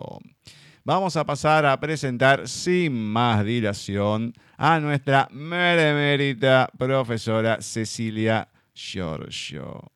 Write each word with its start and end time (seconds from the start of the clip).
Vamos 0.85 1.17
a 1.17 1.25
pasar 1.25 1.65
a 1.65 1.77
presentar 1.79 2.47
sin 2.47 2.93
más 2.93 3.43
dilación 3.43 4.33
a 4.57 4.79
nuestra 4.79 5.27
meremérita 5.31 6.69
profesora 6.77 7.61
Cecilia 7.61 8.47
Giorgio. 8.73 9.91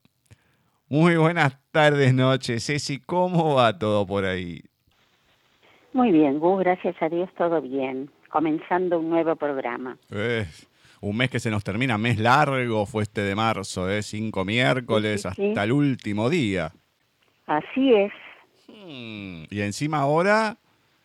Muy 0.88 1.16
buenas 1.16 1.58
tardes, 1.72 2.14
noches. 2.14 2.66
Ceci, 2.66 3.00
¿cómo 3.00 3.56
va 3.56 3.80
todo 3.80 4.06
por 4.06 4.26
ahí? 4.26 4.62
Muy 5.94 6.12
bien, 6.12 6.40
Gus, 6.40 6.60
gracias 6.60 6.96
a 7.02 7.10
Dios 7.10 7.30
todo 7.38 7.62
bien. 7.62 8.10
Comenzando 8.30 9.00
un 9.00 9.10
nuevo 9.10 9.36
programa. 9.36 9.98
un 11.02 11.18
mes 11.18 11.30
que 11.30 11.40
se 11.40 11.52
nos 11.52 11.64
termina, 11.64 11.98
mes 11.98 12.18
largo 12.20 12.86
fue 12.86 13.04
este 13.04 13.22
de 13.22 13.36
marzo, 13.36 13.90
¿eh? 13.90 14.02
cinco 14.02 14.44
miércoles 14.46 15.26
hasta 15.26 15.64
el 15.64 15.72
último 15.72 16.30
día. 16.30 16.72
Así 17.46 17.94
es, 17.94 18.12
Mm, 18.86 19.44
y 19.50 19.62
encima 19.62 20.00
ahora 20.00 20.58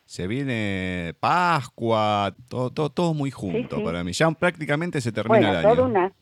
se 0.04 0.26
viene 0.26 1.12
Pascua, 1.20 2.34
todo, 2.48 2.70
todo, 2.70 2.88
todo 2.88 3.14
muy 3.14 3.30
junto 3.30 3.76
sí. 3.76 3.82
para 3.82 4.02
mí. 4.02 4.12
Ya 4.12 4.30
prácticamente 4.30 5.00
se 5.00 5.12
termina 5.12 5.38
Bueno, 5.38 5.50
el 5.50 5.56
año. 5.66 5.74
toda 5.74 5.86
una, 5.86 6.12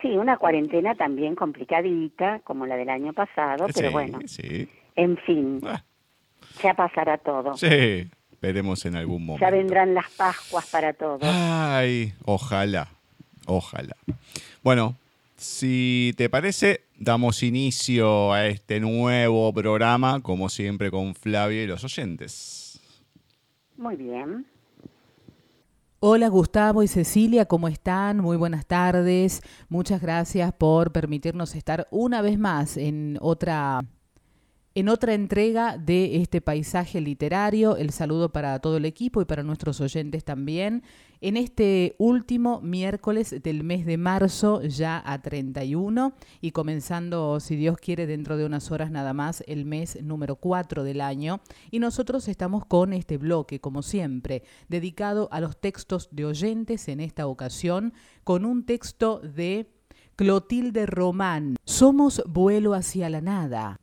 sí, 0.00 0.08
una 0.16 0.38
cuarentena 0.38 0.94
también 0.94 1.34
complicadita, 1.34 2.40
como 2.42 2.66
la 2.66 2.76
del 2.76 2.88
año 2.88 3.12
pasado, 3.12 3.66
pero 3.74 3.88
Sí, 3.88 3.92
bueno, 3.92 4.18
sí. 4.26 4.68
en 4.96 5.16
fin, 5.18 5.60
Ah, 5.64 5.82
ya 6.62 6.74
pasará 6.74 7.18
todo. 7.18 7.56
sí, 7.56 8.08
veremos 8.40 8.84
en 8.84 8.96
algún 8.96 9.24
momento. 9.24 9.44
Ya 9.44 9.50
vendrán 9.50 9.94
las 9.94 10.10
Pascuas 10.10 10.66
para 10.66 10.92
todos. 10.92 11.20
Ay, 11.22 12.14
ojalá, 12.24 12.88
ojalá. 13.46 13.96
Bueno, 14.62 14.96
si 15.36 16.12
te 16.16 16.28
parece, 16.28 16.82
damos 16.98 17.42
inicio 17.42 18.32
a 18.32 18.46
este 18.46 18.78
nuevo 18.80 19.52
programa, 19.52 20.20
como 20.20 20.48
siempre 20.48 20.90
con 20.90 21.14
Flavia 21.14 21.62
y 21.62 21.66
los 21.66 21.82
oyentes. 21.82 22.80
Muy 23.76 23.96
bien. 23.96 24.44
Hola 26.02 26.28
Gustavo 26.28 26.82
y 26.82 26.88
Cecilia, 26.88 27.44
¿cómo 27.44 27.68
están? 27.68 28.20
Muy 28.20 28.38
buenas 28.38 28.64
tardes. 28.64 29.42
Muchas 29.68 30.00
gracias 30.00 30.52
por 30.52 30.92
permitirnos 30.92 31.54
estar 31.54 31.88
una 31.90 32.22
vez 32.22 32.38
más 32.38 32.78
en 32.78 33.18
otra 33.20 33.84
en 34.74 34.88
otra 34.88 35.14
entrega 35.14 35.76
de 35.78 36.16
este 36.16 36.40
paisaje 36.40 37.00
literario. 37.00 37.76
El 37.76 37.90
saludo 37.90 38.30
para 38.30 38.58
todo 38.60 38.76
el 38.76 38.84
equipo 38.84 39.20
y 39.20 39.24
para 39.24 39.42
nuestros 39.42 39.80
oyentes 39.80 40.24
también. 40.24 40.84
En 41.20 41.36
este 41.36 41.96
último 41.98 42.60
miércoles 42.62 43.42
del 43.42 43.64
mes 43.64 43.84
de 43.84 43.98
marzo, 43.98 44.62
ya 44.62 45.02
a 45.04 45.20
31, 45.20 46.14
y 46.40 46.52
comenzando, 46.52 47.40
si 47.40 47.56
Dios 47.56 47.76
quiere, 47.76 48.06
dentro 48.06 48.36
de 48.36 48.46
unas 48.46 48.70
horas 48.70 48.90
nada 48.90 49.12
más, 49.12 49.44
el 49.46 49.66
mes 49.66 50.02
número 50.02 50.36
4 50.36 50.82
del 50.84 51.00
año. 51.00 51.40
Y 51.70 51.80
nosotros 51.80 52.28
estamos 52.28 52.64
con 52.64 52.92
este 52.92 53.18
bloque, 53.18 53.60
como 53.60 53.82
siempre, 53.82 54.44
dedicado 54.68 55.28
a 55.32 55.40
los 55.40 55.60
textos 55.60 56.08
de 56.12 56.24
oyentes 56.24 56.88
en 56.88 57.00
esta 57.00 57.26
ocasión, 57.26 57.92
con 58.24 58.44
un 58.44 58.64
texto 58.64 59.18
de 59.18 59.68
Clotilde 60.16 60.86
Román. 60.86 61.56
Somos 61.64 62.22
vuelo 62.26 62.72
hacia 62.72 63.10
la 63.10 63.20
nada. 63.20 63.80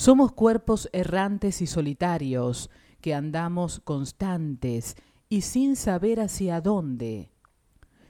Somos 0.00 0.32
cuerpos 0.32 0.88
errantes 0.94 1.60
y 1.60 1.66
solitarios 1.66 2.70
que 3.02 3.12
andamos 3.12 3.80
constantes 3.80 4.96
y 5.28 5.42
sin 5.42 5.76
saber 5.76 6.20
hacia 6.20 6.62
dónde. 6.62 7.28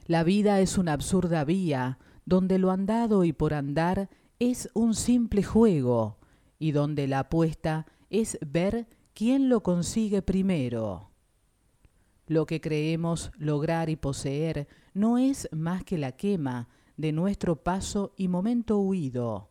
La 0.07 0.23
vida 0.23 0.61
es 0.61 0.77
una 0.77 0.93
absurda 0.93 1.43
vía 1.43 1.99
donde 2.23 2.59
lo 2.59 2.71
andado 2.71 3.25
y 3.25 3.33
por 3.33 3.53
andar 3.53 4.09
es 4.39 4.69
un 4.73 4.95
simple 4.95 5.43
juego 5.43 6.17
y 6.59 6.71
donde 6.71 7.09
la 7.09 7.19
apuesta 7.19 7.87
es 8.09 8.37
ver 8.39 8.87
quién 9.13 9.49
lo 9.49 9.61
consigue 9.61 10.21
primero. 10.21 11.11
Lo 12.25 12.45
que 12.45 12.61
creemos 12.61 13.33
lograr 13.37 13.89
y 13.89 13.97
poseer 13.97 14.69
no 14.93 15.17
es 15.17 15.49
más 15.51 15.83
que 15.83 15.97
la 15.97 16.13
quema 16.13 16.69
de 16.95 17.11
nuestro 17.11 17.57
paso 17.57 18.13
y 18.15 18.29
momento 18.29 18.79
huido 18.79 19.50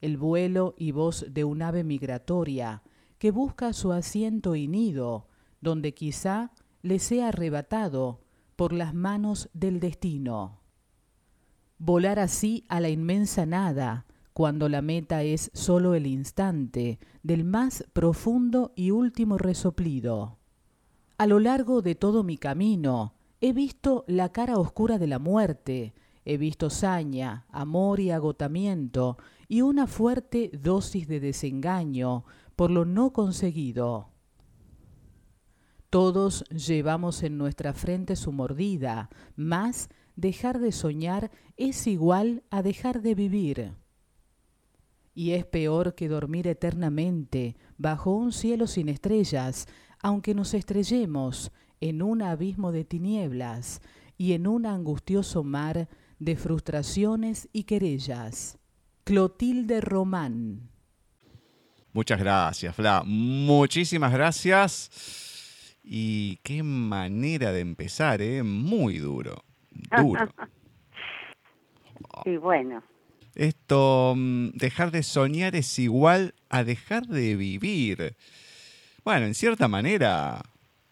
el 0.00 0.16
vuelo 0.16 0.74
y 0.76 0.92
voz 0.92 1.26
de 1.28 1.44
un 1.44 1.62
ave 1.62 1.84
migratoria 1.84 2.82
que 3.18 3.30
busca 3.30 3.72
su 3.72 3.92
asiento 3.92 4.54
y 4.54 4.68
nido, 4.68 5.26
donde 5.60 5.92
quizá 5.92 6.52
le 6.82 6.98
sea 6.98 7.28
arrebatado 7.28 8.20
por 8.56 8.72
las 8.72 8.94
manos 8.94 9.50
del 9.52 9.80
destino. 9.80 10.60
Volar 11.78 12.18
así 12.18 12.64
a 12.68 12.80
la 12.80 12.88
inmensa 12.88 13.46
nada, 13.46 14.06
cuando 14.32 14.68
la 14.68 14.82
meta 14.82 15.22
es 15.22 15.50
sólo 15.52 15.94
el 15.94 16.06
instante 16.06 17.00
del 17.24 17.44
más 17.44 17.84
profundo 17.92 18.72
y 18.76 18.92
último 18.92 19.36
resoplido. 19.36 20.38
A 21.18 21.26
lo 21.26 21.40
largo 21.40 21.82
de 21.82 21.96
todo 21.96 22.22
mi 22.22 22.36
camino 22.36 23.14
he 23.40 23.52
visto 23.52 24.04
la 24.06 24.30
cara 24.30 24.58
oscura 24.58 24.98
de 24.98 25.08
la 25.08 25.18
muerte, 25.18 25.92
he 26.24 26.36
visto 26.36 26.70
saña, 26.70 27.46
amor 27.50 27.98
y 27.98 28.12
agotamiento, 28.12 29.18
y 29.48 29.62
una 29.62 29.86
fuerte 29.86 30.50
dosis 30.52 31.08
de 31.08 31.20
desengaño 31.20 32.24
por 32.54 32.70
lo 32.70 32.84
no 32.84 33.12
conseguido. 33.12 34.10
Todos 35.90 36.44
llevamos 36.50 37.22
en 37.22 37.38
nuestra 37.38 37.72
frente 37.72 38.14
su 38.14 38.30
mordida, 38.30 39.08
mas 39.36 39.88
dejar 40.16 40.58
de 40.58 40.70
soñar 40.70 41.30
es 41.56 41.86
igual 41.86 42.42
a 42.50 42.62
dejar 42.62 43.00
de 43.00 43.14
vivir. 43.14 43.72
Y 45.14 45.30
es 45.30 45.46
peor 45.46 45.94
que 45.94 46.08
dormir 46.08 46.46
eternamente 46.46 47.56
bajo 47.78 48.14
un 48.14 48.32
cielo 48.32 48.66
sin 48.66 48.90
estrellas, 48.90 49.66
aunque 50.00 50.34
nos 50.34 50.52
estrellemos 50.52 51.52
en 51.80 52.02
un 52.02 52.20
abismo 52.20 52.70
de 52.70 52.84
tinieblas 52.84 53.80
y 54.18 54.34
en 54.34 54.46
un 54.46 54.66
angustioso 54.66 55.42
mar 55.42 55.88
de 56.18 56.36
frustraciones 56.36 57.48
y 57.52 57.64
querellas. 57.64 58.58
Clotilde 59.12 59.80
Román. 59.80 60.68
Muchas 61.94 62.20
gracias, 62.20 62.76
Fla. 62.76 63.02
Muchísimas 63.06 64.12
gracias. 64.12 65.74
Y 65.82 66.36
qué 66.42 66.62
manera 66.62 67.50
de 67.52 67.60
empezar, 67.60 68.20
¿eh? 68.20 68.42
Muy 68.42 68.98
duro. 68.98 69.42
Duro. 69.96 70.28
Y 72.26 72.36
bueno, 72.36 72.82
Esto, 73.34 74.12
mm, 74.14 74.50
dejar 74.50 74.90
de 74.90 75.02
soñar 75.02 75.56
es 75.56 75.78
igual 75.78 76.34
a 76.50 76.62
dejar 76.64 77.06
de 77.06 77.34
vivir. 77.36 78.14
Bueno, 79.04 79.24
en 79.26 79.34
cierta 79.34 79.68
manera 79.68 80.42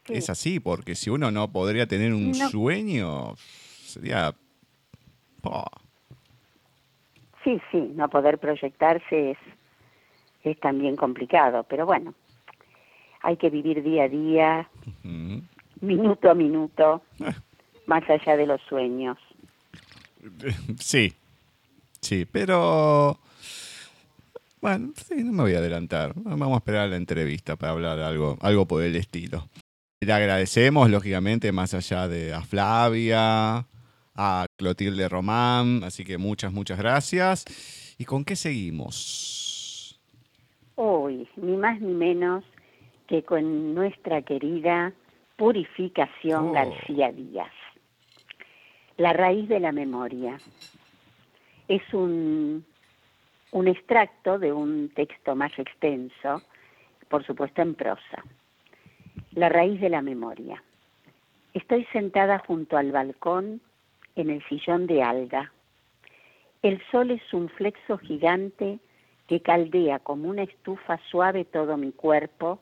Sí. 0.06 0.14
es 0.14 0.30
así, 0.30 0.58
porque 0.60 0.94
si 0.94 1.10
uno 1.10 1.30
no 1.30 1.52
podría 1.52 1.86
tener 1.86 2.14
un 2.14 2.30
No. 2.30 2.48
sueño, 2.48 3.34
sería... 3.84 4.34
oh, 5.42 5.64
sí, 7.46 7.62
sí, 7.70 7.92
no 7.94 8.08
poder 8.10 8.38
proyectarse 8.38 9.30
es, 9.30 9.38
es 10.42 10.58
también 10.58 10.96
complicado, 10.96 11.64
pero 11.68 11.86
bueno, 11.86 12.12
hay 13.22 13.36
que 13.36 13.50
vivir 13.50 13.84
día 13.84 14.04
a 14.04 14.08
día, 14.08 14.70
minuto 15.80 16.28
a 16.28 16.34
minuto, 16.34 17.02
más 17.86 18.02
allá 18.10 18.36
de 18.36 18.46
los 18.46 18.60
sueños. 18.62 19.16
Sí, 20.80 21.14
sí, 22.00 22.26
pero... 22.30 23.16
Bueno, 24.60 24.92
sí, 24.96 25.22
no 25.22 25.30
me 25.30 25.42
voy 25.44 25.54
a 25.54 25.58
adelantar. 25.58 26.14
Vamos 26.16 26.54
a 26.54 26.56
esperar 26.56 26.80
a 26.82 26.88
la 26.88 26.96
entrevista 26.96 27.54
para 27.54 27.70
hablar 27.70 28.00
algo, 28.00 28.36
algo 28.40 28.66
por 28.66 28.82
el 28.82 28.96
estilo. 28.96 29.48
Le 30.00 30.12
agradecemos, 30.12 30.90
lógicamente, 30.90 31.52
más 31.52 31.74
allá 31.74 32.08
de 32.08 32.34
a 32.34 32.42
Flavia, 32.42 33.66
a 34.16 34.46
Clotilde 34.56 35.08
Román, 35.08 35.82
así 35.84 36.04
que 36.04 36.18
muchas, 36.18 36.52
muchas 36.52 36.78
gracias. 36.78 37.44
¿Y 37.98 38.04
con 38.04 38.24
qué 38.24 38.36
seguimos? 38.36 40.00
Uy, 40.76 41.28
ni 41.36 41.56
más 41.56 41.80
ni 41.80 41.92
menos 41.94 42.44
que 43.06 43.22
con 43.22 43.74
nuestra 43.74 44.22
querida 44.22 44.92
Purificación 45.36 46.48
Oh. 46.48 46.52
García 46.52 47.12
Díaz. 47.12 47.52
La 48.96 49.12
raíz 49.12 49.48
de 49.48 49.60
la 49.60 49.72
memoria. 49.72 50.38
Es 51.68 51.82
un, 51.92 52.64
un 53.52 53.68
extracto 53.68 54.38
de 54.38 54.52
un 54.52 54.90
texto 54.94 55.34
más 55.34 55.52
extenso, 55.58 56.42
por 57.08 57.24
supuesto 57.26 57.60
en 57.60 57.74
prosa. 57.74 58.24
La 59.32 59.48
raíz 59.48 59.80
de 59.80 59.90
la 59.90 60.00
memoria. 60.00 60.62
Estoy 61.52 61.84
sentada 61.92 62.38
junto 62.46 62.76
al 62.76 62.92
balcón 62.92 63.60
en 64.16 64.30
el 64.30 64.42
sillón 64.48 64.86
de 64.86 65.02
alga. 65.02 65.52
El 66.62 66.82
sol 66.90 67.10
es 67.10 67.22
un 67.32 67.48
flexo 67.50 67.98
gigante 67.98 68.80
que 69.28 69.40
caldea 69.40 69.98
como 69.98 70.28
una 70.28 70.42
estufa 70.42 70.98
suave 71.10 71.44
todo 71.44 71.76
mi 71.76 71.92
cuerpo, 71.92 72.60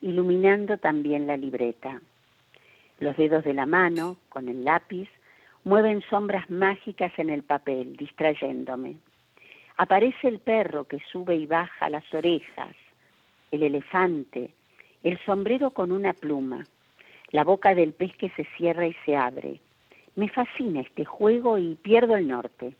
iluminando 0.00 0.78
también 0.78 1.26
la 1.26 1.36
libreta. 1.36 2.00
Los 2.98 3.16
dedos 3.16 3.44
de 3.44 3.54
la 3.54 3.66
mano, 3.66 4.16
con 4.28 4.48
el 4.48 4.64
lápiz, 4.64 5.08
mueven 5.64 6.02
sombras 6.08 6.48
mágicas 6.50 7.12
en 7.18 7.30
el 7.30 7.42
papel, 7.42 7.96
distrayéndome. 7.96 8.96
Aparece 9.76 10.28
el 10.28 10.38
perro 10.38 10.84
que 10.84 11.00
sube 11.10 11.34
y 11.34 11.46
baja 11.46 11.90
las 11.90 12.04
orejas, 12.14 12.76
el 13.50 13.62
elefante, 13.62 14.50
el 15.02 15.18
sombrero 15.24 15.70
con 15.70 15.90
una 15.90 16.12
pluma, 16.12 16.64
la 17.30 17.44
boca 17.44 17.74
del 17.74 17.92
pez 17.92 18.16
que 18.16 18.30
se 18.30 18.44
cierra 18.56 18.86
y 18.86 18.94
se 19.04 19.16
abre. 19.16 19.60
Me 20.16 20.28
fascina 20.28 20.80
este 20.80 21.04
juego 21.04 21.58
y 21.58 21.74
pierdo 21.74 22.16
el 22.16 22.28
norte. 22.28 22.74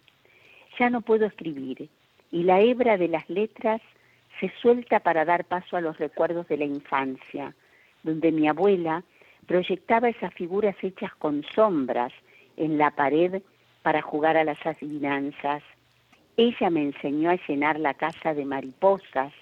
Ya 0.78 0.90
no 0.90 1.00
puedo 1.00 1.26
escribir 1.26 1.88
y 2.30 2.42
la 2.42 2.60
hebra 2.60 2.96
de 2.96 3.08
las 3.08 3.28
letras 3.28 3.80
se 4.40 4.52
suelta 4.60 5.00
para 5.00 5.24
dar 5.24 5.44
paso 5.44 5.76
a 5.76 5.80
los 5.80 5.98
recuerdos 5.98 6.48
de 6.48 6.56
la 6.56 6.64
infancia, 6.64 7.54
donde 8.02 8.32
mi 8.32 8.48
abuela 8.48 9.04
proyectaba 9.46 10.08
esas 10.08 10.34
figuras 10.34 10.76
hechas 10.82 11.14
con 11.14 11.44
sombras 11.54 12.12
en 12.56 12.78
la 12.78 12.90
pared 12.90 13.42
para 13.82 14.02
jugar 14.02 14.36
a 14.36 14.44
las 14.44 14.64
adivinanzas 14.64 15.62
Ella 16.36 16.70
me 16.70 16.82
enseñó 16.82 17.30
a 17.30 17.38
llenar 17.46 17.78
la 17.78 17.94
casa 17.94 18.34
de 18.34 18.44
mariposas, 18.44 19.32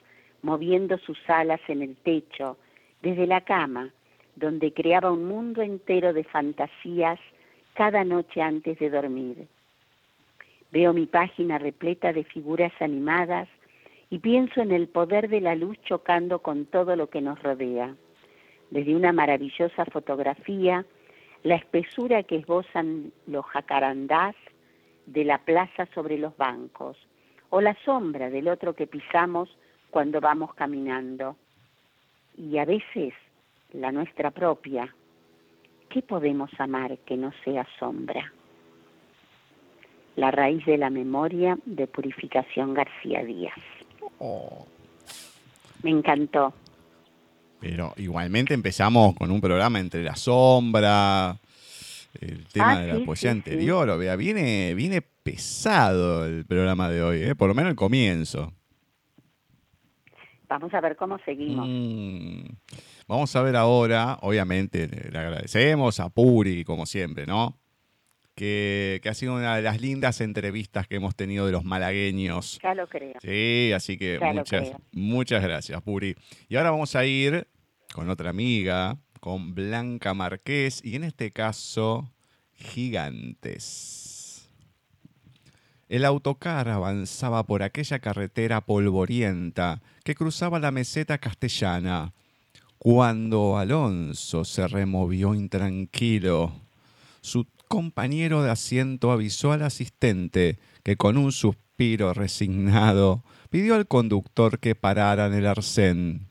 moviendo 0.42 0.98
sus 0.98 1.18
alas 1.28 1.60
en 1.68 1.80
el 1.80 1.96
techo, 1.96 2.58
desde 3.00 3.26
la 3.26 3.40
cama, 3.40 3.90
donde 4.36 4.72
creaba 4.72 5.10
un 5.10 5.24
mundo 5.24 5.62
entero 5.62 6.12
de 6.12 6.24
fantasías 6.24 7.18
cada 7.74 8.04
noche 8.04 8.42
antes 8.42 8.78
de 8.78 8.90
dormir. 8.90 9.48
Veo 10.70 10.92
mi 10.92 11.06
página 11.06 11.58
repleta 11.58 12.12
de 12.12 12.24
figuras 12.24 12.72
animadas 12.80 13.48
y 14.10 14.18
pienso 14.18 14.60
en 14.60 14.72
el 14.72 14.88
poder 14.88 15.28
de 15.28 15.40
la 15.40 15.54
luz 15.54 15.78
chocando 15.82 16.40
con 16.40 16.66
todo 16.66 16.96
lo 16.96 17.08
que 17.08 17.20
nos 17.20 17.42
rodea. 17.42 17.94
Desde 18.70 18.94
una 18.94 19.12
maravillosa 19.12 19.84
fotografía, 19.86 20.84
la 21.42 21.56
espesura 21.56 22.22
que 22.22 22.36
esbozan 22.36 23.12
los 23.26 23.44
jacarandás 23.46 24.34
de 25.06 25.24
la 25.24 25.38
plaza 25.38 25.86
sobre 25.94 26.18
los 26.18 26.36
bancos, 26.36 26.96
o 27.50 27.60
la 27.60 27.76
sombra 27.84 28.30
del 28.30 28.48
otro 28.48 28.74
que 28.74 28.86
pisamos 28.86 29.48
cuando 29.90 30.20
vamos 30.20 30.54
caminando. 30.54 31.36
Y 32.36 32.56
a 32.58 32.64
veces 32.64 33.12
la 33.72 33.92
nuestra 33.92 34.30
propia. 34.30 34.94
¿Qué 35.92 36.00
podemos 36.00 36.50
amar 36.58 36.96
que 37.00 37.18
no 37.18 37.32
sea 37.44 37.66
sombra? 37.78 38.32
La 40.16 40.30
raíz 40.30 40.64
de 40.64 40.78
la 40.78 40.88
memoria 40.88 41.58
de 41.66 41.86
Purificación 41.86 42.72
García 42.72 43.22
Díaz. 43.24 43.58
Oh. 44.18 44.66
Me 45.82 45.90
encantó. 45.90 46.54
Pero 47.60 47.92
igualmente 47.98 48.54
empezamos 48.54 49.14
con 49.14 49.30
un 49.30 49.40
programa 49.40 49.80
entre 49.80 50.02
la 50.02 50.16
sombra, 50.16 51.36
el 52.20 52.46
tema 52.46 52.72
Ah, 52.72 52.80
de 52.80 52.88
la 52.88 52.96
sí, 52.96 53.02
poesía 53.02 53.30
sí, 53.32 53.36
anterior, 53.36 53.88
o 53.90 53.98
vea, 53.98 54.16
viene, 54.16 54.74
viene 54.74 55.02
pesado 55.02 56.24
el 56.24 56.46
programa 56.46 56.88
de 56.88 57.02
hoy, 57.02 57.22
¿eh? 57.22 57.34
por 57.34 57.48
lo 57.48 57.54
menos 57.54 57.70
el 57.70 57.76
comienzo. 57.76 58.52
Vamos 60.48 60.72
a 60.72 60.80
ver 60.80 60.96
cómo 60.96 61.18
seguimos. 61.24 61.66
Mm. 61.68 62.44
Vamos 63.12 63.36
a 63.36 63.42
ver 63.42 63.56
ahora, 63.56 64.16
obviamente, 64.22 64.88
le 64.88 65.18
agradecemos 65.18 66.00
a 66.00 66.08
Puri, 66.08 66.64
como 66.64 66.86
siempre, 66.86 67.26
¿no? 67.26 67.60
Que, 68.34 69.00
que 69.02 69.10
ha 69.10 69.12
sido 69.12 69.34
una 69.34 69.54
de 69.56 69.60
las 69.60 69.82
lindas 69.82 70.22
entrevistas 70.22 70.88
que 70.88 70.96
hemos 70.96 71.14
tenido 71.14 71.44
de 71.44 71.52
los 71.52 71.62
malagueños. 71.62 72.58
Ya 72.62 72.72
lo 72.72 72.86
creo. 72.86 73.12
Sí, 73.20 73.70
así 73.74 73.98
que 73.98 74.16
Ya 74.18 74.32
muchas, 74.32 74.72
muchas 74.92 75.42
gracias, 75.42 75.82
Puri. 75.82 76.14
Y 76.48 76.56
ahora 76.56 76.70
vamos 76.70 76.96
a 76.96 77.04
ir 77.04 77.48
con 77.92 78.08
otra 78.08 78.30
amiga, 78.30 78.96
con 79.20 79.54
Blanca 79.54 80.14
Marqués, 80.14 80.82
y 80.82 80.96
en 80.96 81.04
este 81.04 81.32
caso, 81.32 82.10
Gigantes. 82.54 84.48
El 85.90 86.06
autocar 86.06 86.70
avanzaba 86.70 87.44
por 87.44 87.62
aquella 87.62 87.98
carretera 87.98 88.62
polvorienta 88.62 89.82
que 90.02 90.14
cruzaba 90.14 90.58
la 90.58 90.70
meseta 90.70 91.18
castellana, 91.18 92.14
cuando 92.84 93.58
Alonso 93.58 94.44
se 94.44 94.66
removió 94.66 95.36
intranquilo. 95.36 96.52
Su 97.20 97.46
compañero 97.68 98.42
de 98.42 98.50
asiento 98.50 99.12
avisó 99.12 99.52
al 99.52 99.62
asistente 99.62 100.58
que 100.82 100.96
con 100.96 101.16
un 101.16 101.30
suspiro 101.30 102.12
resignado 102.12 103.22
pidió 103.50 103.76
al 103.76 103.86
conductor 103.86 104.58
que 104.58 104.74
parara 104.74 105.26
en 105.26 105.34
el 105.34 105.46
arcén. 105.46 106.26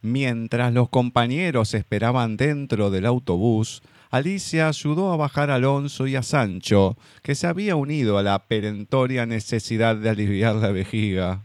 Mientras 0.00 0.72
los 0.72 0.88
compañeros 0.88 1.74
esperaban 1.74 2.38
dentro 2.38 2.90
del 2.90 3.04
autobús, 3.04 3.82
Alicia 4.10 4.68
ayudó 4.68 5.12
a 5.12 5.18
bajar 5.18 5.50
a 5.50 5.56
Alonso 5.56 6.06
y 6.06 6.16
a 6.16 6.22
Sancho, 6.22 6.96
que 7.22 7.34
se 7.34 7.46
había 7.46 7.76
unido 7.76 8.16
a 8.16 8.22
la 8.22 8.38
perentoria 8.46 9.26
necesidad 9.26 9.96
de 9.96 10.08
aliviar 10.08 10.54
la 10.54 10.72
vejiga. 10.72 11.42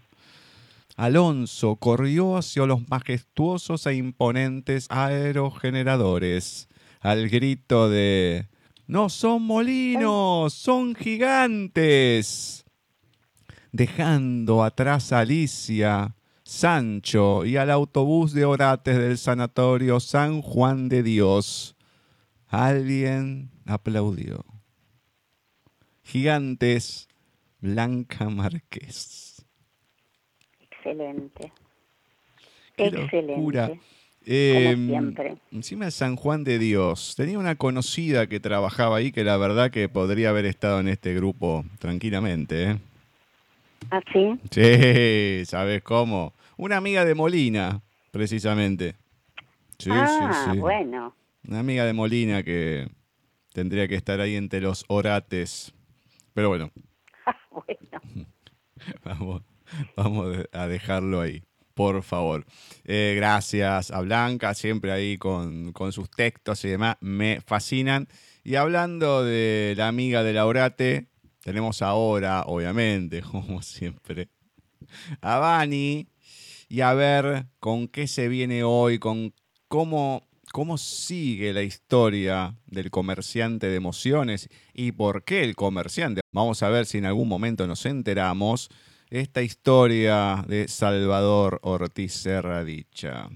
Alonso 0.98 1.76
corrió 1.76 2.38
hacia 2.38 2.66
los 2.66 2.90
majestuosos 2.90 3.86
e 3.86 3.94
imponentes 3.94 4.88
aerogeneradores, 4.90 6.70
al 7.02 7.30
grito 7.30 7.88
de 7.88 8.48
¡No 8.88 9.08
son 9.10 9.44
molinos, 9.44 10.54
son 10.54 10.96
gigantes! 10.96 12.66
Dejando 13.72 14.64
atrás 14.64 15.14
a 15.14 15.20
Alicia, 15.20 16.16
Sancho 16.44 17.46
y 17.46 17.58
al 17.58 17.70
autobús 17.70 18.34
de 18.34 18.46
orates 18.46 18.98
del 18.98 19.20
sanatorio 19.20 20.00
San 20.00 20.42
Juan 20.42 20.90
de 20.90 21.04
Dios. 21.04 21.76
Alguien 22.48 23.52
aplaudió. 23.68 24.44
Gigantes, 26.02 27.08
Blanca 27.60 28.30
Márquez. 28.30 29.27
Excelente. 30.92 31.52
Qué 32.76 32.88
Excelente. 32.88 33.36
locura. 33.36 33.68
Como 33.68 33.80
Em, 34.30 34.88
siempre. 34.88 35.38
Encima 35.52 35.86
de 35.86 35.92
San 35.92 36.18
Juan 36.18 36.44
de 36.44 36.60
Dios. 36.60 37.16
Tenía 37.16 37.40
una 37.40 37.56
conocida 37.56 38.28
que 38.28 38.42
trabajaba 38.42 38.98
ahí 38.98 39.12
que 39.14 39.24
la 39.24 39.38
verdad 39.38 39.72
que 39.72 39.88
podría 39.88 40.30
haber 40.30 40.46
estado 40.46 40.82
en 40.82 40.90
este 40.90 41.14
grupo 41.14 41.64
tranquilamente. 41.80 42.72
¿eh? 42.72 42.78
¿Ah, 43.90 44.02
sí? 44.12 44.38
Sí, 44.52 45.46
¿sabes 45.46 45.82
cómo? 45.82 46.34
Una 46.58 46.76
amiga 46.76 47.06
de 47.06 47.16
Molina, 47.16 47.82
precisamente. 48.12 48.96
Sí, 49.78 49.92
ah, 49.94 50.34
sí, 50.46 50.52
sí. 50.52 50.58
bueno. 50.60 51.16
Una 51.48 51.60
amiga 51.60 51.86
de 51.86 51.94
Molina 51.94 52.44
que 52.44 52.90
tendría 53.54 53.88
que 53.88 53.96
estar 53.96 54.20
ahí 54.20 54.36
entre 54.36 54.60
los 54.60 54.84
orates. 54.90 55.74
Pero 56.34 56.50
bueno, 56.50 56.70
bueno. 57.52 58.26
vamos, 59.06 59.42
vamos 59.96 60.38
a 60.52 60.68
dejarlo 60.68 61.22
ahí, 61.22 61.44
por 61.74 62.04
favor. 62.04 62.46
Eh, 62.86 63.14
gracias 63.16 63.92
a 63.92 64.02
Blanca, 64.02 64.54
siempre 64.54 64.92
ahí 64.92 65.18
con, 65.18 65.74
con 65.74 65.92
sus 65.92 66.10
textos 66.10 66.64
y 66.66 66.70
demás, 66.70 66.98
me 67.02 67.42
fascinan. 67.42 68.08
Y 68.44 68.56
hablando 68.56 69.24
de 69.24 69.74
la 69.78 69.88
amiga 69.88 70.24
de 70.24 70.34
Laurate, 70.34 71.08
tenemos 71.44 71.82
ahora, 71.82 72.44
obviamente, 72.46 73.22
como 73.32 73.62
siempre, 73.62 74.30
a 75.22 75.38
Vani 75.38 76.08
y 76.70 76.82
a 76.82 76.94
ver 76.94 77.48
con 77.60 77.88
qué 77.88 78.08
se 78.08 78.28
viene 78.28 78.64
hoy, 78.64 79.00
con 79.00 79.34
cómo, 79.68 80.28
cómo 80.52 80.78
sigue 80.78 81.54
la 81.54 81.64
historia 81.64 82.56
del 82.66 82.92
comerciante 82.92 83.68
de 83.68 83.76
emociones 83.76 84.50
y 84.74 84.92
por 84.92 85.24
qué 85.24 85.44
el 85.44 85.56
comerciante. 85.56 86.22
Vamos 86.32 86.64
a 86.64 86.70
ver 86.70 86.86
si 86.86 86.98
en 86.98 87.06
algún 87.06 87.28
momento 87.28 87.68
nos 87.68 87.86
enteramos 87.86 88.70
esta 89.10 89.42
historia 89.42 90.44
de 90.48 90.68
Salvador 90.68 91.60
Ortiz 91.64 92.14
Serradicha. 92.14 93.30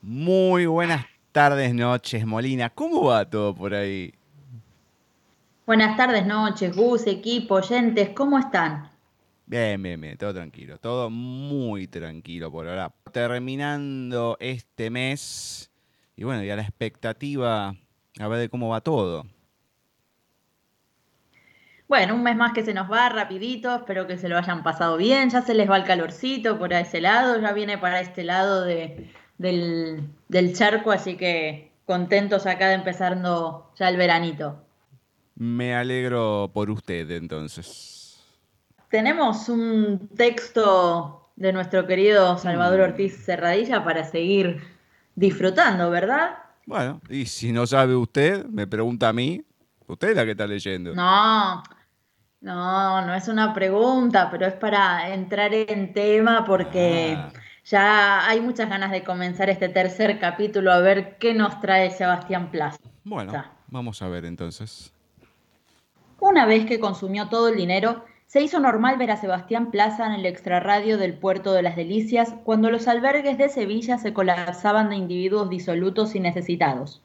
Muy 0.00 0.66
buenas 0.66 1.06
tardes, 1.32 1.74
noches, 1.74 2.26
Molina. 2.26 2.70
¿Cómo 2.70 3.04
va 3.04 3.28
todo 3.28 3.54
por 3.54 3.74
ahí? 3.74 4.14
Buenas 5.66 5.96
tardes, 5.96 6.26
noches, 6.26 6.74
Gus, 6.74 7.06
equipo, 7.06 7.56
oyentes, 7.56 8.10
¿cómo 8.10 8.38
están? 8.38 8.90
Bien, 9.46 9.82
bien, 9.82 10.00
bien, 10.00 10.16
todo 10.16 10.32
tranquilo, 10.32 10.78
todo 10.78 11.10
muy 11.10 11.86
tranquilo 11.86 12.50
por 12.50 12.68
ahora. 12.68 12.92
Terminando 13.12 14.36
este 14.40 14.90
mes 14.90 15.70
y 16.16 16.24
bueno, 16.24 16.42
ya 16.42 16.56
la 16.56 16.62
expectativa 16.62 17.74
a 18.18 18.28
ver 18.28 18.38
de 18.38 18.48
cómo 18.48 18.68
va 18.68 18.80
todo. 18.80 19.26
Bueno, 21.94 22.16
un 22.16 22.24
mes 22.24 22.34
más 22.34 22.52
que 22.52 22.64
se 22.64 22.74
nos 22.74 22.90
va 22.90 23.08
rapidito, 23.08 23.72
espero 23.72 24.08
que 24.08 24.18
se 24.18 24.28
lo 24.28 24.36
hayan 24.36 24.64
pasado 24.64 24.96
bien, 24.96 25.30
ya 25.30 25.42
se 25.42 25.54
les 25.54 25.70
va 25.70 25.76
el 25.76 25.84
calorcito 25.84 26.58
por 26.58 26.72
ese 26.72 27.00
lado, 27.00 27.40
ya 27.40 27.52
viene 27.52 27.78
para 27.78 28.00
este 28.00 28.24
lado 28.24 28.64
de, 28.64 29.12
del, 29.38 30.08
del 30.26 30.56
charco, 30.56 30.90
así 30.90 31.16
que 31.16 31.70
contentos 31.86 32.46
acá 32.46 32.66
de 32.66 32.74
empezando 32.74 33.70
ya 33.78 33.88
el 33.88 33.96
veranito. 33.96 34.60
Me 35.36 35.76
alegro 35.76 36.50
por 36.52 36.68
usted 36.68 37.08
entonces. 37.12 38.20
Tenemos 38.88 39.48
un 39.48 40.08
texto 40.16 41.30
de 41.36 41.52
nuestro 41.52 41.86
querido 41.86 42.36
Salvador 42.38 42.80
Ortiz 42.80 43.24
Serradilla 43.24 43.84
para 43.84 44.02
seguir 44.02 44.64
disfrutando, 45.14 45.90
¿verdad? 45.90 46.38
Bueno, 46.66 47.00
y 47.08 47.26
si 47.26 47.52
no 47.52 47.68
sabe 47.68 47.94
usted, 47.94 48.46
me 48.46 48.66
pregunta 48.66 49.10
a 49.10 49.12
mí, 49.12 49.44
usted 49.86 50.08
es 50.08 50.16
la 50.16 50.24
que 50.24 50.32
está 50.32 50.48
leyendo. 50.48 50.92
No, 50.92 51.62
no, 52.44 53.06
no 53.06 53.14
es 53.14 53.26
una 53.28 53.54
pregunta, 53.54 54.28
pero 54.30 54.46
es 54.46 54.52
para 54.54 55.12
entrar 55.14 55.54
en 55.54 55.92
tema 55.94 56.44
porque 56.44 57.16
Ah. 57.16 57.32
ya 57.64 58.28
hay 58.28 58.40
muchas 58.42 58.68
ganas 58.68 58.90
de 58.90 59.02
comenzar 59.02 59.48
este 59.48 59.70
tercer 59.70 60.18
capítulo 60.18 60.70
a 60.70 60.78
ver 60.80 61.16
qué 61.18 61.32
nos 61.32 61.58
trae 61.60 61.90
Sebastián 61.90 62.50
Plaza. 62.50 62.78
Bueno, 63.02 63.32
vamos 63.68 64.02
a 64.02 64.08
ver 64.08 64.26
entonces. 64.26 64.92
Una 66.20 66.44
vez 66.44 66.66
que 66.66 66.78
consumió 66.78 67.28
todo 67.28 67.48
el 67.48 67.56
dinero, 67.56 68.04
se 68.26 68.42
hizo 68.42 68.60
normal 68.60 68.98
ver 68.98 69.10
a 69.10 69.16
Sebastián 69.16 69.70
Plaza 69.70 70.06
en 70.06 70.12
el 70.12 70.26
extrarradio 70.26 70.98
del 70.98 71.14
puerto 71.14 71.52
de 71.52 71.62
las 71.62 71.76
Delicias 71.76 72.34
cuando 72.44 72.70
los 72.70 72.88
albergues 72.88 73.38
de 73.38 73.48
Sevilla 73.48 73.96
se 73.96 74.12
colapsaban 74.12 74.90
de 74.90 74.96
individuos 74.96 75.48
disolutos 75.48 76.14
y 76.14 76.20
necesitados. 76.20 77.00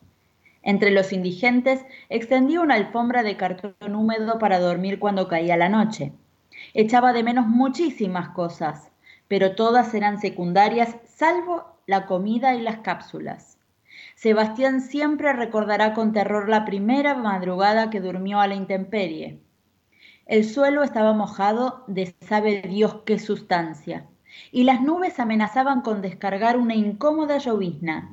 Entre 0.62 0.92
los 0.92 1.14
indigentes 1.14 1.86
extendía 2.10 2.62
una 2.62 2.76
alfombra 2.76 3.24
de 3.24 3.38
cartón 3.38 3.96
húmedo 3.96 4.40
para 4.40 4.60
dormir 4.60 5.00
cuando 5.00 5.28
caía 5.28 5.58
la 5.58 5.70
noche. 5.70 6.12
Echaba 6.74 7.14
de 7.14 7.24
menos 7.24 7.48
muchísimas 7.48 8.30
cosas, 8.30 8.92
pero 9.28 9.56
todas 9.56 9.94
eran 9.94 10.20
secundarias 10.20 10.96
salvo 11.06 11.78
la 11.86 12.06
comida 12.06 12.56
y 12.56 12.62
las 12.62 12.80
cápsulas. 12.80 13.58
Sebastián 14.16 14.82
siempre 14.82 15.34
recordará 15.34 15.94
con 15.94 16.12
terror 16.12 16.50
la 16.50 16.66
primera 16.66 17.16
madrugada 17.16 17.90
que 17.90 18.02
durmió 18.02 18.40
a 18.40 18.48
la 18.48 18.56
intemperie. 18.56 19.40
El 20.26 20.46
suelo 20.46 20.84
estaba 20.84 21.14
mojado 21.14 21.84
de 21.88 22.14
sabe 22.22 22.62
Dios 22.62 23.02
qué 23.06 23.18
sustancia, 23.18 24.06
y 24.52 24.64
las 24.64 24.82
nubes 24.82 25.20
amenazaban 25.20 25.82
con 25.82 26.02
descargar 26.02 26.58
una 26.58 26.76
incómoda 26.76 27.38
llovizna. 27.38 28.12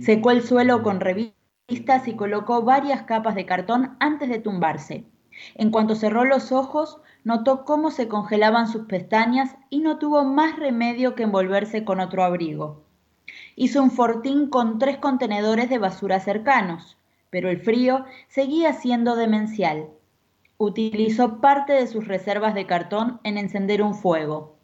Secó 0.00 0.30
el 0.30 0.42
suelo 0.42 0.82
con 0.82 1.00
revistas 1.00 1.35
y 1.68 2.14
colocó 2.14 2.62
varias 2.62 3.02
capas 3.02 3.34
de 3.34 3.44
cartón 3.44 3.96
antes 3.98 4.28
de 4.28 4.38
tumbarse. 4.38 5.04
En 5.56 5.70
cuanto 5.70 5.96
cerró 5.96 6.24
los 6.24 6.52
ojos, 6.52 7.00
notó 7.24 7.64
cómo 7.64 7.90
se 7.90 8.06
congelaban 8.06 8.68
sus 8.68 8.86
pestañas 8.86 9.56
y 9.68 9.80
no 9.80 9.98
tuvo 9.98 10.24
más 10.24 10.56
remedio 10.56 11.16
que 11.16 11.24
envolverse 11.24 11.84
con 11.84 11.98
otro 11.98 12.22
abrigo. 12.22 12.84
Hizo 13.56 13.82
un 13.82 13.90
fortín 13.90 14.48
con 14.48 14.78
tres 14.78 14.98
contenedores 14.98 15.68
de 15.68 15.78
basura 15.78 16.20
cercanos, 16.20 16.98
pero 17.30 17.50
el 17.50 17.60
frío 17.60 18.04
seguía 18.28 18.72
siendo 18.72 19.16
demencial. 19.16 19.88
Utilizó 20.58 21.40
parte 21.40 21.72
de 21.72 21.88
sus 21.88 22.06
reservas 22.06 22.54
de 22.54 22.66
cartón 22.66 23.20
en 23.24 23.38
encender 23.38 23.82
un 23.82 23.94
fuego. 23.94 24.55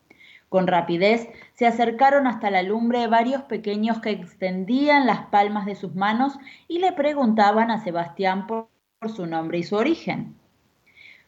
Con 0.53 0.67
rapidez 0.67 1.31
se 1.55 1.67
acercaron 1.67 2.27
hasta 2.27 2.51
la 2.51 2.63
lumbre 2.63 3.07
varios 3.07 3.41
pequeños 3.45 4.01
que 4.01 4.11
extendían 4.11 5.07
las 5.07 5.21
palmas 5.29 5.65
de 5.65 5.75
sus 5.75 5.95
manos 5.95 6.35
y 6.69 6.81
le 6.81 6.93
preguntaban 6.93 7.71
a 7.71 7.83
Sebastián 7.83 8.47
por, 8.47 8.69
su 9.17 9.25
nombre 9.25 9.57
y 9.57 9.63
su 9.63 9.77
origen. 9.77 10.37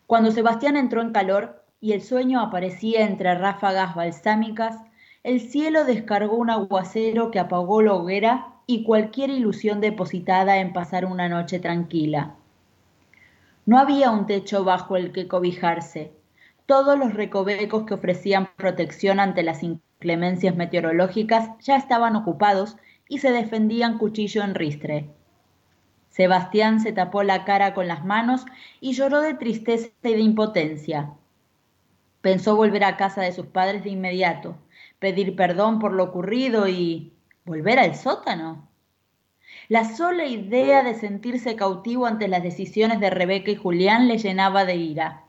Cuando 0.07 0.31
Sebastián 0.31 0.77
entró 0.77 1.01
en 1.01 1.13
calor 1.13 1.65
y 1.81 1.93
el 1.93 2.03
sueño 2.03 2.39
aparecía 2.39 3.07
entre 3.07 3.35
ráfagas 3.35 3.95
balsámicas, 3.95 4.77
el 5.23 5.41
cielo 5.41 5.85
descargó 5.85 6.37
un 6.37 6.51
aguacero 6.51 7.31
que 7.31 7.39
apagó 7.39 7.81
la 7.81 7.95
hoguera 7.95 8.57
y 8.67 8.85
cualquier 8.85 9.31
ilusión 9.31 9.81
depositada 9.81 10.59
en 10.59 10.75
pasar 10.75 11.07
una 11.07 11.31
noche 11.31 11.61
tranquila. 11.61 12.35
No 13.65 13.79
había 13.79 14.11
un 14.11 14.27
techo 14.27 14.65
bajo 14.65 14.99
el 14.99 15.13
que 15.13 15.29
cobijarse. 15.29 16.13
Todos 16.67 16.99
los 16.99 17.13
recovecos 17.13 17.85
que 17.85 17.95
ofrecían 17.95 18.49
protección 18.57 19.21
ante 19.21 19.43
las 19.43 19.63
inclemencias 19.63 20.57
meteorológicas 20.57 21.51
ya 21.61 21.77
estaban 21.77 22.17
ocupados 22.17 22.77
y 23.07 23.19
se 23.19 23.33
defendían 23.33 23.99
cuchillo 23.99 24.43
en 24.43 24.55
ristre. 24.55 25.11
Sebastián 26.09 26.81
se 26.81 26.93
tapó 26.93 27.23
la 27.23 27.45
cara 27.45 27.75
con 27.75 27.87
las 27.87 28.05
manos 28.05 28.47
y 28.81 28.95
lloró 28.95 29.21
de 29.21 29.35
tristeza 29.35 29.89
y 30.05 30.15
de 30.15 30.21
impotencia. 30.21 31.11
Pensó 32.23 32.57
volver 32.57 32.85
a 32.85 32.97
casa 32.97 33.21
de 33.21 33.33
sus 33.33 33.47
padres 33.47 33.85
de 33.85 33.91
inmediato, 33.91 34.57
pedir 34.99 35.37
perdón 35.37 35.79
por 35.79 35.93
lo 35.93 36.05
ocurrido 36.05 36.67
y 36.67 37.13
volver 37.45 37.79
al 37.79 37.95
sótano. 37.95 38.71
La 39.69 39.85
sola 39.85 40.25
idea 40.25 40.83
de 40.83 40.95
sentirse 40.95 41.57
cautivo 41.57 42.07
ante 42.07 42.29
las 42.29 42.43
decisiones 42.43 43.01
de 43.01 43.11
Rebeca 43.11 43.51
y 43.51 43.57
Julián 43.57 44.09
le 44.09 44.17
llenaba 44.17 44.65
de 44.65 44.77
ira. 44.77 45.24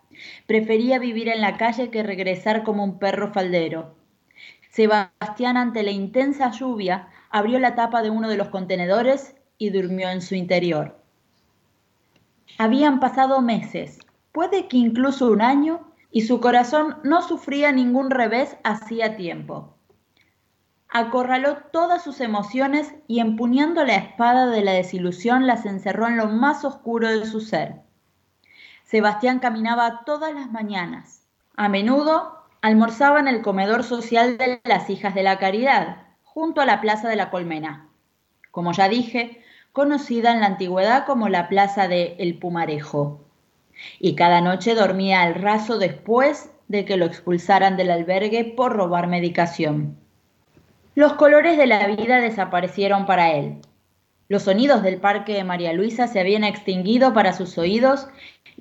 Prefería 0.47 0.99
vivir 0.99 1.29
en 1.29 1.41
la 1.41 1.57
calle 1.57 1.89
que 1.89 2.03
regresar 2.03 2.63
como 2.63 2.83
un 2.83 2.99
perro 2.99 3.31
faldero. 3.31 3.95
Sebastián, 4.69 5.57
ante 5.57 5.83
la 5.83 5.91
intensa 5.91 6.51
lluvia, 6.51 7.07
abrió 7.29 7.59
la 7.59 7.75
tapa 7.75 8.01
de 8.01 8.09
uno 8.09 8.29
de 8.29 8.37
los 8.37 8.49
contenedores 8.49 9.35
y 9.57 9.69
durmió 9.69 10.09
en 10.09 10.21
su 10.21 10.35
interior. 10.35 10.99
Habían 12.57 12.99
pasado 12.99 13.41
meses, 13.41 13.99
puede 14.31 14.67
que 14.67 14.77
incluso 14.77 15.31
un 15.31 15.41
año, 15.41 15.91
y 16.11 16.21
su 16.21 16.39
corazón 16.39 16.97
no 17.03 17.21
sufría 17.21 17.71
ningún 17.71 18.09
revés 18.09 18.57
hacía 18.63 19.17
tiempo. 19.17 19.75
Acorraló 20.89 21.57
todas 21.73 22.03
sus 22.03 22.21
emociones 22.21 22.95
y 23.07 23.19
empuñando 23.19 23.83
la 23.83 23.95
espada 23.95 24.47
de 24.47 24.61
la 24.61 24.71
desilusión 24.71 25.45
las 25.45 25.65
encerró 25.65 26.07
en 26.07 26.15
lo 26.15 26.27
más 26.27 26.63
oscuro 26.63 27.09
de 27.09 27.25
su 27.25 27.41
ser. 27.41 27.84
Sebastián 28.85 29.39
caminaba 29.39 30.03
todas 30.05 30.33
las 30.33 30.51
mañanas. 30.51 31.23
A 31.55 31.69
menudo 31.69 32.43
almorzaba 32.61 33.19
en 33.19 33.27
el 33.27 33.41
comedor 33.41 33.83
social 33.83 34.37
de 34.37 34.61
las 34.63 34.89
hijas 34.89 35.15
de 35.15 35.23
la 35.23 35.39
caridad, 35.39 36.03
junto 36.23 36.61
a 36.61 36.65
la 36.65 36.81
Plaza 36.81 37.09
de 37.09 37.15
la 37.15 37.31
Colmena. 37.31 37.89
Como 38.51 38.73
ya 38.73 38.87
dije, 38.87 39.43
conocida 39.73 40.31
en 40.31 40.39
la 40.39 40.45
antigüedad 40.45 41.05
como 41.05 41.29
la 41.29 41.49
Plaza 41.49 41.87
de 41.87 42.15
El 42.19 42.37
Pumarejo 42.37 43.25
y 43.99 44.15
cada 44.15 44.39
noche 44.39 44.75
dormía 44.75 45.23
al 45.23 45.35
raso 45.35 45.79
después 45.79 46.51
de 46.67 46.85
que 46.85 46.95
lo 46.95 47.05
expulsaran 47.05 47.77
del 47.77 47.91
albergue 47.91 48.53
por 48.55 48.73
robar 48.73 49.07
medicación. 49.07 49.97
Los 50.93 51.13
colores 51.13 51.57
de 51.57 51.67
la 51.67 51.87
vida 51.87 52.21
desaparecieron 52.21 53.05
para 53.05 53.33
él. 53.33 53.61
Los 54.27 54.43
sonidos 54.43 54.81
del 54.81 54.97
parque 54.97 55.33
de 55.33 55.43
María 55.43 55.73
Luisa 55.73 56.07
se 56.07 56.19
habían 56.19 56.43
extinguido 56.43 57.13
para 57.13 57.33
sus 57.33 57.57
oídos 57.57 58.07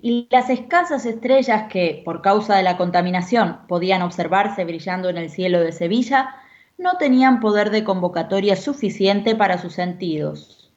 y 0.00 0.28
las 0.30 0.50
escasas 0.50 1.06
estrellas 1.06 1.64
que, 1.70 2.02
por 2.04 2.20
causa 2.22 2.56
de 2.56 2.62
la 2.62 2.76
contaminación, 2.76 3.60
podían 3.68 4.02
observarse 4.02 4.64
brillando 4.64 5.08
en 5.08 5.16
el 5.16 5.30
cielo 5.30 5.60
de 5.60 5.72
Sevilla, 5.72 6.34
no 6.78 6.98
tenían 6.98 7.40
poder 7.40 7.70
de 7.70 7.84
convocatoria 7.84 8.56
suficiente 8.56 9.34
para 9.34 9.58
sus 9.58 9.74
sentidos. 9.74 10.72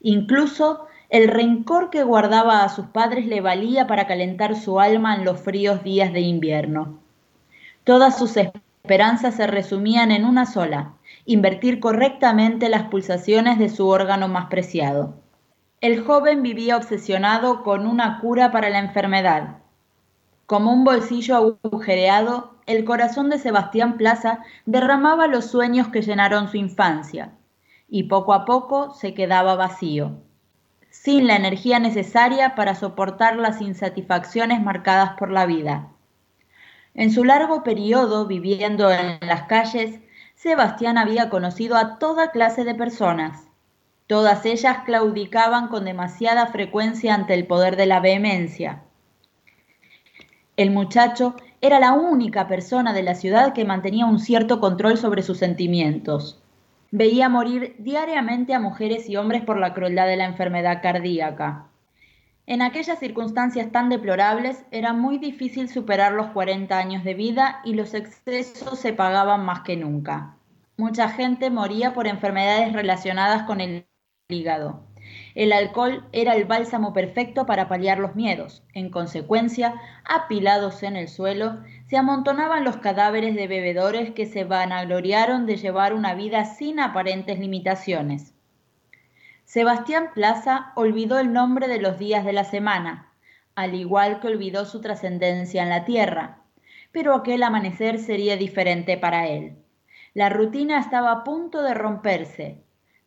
Incluso 0.00 0.86
el 1.10 1.28
rencor 1.28 1.90
que 1.90 2.04
guardaba 2.04 2.64
a 2.64 2.68
sus 2.68 2.86
padres 2.86 3.26
le 3.26 3.40
valía 3.40 3.86
para 3.86 4.06
calentar 4.06 4.56
su 4.56 4.80
alma 4.80 5.14
en 5.14 5.24
los 5.24 5.40
fríos 5.40 5.84
días 5.84 6.12
de 6.12 6.20
invierno. 6.20 7.00
Todas 7.84 8.16
sus 8.16 8.36
esperanzas 8.36 9.34
se 9.34 9.46
resumían 9.46 10.10
en 10.10 10.24
una 10.24 10.46
sola, 10.46 10.94
invertir 11.26 11.80
correctamente 11.80 12.68
las 12.68 12.84
pulsaciones 12.84 13.58
de 13.58 13.68
su 13.68 13.88
órgano 13.88 14.28
más 14.28 14.46
preciado. 14.46 15.21
El 15.82 16.02
joven 16.02 16.42
vivía 16.42 16.78
obsesionado 16.78 17.62
con 17.62 17.86
una 17.86 18.20
cura 18.20 18.50
para 18.50 18.70
la 18.70 18.78
enfermedad. 18.78 19.58
Como 20.46 20.72
un 20.72 20.84
bolsillo 20.84 21.36
agujereado, 21.36 22.54
el 22.64 22.86
corazón 22.86 23.28
de 23.28 23.38
Sebastián 23.38 23.98
Plaza 23.98 24.38
derramaba 24.64 25.26
los 25.26 25.44
sueños 25.44 25.88
que 25.88 26.00
llenaron 26.00 26.48
su 26.48 26.56
infancia, 26.56 27.32
y 27.86 28.04
poco 28.04 28.32
a 28.32 28.46
poco 28.46 28.94
se 28.94 29.12
quedaba 29.12 29.56
vacío 29.56 30.22
sin 30.92 31.26
la 31.26 31.36
energía 31.36 31.78
necesaria 31.78 32.54
para 32.54 32.74
soportar 32.74 33.36
las 33.36 33.62
insatisfacciones 33.62 34.62
marcadas 34.62 35.12
por 35.18 35.30
la 35.30 35.46
vida. 35.46 35.88
En 36.92 37.10
su 37.10 37.24
largo 37.24 37.62
periodo 37.62 38.26
viviendo 38.26 38.92
en 38.92 39.18
las 39.22 39.44
calles, 39.44 40.00
Sebastián 40.34 40.98
había 40.98 41.30
conocido 41.30 41.76
a 41.76 41.98
toda 41.98 42.30
clase 42.30 42.64
de 42.64 42.74
personas. 42.74 43.48
Todas 44.12 44.44
ellas 44.44 44.80
claudicaban 44.84 45.68
con 45.68 45.86
demasiada 45.86 46.48
frecuencia 46.48 47.14
ante 47.14 47.32
el 47.32 47.46
poder 47.46 47.76
de 47.76 47.86
la 47.86 47.98
vehemencia. 47.98 48.82
El 50.58 50.70
muchacho 50.70 51.34
era 51.62 51.80
la 51.80 51.94
única 51.94 52.46
persona 52.46 52.92
de 52.92 53.02
la 53.02 53.14
ciudad 53.14 53.54
que 53.54 53.64
mantenía 53.64 54.04
un 54.04 54.18
cierto 54.18 54.60
control 54.60 54.98
sobre 54.98 55.22
sus 55.22 55.38
sentimientos 55.38 56.42
veía 56.92 57.30
morir 57.30 57.74
diariamente 57.78 58.52
a 58.52 58.60
mujeres 58.60 59.08
y 59.08 59.16
hombres 59.16 59.42
por 59.42 59.58
la 59.58 59.72
crueldad 59.72 60.06
de 60.06 60.18
la 60.18 60.26
enfermedad 60.26 60.82
cardíaca. 60.82 61.68
En 62.44 62.60
aquellas 62.60 62.98
circunstancias 62.98 63.72
tan 63.72 63.88
deplorables 63.88 64.66
era 64.72 64.92
muy 64.92 65.16
difícil 65.16 65.70
superar 65.70 66.12
los 66.12 66.26
40 66.32 66.76
años 66.76 67.02
de 67.02 67.14
vida 67.14 67.62
y 67.64 67.72
los 67.72 67.94
excesos 67.94 68.78
se 68.78 68.92
pagaban 68.92 69.46
más 69.46 69.62
que 69.62 69.74
nunca. 69.74 70.36
Mucha 70.76 71.08
gente 71.08 71.48
moría 71.48 71.94
por 71.94 72.06
enfermedades 72.06 72.74
relacionadas 72.74 73.44
con 73.44 73.62
el 73.62 73.86
hígado. 74.32 74.80
El 75.34 75.52
alcohol 75.52 76.06
era 76.12 76.34
el 76.34 76.44
bálsamo 76.44 76.92
perfecto 76.92 77.46
para 77.46 77.68
paliar 77.68 77.98
los 77.98 78.14
miedos. 78.14 78.62
En 78.74 78.90
consecuencia, 78.90 79.74
apilados 80.04 80.82
en 80.82 80.96
el 80.96 81.08
suelo, 81.08 81.58
se 81.86 81.96
amontonaban 81.96 82.64
los 82.64 82.76
cadáveres 82.76 83.34
de 83.34 83.46
bebedores 83.46 84.10
que 84.12 84.26
se 84.26 84.44
vanagloriaron 84.44 85.46
de 85.46 85.56
llevar 85.56 85.94
una 85.94 86.14
vida 86.14 86.44
sin 86.44 86.80
aparentes 86.80 87.38
limitaciones. 87.38 88.34
Sebastián 89.44 90.10
Plaza 90.14 90.72
olvidó 90.76 91.18
el 91.18 91.32
nombre 91.32 91.68
de 91.68 91.80
los 91.80 91.98
días 91.98 92.24
de 92.24 92.32
la 92.32 92.44
semana, 92.44 93.12
al 93.54 93.74
igual 93.74 94.20
que 94.20 94.28
olvidó 94.28 94.64
su 94.64 94.80
trascendencia 94.80 95.62
en 95.62 95.68
la 95.68 95.84
tierra, 95.84 96.38
pero 96.90 97.14
aquel 97.14 97.42
amanecer 97.42 97.98
sería 97.98 98.36
diferente 98.36 98.96
para 98.96 99.28
él. 99.28 99.56
La 100.14 100.28
rutina 100.28 100.78
estaba 100.78 101.12
a 101.12 101.24
punto 101.24 101.62
de 101.62 101.74
romperse, 101.74 102.62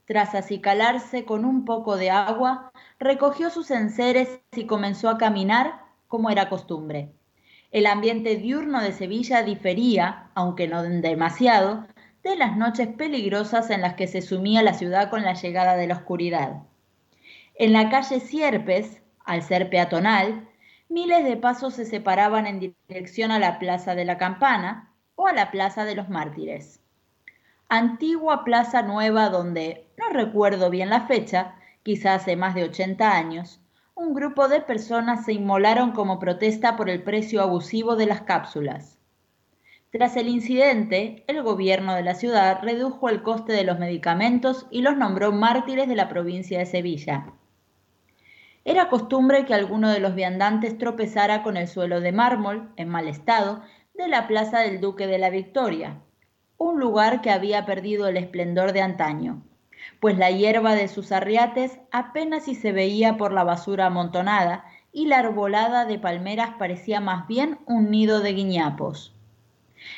tras 0.06 0.36
acicalarse 0.36 1.26
con 1.26 1.46
un 1.46 1.65
poco 1.65 1.98
de 1.98 2.12
agua, 2.12 2.72
recogió 3.00 3.50
sus 3.50 3.72
enseres 3.72 4.39
y 4.56 4.65
comenzó 4.65 5.10
a 5.10 5.18
caminar 5.18 5.82
como 6.08 6.30
era 6.30 6.50
costumbre. 6.50 7.12
El 7.72 7.88
ambiente 7.88 8.38
diurno 8.38 8.82
de 8.82 8.94
Sevilla 8.94 9.44
difería, 9.44 10.30
aunque 10.36 10.68
no 10.68 10.84
demasiado, 10.84 11.86
de 12.24 12.36
las 12.36 12.56
noches 12.56 12.88
peligrosas 12.88 13.70
en 13.70 13.82
las 13.82 13.96
que 13.96 14.08
se 14.08 14.22
sumía 14.22 14.63
la 14.63 14.74
ciudad 14.74 15.10
con 15.10 15.24
la 15.24 15.34
llegada 15.34 15.76
de 15.76 15.88
la 15.88 15.96
oscuridad. 15.96 16.63
En 17.56 17.74
la 17.74 17.89
calle 17.89 18.20
Sierpes, 18.20 19.02
al 19.26 19.41
ser 19.41 19.70
peatonal, 19.70 20.48
miles 20.89 21.24
de 21.24 21.38
pasos 21.38 21.74
se 21.74 21.86
separaban 21.86 22.48
en 22.48 22.76
dirección 22.88 23.32
a 23.32 23.39
la 23.39 23.60
Plaza 23.60 23.96
de 23.96 24.06
la 24.06 24.18
Campana 24.18 24.94
o 25.15 25.28
a 25.28 25.34
la 25.34 25.52
Plaza 25.52 25.86
de 25.86 25.96
los 25.96 26.10
Mártires. 26.10 26.82
Antigua 27.69 28.43
Plaza 28.43 28.84
Nueva 28.84 29.30
donde, 29.30 29.88
no 29.97 30.10
recuerdo 30.10 30.69
bien 30.69 30.91
la 30.91 31.08
fecha, 31.08 31.56
quizás 31.82 32.21
hace 32.21 32.36
más 32.36 32.54
de 32.54 32.63
80 32.63 33.12
años, 33.12 33.60
un 33.95 34.13
grupo 34.13 34.47
de 34.47 34.62
personas 34.62 35.25
se 35.25 35.34
inmolaron 35.34 35.91
como 35.91 36.19
protesta 36.19 36.75
por 36.75 36.91
el 36.91 37.01
precio 37.01 37.41
abusivo 37.41 37.95
de 37.95 38.06
las 38.06 38.21
cápsulas. 38.21 38.99
Tras 39.89 40.15
el 40.15 40.28
incidente, 40.28 41.23
el 41.25 41.41
gobierno 41.41 41.95
de 41.95 42.04
la 42.04 42.13
ciudad 42.13 42.60
redujo 42.62 43.10
el 43.10 43.23
coste 43.23 43.54
de 43.54 43.63
los 43.63 43.80
medicamentos 43.80 44.67
y 44.69 44.84
los 44.84 44.95
nombró 44.95 45.32
mártires 45.32 45.88
de 45.88 45.95
la 45.95 46.08
provincia 46.08 46.60
de 46.60 46.67
Sevilla. 46.67 47.34
Era 48.63 48.89
costumbre 48.89 49.45
que 49.45 49.56
alguno 49.56 49.89
de 49.89 49.99
los 49.99 50.13
viandantes 50.13 50.78
tropezara 50.78 51.41
con 51.41 51.58
el 51.58 51.67
suelo 51.67 51.99
de 51.99 52.12
mármol, 52.12 52.69
en 52.75 52.89
mal 52.89 53.08
estado, 53.08 53.63
de 53.95 54.08
la 54.08 54.28
Plaza 54.28 54.60
del 54.60 54.82
Duque 54.82 55.08
de 55.08 55.17
la 55.17 55.32
Victoria, 55.32 56.01
un 56.58 56.80
lugar 56.80 57.22
que 57.22 57.32
había 57.32 57.65
perdido 57.65 58.08
el 58.08 58.18
esplendor 58.18 58.74
de 58.74 58.82
antaño, 58.82 59.44
pues 60.00 60.18
la 60.18 60.32
hierba 60.32 60.76
de 60.76 60.88
sus 60.88 61.12
arriates 61.12 61.80
apenas 61.91 62.46
si 62.46 62.56
se 62.56 62.72
veía 62.72 63.18
por 63.18 63.34
la 63.34 63.44
basura 63.44 63.88
amontonada 63.88 64.65
y 64.91 65.08
la 65.08 65.20
arbolada 65.20 65.86
de 65.86 66.00
palmeras 66.00 66.52
parecía 66.58 67.00
más 67.02 67.28
bien 67.28 67.60
un 67.65 67.91
nido 67.91 68.22
de 68.22 68.34
guiñapos. 68.34 69.13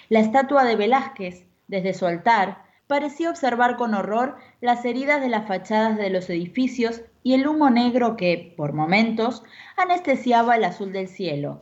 La 0.10 0.20
estatua 0.20 0.64
de 0.64 0.76
Velázquez, 0.76 1.46
desde 1.68 1.94
su 1.94 2.06
altar, 2.06 2.64
parecía 2.88 3.30
observar 3.30 3.76
con 3.76 3.94
horror 3.94 4.38
las 4.62 4.84
heridas 4.86 5.22
de 5.22 5.30
las 5.30 5.48
fachadas 5.48 5.98
de 5.98 6.10
los 6.10 6.30
edificios 6.30 7.02
y 7.22 7.34
el 7.34 7.48
humo 7.48 7.70
negro 7.70 8.16
que, 8.16 8.54
por 8.58 8.74
momentos, 8.74 9.44
anestesiaba 9.76 10.56
el 10.56 10.64
azul 10.64 10.94
del 10.94 11.10
cielo. 11.10 11.62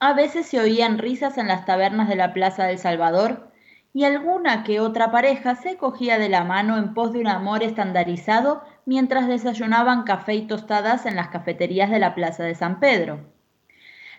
A 0.00 0.12
veces 0.12 0.46
se 0.46 0.60
oían 0.60 0.98
risas 0.98 1.38
en 1.38 1.46
las 1.46 1.64
tabernas 1.64 2.08
de 2.08 2.16
la 2.16 2.34
Plaza 2.34 2.64
del 2.64 2.78
Salvador 2.78 3.51
y 3.92 4.04
alguna 4.04 4.64
que 4.64 4.80
otra 4.80 5.10
pareja 5.10 5.54
se 5.54 5.76
cogía 5.76 6.18
de 6.18 6.28
la 6.28 6.44
mano 6.44 6.78
en 6.78 6.94
pos 6.94 7.12
de 7.12 7.20
un 7.20 7.28
amor 7.28 7.62
estandarizado 7.62 8.62
mientras 8.86 9.28
desayunaban 9.28 10.04
café 10.04 10.34
y 10.34 10.46
tostadas 10.46 11.06
en 11.06 11.16
las 11.16 11.28
cafeterías 11.28 11.90
de 11.90 11.98
la 11.98 12.14
Plaza 12.14 12.44
de 12.44 12.54
San 12.54 12.80
Pedro. 12.80 13.20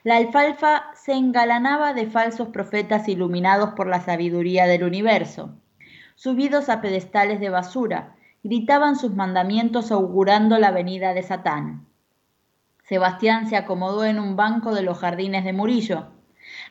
La 0.04 0.18
alfalfa 0.18 0.92
se 0.94 1.14
engalanaba 1.14 1.94
de 1.94 2.08
falsos 2.08 2.50
profetas 2.50 3.08
iluminados 3.08 3.72
por 3.72 3.88
la 3.88 4.02
sabiduría 4.02 4.66
del 4.66 4.84
universo 4.84 5.56
subidos 6.16 6.70
a 6.70 6.82
pedestales 6.82 7.40
de 7.40 7.50
basura, 7.50 8.16
gritaban 8.44 8.96
sus 8.96 9.14
mandamientos 9.14 9.92
augurando 9.92 10.58
la 10.58 10.72
venida 10.72 11.14
de 11.14 11.24
Satán. 11.24 11.88
Sebastián 12.84 13.50
se 13.50 13.56
acomodó 13.56 14.06
en 14.06 14.20
un 14.20 14.36
banco 14.36 14.74
de 14.74 14.84
los 14.84 15.00
jardines 15.00 15.44
de 15.46 15.54
Murillo. 15.54 16.08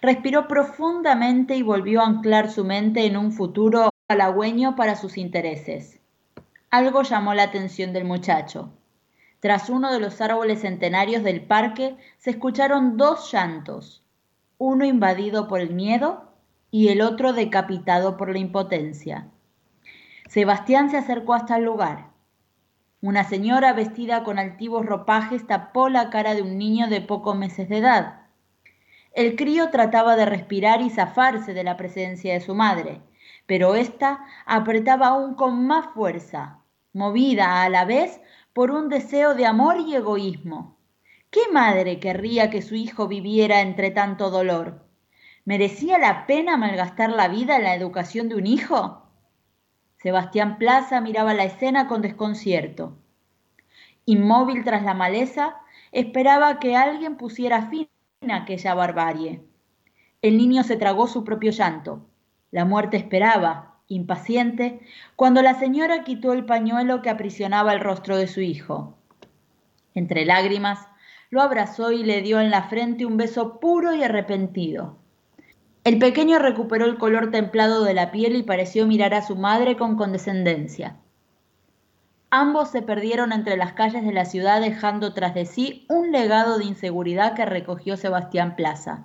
Respiró 0.02 0.48
profundamente 0.48 1.54
y 1.54 1.62
volvió 1.62 2.00
a 2.00 2.06
anclar 2.06 2.50
su 2.50 2.64
mente 2.64 3.06
en 3.06 3.16
un 3.16 3.30
futuro 3.30 3.90
halagüeño 4.08 4.74
para 4.74 4.96
sus 4.96 5.16
intereses. 5.16 6.00
Algo 6.70 7.02
llamó 7.02 7.34
la 7.34 7.44
atención 7.44 7.92
del 7.92 8.04
muchacho. 8.04 8.72
Tras 9.38 9.70
uno 9.70 9.92
de 9.92 10.00
los 10.00 10.20
árboles 10.20 10.62
centenarios 10.62 11.22
del 11.22 11.42
parque 11.42 11.96
se 12.18 12.30
escucharon 12.30 12.96
dos 12.96 13.32
llantos, 13.32 14.02
uno 14.58 14.84
invadido 14.84 15.46
por 15.46 15.60
el 15.60 15.72
miedo 15.72 16.32
y 16.72 16.88
el 16.88 17.00
otro 17.00 17.32
decapitado 17.32 18.16
por 18.16 18.32
la 18.32 18.38
impotencia. 18.38 19.28
Sebastián 20.28 20.90
se 20.90 20.96
acercó 20.96 21.34
hasta 21.34 21.58
el 21.58 21.64
lugar. 21.64 22.08
Una 23.00 23.22
señora 23.22 23.72
vestida 23.72 24.24
con 24.24 24.40
altivos 24.40 24.84
ropajes 24.84 25.46
tapó 25.46 25.88
la 25.88 26.10
cara 26.10 26.34
de 26.34 26.42
un 26.42 26.58
niño 26.58 26.88
de 26.88 27.00
pocos 27.02 27.36
meses 27.36 27.68
de 27.68 27.78
edad. 27.78 28.21
El 29.14 29.36
crío 29.36 29.68
trataba 29.68 30.16
de 30.16 30.24
respirar 30.24 30.80
y 30.80 30.88
zafarse 30.88 31.52
de 31.52 31.64
la 31.64 31.76
presencia 31.76 32.32
de 32.32 32.40
su 32.40 32.54
madre, 32.54 33.02
pero 33.46 33.74
ésta 33.74 34.24
apretaba 34.46 35.08
aún 35.08 35.34
con 35.34 35.66
más 35.66 35.86
fuerza, 35.92 36.60
movida 36.94 37.62
a 37.62 37.68
la 37.68 37.84
vez 37.84 38.20
por 38.54 38.70
un 38.70 38.88
deseo 38.88 39.34
de 39.34 39.44
amor 39.44 39.80
y 39.80 39.94
egoísmo. 39.94 40.78
¿Qué 41.30 41.40
madre 41.52 42.00
querría 42.00 42.48
que 42.48 42.62
su 42.62 42.74
hijo 42.74 43.06
viviera 43.06 43.60
entre 43.60 43.90
tanto 43.90 44.30
dolor? 44.30 44.86
¿Merecía 45.44 45.98
la 45.98 46.26
pena 46.26 46.56
malgastar 46.56 47.10
la 47.10 47.28
vida 47.28 47.56
en 47.56 47.64
la 47.64 47.74
educación 47.74 48.28
de 48.30 48.36
un 48.36 48.46
hijo? 48.46 49.02
Sebastián 49.96 50.56
Plaza 50.56 51.00
miraba 51.00 51.34
la 51.34 51.44
escena 51.44 51.86
con 51.86 52.00
desconcierto. 52.00 52.98
Inmóvil 54.04 54.64
tras 54.64 54.82
la 54.82 54.94
maleza, 54.94 55.56
esperaba 55.90 56.58
que 56.58 56.76
alguien 56.76 57.16
pusiera 57.16 57.68
fin 57.68 57.88
aquella 58.30 58.74
barbarie. 58.74 59.42
El 60.22 60.38
niño 60.38 60.62
se 60.62 60.76
tragó 60.76 61.08
su 61.08 61.24
propio 61.24 61.50
llanto. 61.50 62.06
La 62.50 62.64
muerte 62.64 62.96
esperaba, 62.96 63.78
impaciente, 63.88 64.80
cuando 65.16 65.42
la 65.42 65.54
señora 65.58 66.04
quitó 66.04 66.32
el 66.32 66.44
pañuelo 66.44 67.02
que 67.02 67.10
aprisionaba 67.10 67.72
el 67.72 67.80
rostro 67.80 68.16
de 68.16 68.28
su 68.28 68.40
hijo. 68.40 68.96
Entre 69.94 70.24
lágrimas, 70.24 70.88
lo 71.30 71.42
abrazó 71.42 71.92
y 71.92 72.04
le 72.04 72.22
dio 72.22 72.40
en 72.40 72.50
la 72.50 72.64
frente 72.64 73.06
un 73.06 73.16
beso 73.16 73.58
puro 73.58 73.94
y 73.94 74.02
arrepentido. 74.02 74.98
El 75.84 75.98
pequeño 75.98 76.38
recuperó 76.38 76.84
el 76.84 76.98
color 76.98 77.30
templado 77.30 77.82
de 77.82 77.94
la 77.94 78.12
piel 78.12 78.36
y 78.36 78.42
pareció 78.44 78.86
mirar 78.86 79.14
a 79.14 79.22
su 79.22 79.34
madre 79.34 79.76
con 79.76 79.96
condescendencia. 79.96 80.96
Ambos 82.34 82.70
se 82.70 82.80
perdieron 82.80 83.30
entre 83.30 83.58
las 83.58 83.74
calles 83.74 84.02
de 84.06 84.12
la 84.14 84.24
ciudad 84.24 84.62
dejando 84.62 85.12
tras 85.12 85.34
de 85.34 85.44
sí 85.44 85.84
un 85.90 86.12
legado 86.12 86.56
de 86.56 86.64
inseguridad 86.64 87.34
que 87.34 87.44
recogió 87.44 87.98
Sebastián 87.98 88.56
Plaza. 88.56 89.04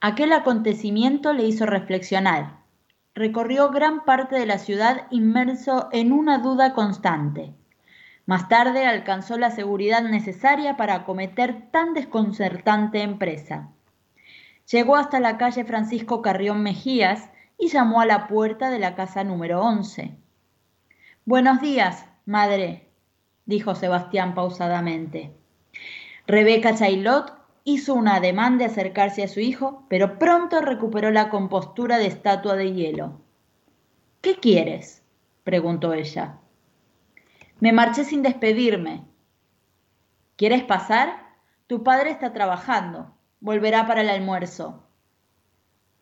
Aquel 0.00 0.32
acontecimiento 0.32 1.32
le 1.32 1.44
hizo 1.44 1.66
reflexionar. 1.66 2.64
Recorrió 3.14 3.70
gran 3.70 4.04
parte 4.04 4.34
de 4.34 4.44
la 4.44 4.58
ciudad 4.58 5.06
inmerso 5.12 5.88
en 5.92 6.10
una 6.10 6.38
duda 6.38 6.72
constante. 6.72 7.54
Más 8.26 8.48
tarde 8.48 8.86
alcanzó 8.86 9.38
la 9.38 9.52
seguridad 9.52 10.02
necesaria 10.02 10.76
para 10.76 10.96
acometer 10.96 11.70
tan 11.70 11.94
desconcertante 11.94 13.02
empresa. 13.02 13.68
Llegó 14.68 14.96
hasta 14.96 15.20
la 15.20 15.38
calle 15.38 15.62
Francisco 15.62 16.22
Carrión 16.22 16.60
Mejías 16.64 17.30
y 17.56 17.68
llamó 17.68 18.00
a 18.00 18.06
la 18.06 18.26
puerta 18.26 18.68
de 18.68 18.80
la 18.80 18.96
casa 18.96 19.22
número 19.22 19.62
11. 19.62 20.19
Buenos 21.26 21.60
días, 21.60 22.06
madre, 22.24 22.88
dijo 23.44 23.74
Sebastián 23.74 24.34
pausadamente. 24.34 25.30
Rebeca 26.26 26.74
Chailot 26.74 27.34
hizo 27.62 27.92
un 27.92 28.08
ademán 28.08 28.56
de 28.56 28.64
acercarse 28.64 29.22
a 29.22 29.28
su 29.28 29.40
hijo, 29.40 29.84
pero 29.90 30.18
pronto 30.18 30.62
recuperó 30.62 31.10
la 31.10 31.28
compostura 31.28 31.98
de 31.98 32.06
estatua 32.06 32.56
de 32.56 32.72
hielo. 32.72 33.20
¿Qué 34.22 34.36
quieres? 34.36 35.02
preguntó 35.44 35.92
ella. 35.92 36.38
Me 37.60 37.72
marché 37.72 38.04
sin 38.04 38.22
despedirme. 38.22 39.04
¿Quieres 40.36 40.64
pasar? 40.64 41.36
Tu 41.66 41.84
padre 41.84 42.12
está 42.12 42.32
trabajando. 42.32 43.14
Volverá 43.40 43.86
para 43.86 44.00
el 44.00 44.08
almuerzo. 44.08 44.88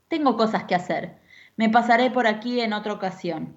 Tengo 0.07 0.37
cosas 0.37 0.65
que 0.65 0.77
hacer. 0.77 1.19
Me 1.57 1.69
pasaré 1.69 2.09
por 2.13 2.29
aquí 2.29 2.61
en 2.61 2.73
otra 2.73 2.93
ocasión. 2.93 3.57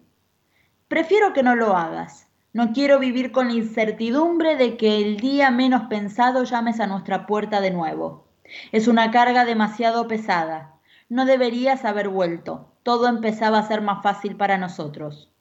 Prefiero 0.92 1.32
que 1.32 1.42
no 1.42 1.56
lo 1.56 1.78
hagas. 1.78 2.28
No 2.52 2.74
quiero 2.74 3.00
vivir 3.00 3.32
con 3.32 3.48
la 3.48 3.54
incertidumbre 3.54 4.58
de 4.58 4.76
que 4.76 4.98
el 4.98 5.22
día 5.22 5.50
menos 5.50 5.84
pensado 5.84 6.44
llames 6.44 6.82
a 6.82 6.88
nuestra 6.88 7.28
puerta 7.28 7.62
de 7.62 7.72
nuevo. 7.72 8.28
Es 8.74 8.90
una 8.90 9.10
carga 9.10 9.46
demasiado 9.46 10.10
pesada. 10.10 10.74
No 11.08 11.24
deberías 11.24 11.86
haber 11.86 12.10
vuelto. 12.10 12.74
Todo 12.84 13.08
empezaba 13.08 13.60
a 13.60 13.68
ser 13.70 13.80
más 13.80 14.04
fácil 14.04 14.36
para 14.36 14.58
nosotros. 14.58 15.32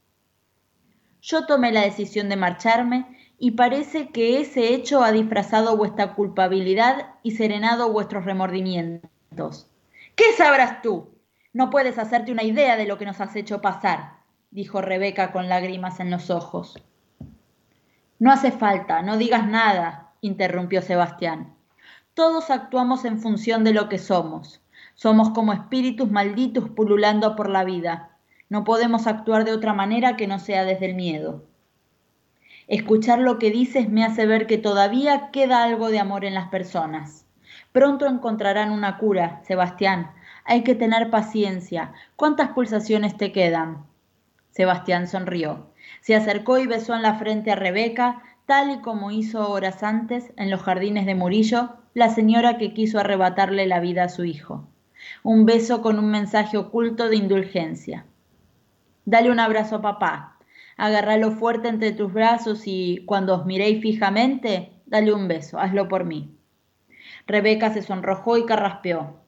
Yo 1.21 1.47
tomé 1.47 1.73
la 1.73 1.83
decisión 1.83 2.29
de 2.29 2.37
marcharme 2.37 3.19
y 3.37 3.51
parece 3.51 4.11
que 4.11 4.41
ese 4.41 4.73
hecho 4.73 5.03
ha 5.03 5.11
disfrazado 5.11 5.77
vuestra 5.77 6.15
culpabilidad 6.15 7.15
y 7.25 7.33
serenado 7.33 7.91
vuestros 7.91 8.25
remordimientos. 8.25 9.69
¿Qué 10.15 10.33
sabrás 10.37 10.81
tú? 10.81 11.09
No 11.53 11.71
puedes 11.71 11.99
hacerte 11.99 12.31
una 12.31 12.45
idea 12.45 12.77
de 12.77 12.87
lo 12.87 12.99
que 12.99 13.07
nos 13.07 13.21
has 13.21 13.35
hecho 13.35 13.61
pasar, 13.61 14.20
dijo 14.51 14.81
Rebeca 14.81 15.33
con 15.33 15.49
lágrimas 15.49 16.01
en 16.01 16.11
los 16.11 16.31
ojos. 16.31 16.83
No 18.19 18.33
hace 18.33 18.51
falta, 18.51 19.03
no 19.03 19.17
digas 19.17 19.47
nada, 19.47 20.13
interrumpió 20.21 20.83
Sebastián. 20.83 21.55
Todos 22.15 22.51
actuamos 22.51 23.05
en 23.05 23.21
función 23.21 23.65
de 23.65 23.73
lo 23.73 23.89
que 23.89 23.99
somos. 23.99 24.61
Somos 24.95 25.31
como 25.31 25.53
espíritus 25.53 26.11
malditos 26.11 26.69
pululando 26.69 27.37
por 27.37 27.49
la 27.49 27.65
vida. 27.65 28.19
No 28.49 28.65
podemos 28.65 29.07
actuar 29.07 29.45
de 29.45 29.53
otra 29.53 29.73
manera 29.73 30.17
que 30.17 30.27
no 30.27 30.39
sea 30.39 30.65
desde 30.65 30.87
el 30.87 30.97
miedo. 30.97 31.45
Escuchar 32.67 33.21
lo 33.21 33.39
que 33.39 33.51
dices 33.51 33.89
me 33.89 34.05
hace 34.05 34.27
ver 34.27 34.47
que 34.47 34.59
todavía 34.59 35.31
queda 35.31 35.63
algo 35.63 35.89
de 35.89 36.01
amor 36.01 36.25
en 36.25 36.35
las 36.35 36.49
personas. 36.49 37.27
Pronto 37.73 38.07
encontrarán 38.07 38.71
una 38.73 38.99
cura, 38.99 39.41
Sebastián. 39.45 40.11
Hay 40.45 40.63
que 40.65 40.75
tener 40.75 41.11
paciencia. 41.11 41.93
¿Cuántas 42.17 42.51
pulsaciones 42.51 43.17
te 43.17 43.33
quedan? 43.33 43.90
Sebastián 44.61 45.09
sonrió. 45.09 45.71
Se 46.03 46.15
acercó 46.15 46.59
y 46.59 46.67
besó 46.67 46.95
en 46.95 47.01
la 47.01 47.15
frente 47.15 47.51
a 47.51 47.57
Rebeca, 47.57 48.23
tal 48.45 48.71
y 48.71 48.81
como 48.83 49.11
hizo 49.11 49.51
horas 49.51 49.83
antes 49.83 50.35
en 50.37 50.51
los 50.51 50.61
jardines 50.61 51.07
de 51.07 51.15
Murillo 51.15 51.79
la 51.95 52.11
señora 52.11 52.59
que 52.59 52.75
quiso 52.75 52.99
arrebatarle 52.99 53.67
la 53.67 53.81
vida 53.81 54.05
a 54.05 54.09
su 54.11 54.27
hijo. 54.27 54.69
Un 55.23 55.47
beso 55.47 55.81
con 55.81 55.99
un 55.99 56.11
mensaje 56.11 56.59
oculto 56.59 57.09
de 57.09 57.17
indulgencia. 57.17 58.05
Dale 59.07 59.31
un 59.31 59.41
abrazo 59.41 59.77
a 59.77 59.81
papá, 59.81 60.37
agárralo 60.77 61.31
fuerte 61.31 61.69
entre 61.69 61.93
tus 61.93 62.13
brazos 62.13 62.65
y, 62.67 63.07
cuando 63.07 63.37
os 63.37 63.47
miréis 63.47 63.81
fijamente, 63.81 64.75
dale 64.85 65.15
un 65.15 65.27
beso, 65.27 65.59
hazlo 65.59 65.89
por 65.89 66.05
mí. 66.05 66.37
Rebeca 67.27 67.73
se 67.73 67.81
sonrojó 67.81 68.37
y 68.37 68.45
carraspeó. 68.45 69.23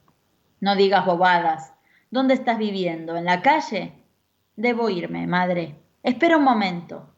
No 0.60 0.76
digas 0.76 1.06
bobadas. 1.06 1.72
¿Dónde 2.10 2.34
estás 2.34 2.58
viviendo? 2.58 3.16
¿En 3.16 3.24
la 3.24 3.40
calle? 3.40 4.01
Debo 4.56 4.90
irme, 4.90 5.26
madre. 5.26 5.76
Espera 6.02 6.36
un 6.36 6.44
momento. 6.44 7.08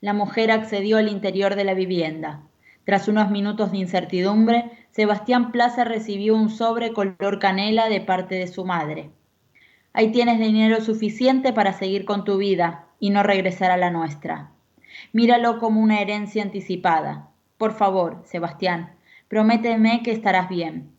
La 0.00 0.12
mujer 0.12 0.52
accedió 0.52 0.98
al 0.98 1.08
interior 1.08 1.56
de 1.56 1.64
la 1.64 1.74
vivienda. 1.74 2.42
Tras 2.84 3.08
unos 3.08 3.28
minutos 3.28 3.72
de 3.72 3.78
incertidumbre, 3.78 4.70
Sebastián 4.92 5.50
Plaza 5.50 5.82
recibió 5.82 6.36
un 6.36 6.48
sobre 6.48 6.92
color 6.92 7.40
canela 7.40 7.88
de 7.88 8.00
parte 8.00 8.36
de 8.36 8.46
su 8.46 8.64
madre. 8.64 9.10
Ahí 9.92 10.12
tienes 10.12 10.38
dinero 10.38 10.80
suficiente 10.80 11.52
para 11.52 11.72
seguir 11.72 12.04
con 12.04 12.24
tu 12.24 12.36
vida 12.36 12.86
y 13.00 13.10
no 13.10 13.24
regresar 13.24 13.72
a 13.72 13.76
la 13.76 13.90
nuestra. 13.90 14.52
Míralo 15.12 15.58
como 15.58 15.80
una 15.80 16.00
herencia 16.00 16.40
anticipada. 16.40 17.30
Por 17.58 17.72
favor, 17.72 18.22
Sebastián, 18.26 18.94
prométeme 19.26 20.04
que 20.04 20.12
estarás 20.12 20.48
bien. 20.48 20.92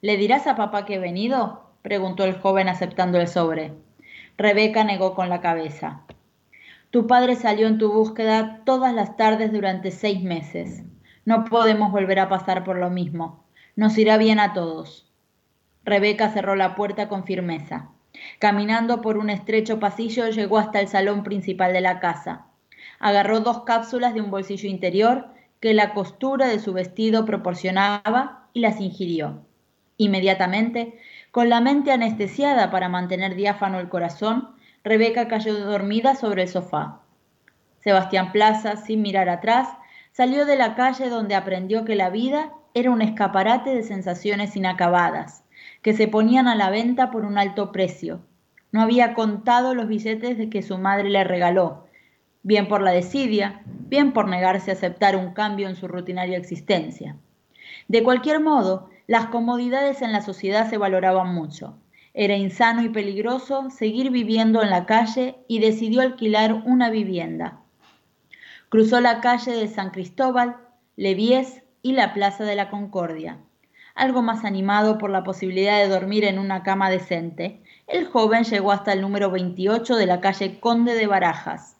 ¿Le 0.00 0.16
dirás 0.16 0.48
a 0.48 0.56
papá 0.56 0.84
que 0.84 0.96
he 0.96 0.98
venido? 0.98 1.70
preguntó 1.82 2.24
el 2.24 2.34
joven 2.34 2.68
aceptando 2.68 3.20
el 3.20 3.28
sobre. 3.28 3.85
Rebeca 4.38 4.84
negó 4.84 5.14
con 5.14 5.30
la 5.30 5.40
cabeza. 5.40 6.02
Tu 6.90 7.06
padre 7.06 7.36
salió 7.36 7.66
en 7.68 7.78
tu 7.78 7.92
búsqueda 7.92 8.62
todas 8.64 8.94
las 8.94 9.16
tardes 9.16 9.52
durante 9.52 9.90
seis 9.90 10.22
meses. 10.22 10.82
No 11.24 11.44
podemos 11.44 11.90
volver 11.90 12.18
a 12.20 12.28
pasar 12.28 12.62
por 12.62 12.76
lo 12.76 12.90
mismo. 12.90 13.44
Nos 13.76 13.96
irá 13.96 14.18
bien 14.18 14.38
a 14.38 14.52
todos. 14.52 15.10
Rebeca 15.84 16.28
cerró 16.30 16.54
la 16.54 16.74
puerta 16.74 17.08
con 17.08 17.24
firmeza. 17.24 17.90
Caminando 18.38 19.00
por 19.00 19.16
un 19.18 19.30
estrecho 19.30 19.80
pasillo 19.80 20.28
llegó 20.28 20.58
hasta 20.58 20.80
el 20.80 20.88
salón 20.88 21.22
principal 21.22 21.72
de 21.72 21.80
la 21.80 22.00
casa. 22.00 22.46
Agarró 22.98 23.40
dos 23.40 23.62
cápsulas 23.62 24.14
de 24.14 24.20
un 24.20 24.30
bolsillo 24.30 24.68
interior 24.68 25.28
que 25.60 25.74
la 25.74 25.94
costura 25.94 26.48
de 26.48 26.58
su 26.58 26.72
vestido 26.72 27.24
proporcionaba 27.24 28.48
y 28.52 28.60
las 28.60 28.80
ingirió. 28.80 29.46
Inmediatamente, 29.96 30.98
con 31.36 31.50
la 31.50 31.60
mente 31.60 31.92
anestesiada 31.92 32.70
para 32.70 32.88
mantener 32.88 33.34
diáfano 33.34 33.78
el 33.78 33.90
corazón, 33.90 34.54
Rebeca 34.82 35.28
cayó 35.28 35.54
dormida 35.66 36.14
sobre 36.14 36.44
el 36.44 36.48
sofá. 36.48 37.02
Sebastián 37.80 38.32
Plaza, 38.32 38.76
sin 38.76 39.02
mirar 39.02 39.28
atrás, 39.28 39.68
salió 40.12 40.46
de 40.46 40.56
la 40.56 40.74
calle 40.74 41.10
donde 41.10 41.34
aprendió 41.34 41.84
que 41.84 41.94
la 41.94 42.08
vida 42.08 42.54
era 42.72 42.90
un 42.90 43.02
escaparate 43.02 43.74
de 43.74 43.82
sensaciones 43.82 44.56
inacabadas, 44.56 45.44
que 45.82 45.92
se 45.92 46.08
ponían 46.08 46.48
a 46.48 46.54
la 46.54 46.70
venta 46.70 47.10
por 47.10 47.26
un 47.26 47.36
alto 47.36 47.70
precio. 47.70 48.22
No 48.72 48.80
había 48.80 49.12
contado 49.12 49.74
los 49.74 49.88
billetes 49.88 50.38
que 50.48 50.62
su 50.62 50.78
madre 50.78 51.10
le 51.10 51.22
regaló, 51.22 51.86
bien 52.44 52.66
por 52.66 52.80
la 52.80 52.92
desidia, 52.92 53.60
bien 53.66 54.14
por 54.14 54.26
negarse 54.26 54.70
a 54.70 54.74
aceptar 54.74 55.16
un 55.16 55.34
cambio 55.34 55.68
en 55.68 55.76
su 55.76 55.86
rutinaria 55.86 56.38
existencia. 56.38 57.14
De 57.88 58.02
cualquier 58.02 58.40
modo, 58.40 58.88
las 59.06 59.26
comodidades 59.26 60.02
en 60.02 60.12
la 60.12 60.22
sociedad 60.22 60.68
se 60.68 60.78
valoraban 60.78 61.34
mucho. 61.34 61.78
Era 62.14 62.36
insano 62.36 62.82
y 62.82 62.88
peligroso 62.88 63.70
seguir 63.70 64.10
viviendo 64.10 64.62
en 64.62 64.70
la 64.70 64.86
calle 64.86 65.36
y 65.48 65.58
decidió 65.58 66.00
alquilar 66.00 66.62
una 66.64 66.90
vivienda. 66.90 67.60
Cruzó 68.68 69.00
la 69.00 69.20
calle 69.20 69.52
de 69.52 69.68
San 69.68 69.90
Cristóbal, 69.90 70.56
Levies 70.96 71.62
y 71.82 71.92
la 71.92 72.14
Plaza 72.14 72.44
de 72.44 72.56
la 72.56 72.70
Concordia 72.70 73.38
algo 73.96 74.22
más 74.22 74.44
animado 74.44 74.98
por 74.98 75.10
la 75.10 75.24
posibilidad 75.24 75.78
de 75.78 75.88
dormir 75.88 76.24
en 76.24 76.38
una 76.38 76.62
cama 76.62 76.90
decente, 76.90 77.62
el 77.86 78.06
joven 78.06 78.44
llegó 78.44 78.70
hasta 78.70 78.92
el 78.92 79.00
número 79.00 79.30
28 79.30 79.96
de 79.96 80.06
la 80.06 80.20
calle 80.20 80.60
Conde 80.60 80.94
de 80.94 81.06
Barajas. 81.06 81.78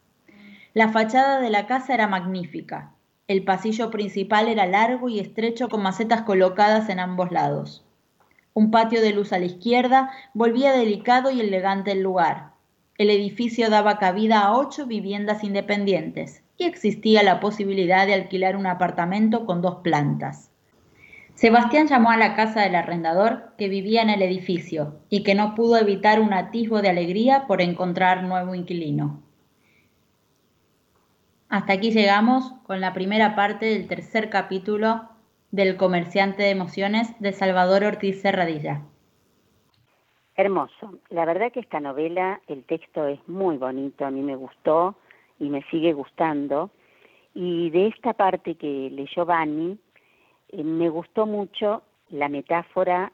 La 0.72 0.88
fachada 0.88 1.40
de 1.40 1.50
la 1.50 1.66
casa 1.66 1.92
era 1.94 2.08
magnífica. 2.08 2.94
El 3.28 3.42
pasillo 3.42 3.90
principal 3.90 4.46
era 4.46 4.66
largo 4.66 5.08
y 5.08 5.18
estrecho 5.18 5.68
con 5.68 5.82
macetas 5.82 6.22
colocadas 6.22 6.88
en 6.88 7.00
ambos 7.00 7.32
lados. 7.32 7.84
Un 8.54 8.70
patio 8.70 9.00
de 9.00 9.12
luz 9.12 9.32
a 9.32 9.38
la 9.40 9.46
izquierda 9.46 10.12
volvía 10.32 10.70
delicado 10.70 11.32
y 11.32 11.40
elegante 11.40 11.90
el 11.90 12.02
lugar. 12.02 12.52
El 12.98 13.10
edificio 13.10 13.68
daba 13.68 13.98
cabida 13.98 14.42
a 14.42 14.56
ocho 14.56 14.86
viviendas 14.86 15.42
independientes 15.42 16.44
y 16.56 16.66
existía 16.66 17.24
la 17.24 17.40
posibilidad 17.40 18.06
de 18.06 18.14
alquilar 18.14 18.54
un 18.54 18.68
apartamento 18.68 19.44
con 19.44 19.60
dos 19.60 19.78
plantas. 19.82 20.52
Sebastián 21.34 21.88
llamó 21.88 22.12
a 22.12 22.16
la 22.16 22.36
casa 22.36 22.60
del 22.62 22.76
arrendador 22.76 23.54
que 23.58 23.68
vivía 23.68 24.02
en 24.02 24.10
el 24.10 24.22
edificio 24.22 25.00
y 25.10 25.24
que 25.24 25.34
no 25.34 25.56
pudo 25.56 25.78
evitar 25.78 26.20
un 26.20 26.32
atisbo 26.32 26.80
de 26.80 26.90
alegría 26.90 27.48
por 27.48 27.60
encontrar 27.60 28.22
nuevo 28.22 28.54
inquilino. 28.54 29.25
Hasta 31.48 31.74
aquí 31.74 31.92
llegamos 31.92 32.52
con 32.64 32.80
la 32.80 32.92
primera 32.92 33.36
parte 33.36 33.66
del 33.66 33.86
tercer 33.86 34.30
capítulo 34.30 35.02
del 35.52 35.76
Comerciante 35.76 36.42
de 36.42 36.50
Emociones 36.50 37.08
de 37.20 37.32
Salvador 37.32 37.84
Ortiz 37.84 38.20
Serradilla. 38.20 38.82
Hermoso. 40.34 40.98
La 41.08 41.24
verdad 41.24 41.52
que 41.52 41.60
esta 41.60 41.78
novela, 41.78 42.40
el 42.48 42.64
texto 42.64 43.06
es 43.06 43.20
muy 43.28 43.58
bonito, 43.58 44.04
a 44.04 44.10
mí 44.10 44.22
me 44.22 44.34
gustó 44.34 44.96
y 45.38 45.48
me 45.48 45.62
sigue 45.70 45.92
gustando. 45.92 46.70
Y 47.32 47.70
de 47.70 47.86
esta 47.88 48.12
parte 48.12 48.56
que 48.56 48.90
leyó 48.90 49.24
Bani, 49.24 49.78
eh, 50.48 50.64
me 50.64 50.88
gustó 50.88 51.26
mucho 51.26 51.82
la 52.10 52.28
metáfora 52.28 53.12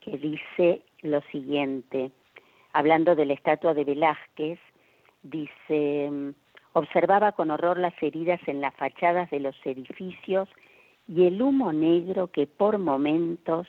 que 0.00 0.16
dice 0.16 0.82
lo 1.02 1.20
siguiente, 1.30 2.12
hablando 2.72 3.14
de 3.14 3.26
la 3.26 3.34
estatua 3.34 3.74
de 3.74 3.84
Velázquez, 3.84 4.58
dice, 5.22 6.32
observaba 6.72 7.32
con 7.32 7.50
horror 7.50 7.78
las 7.78 7.94
heridas 8.02 8.40
en 8.46 8.60
las 8.60 8.74
fachadas 8.74 9.30
de 9.30 9.40
los 9.40 9.56
edificios 9.64 10.48
y 11.06 11.26
el 11.26 11.40
humo 11.40 11.72
negro 11.72 12.28
que 12.28 12.46
por 12.46 12.78
momentos 12.78 13.66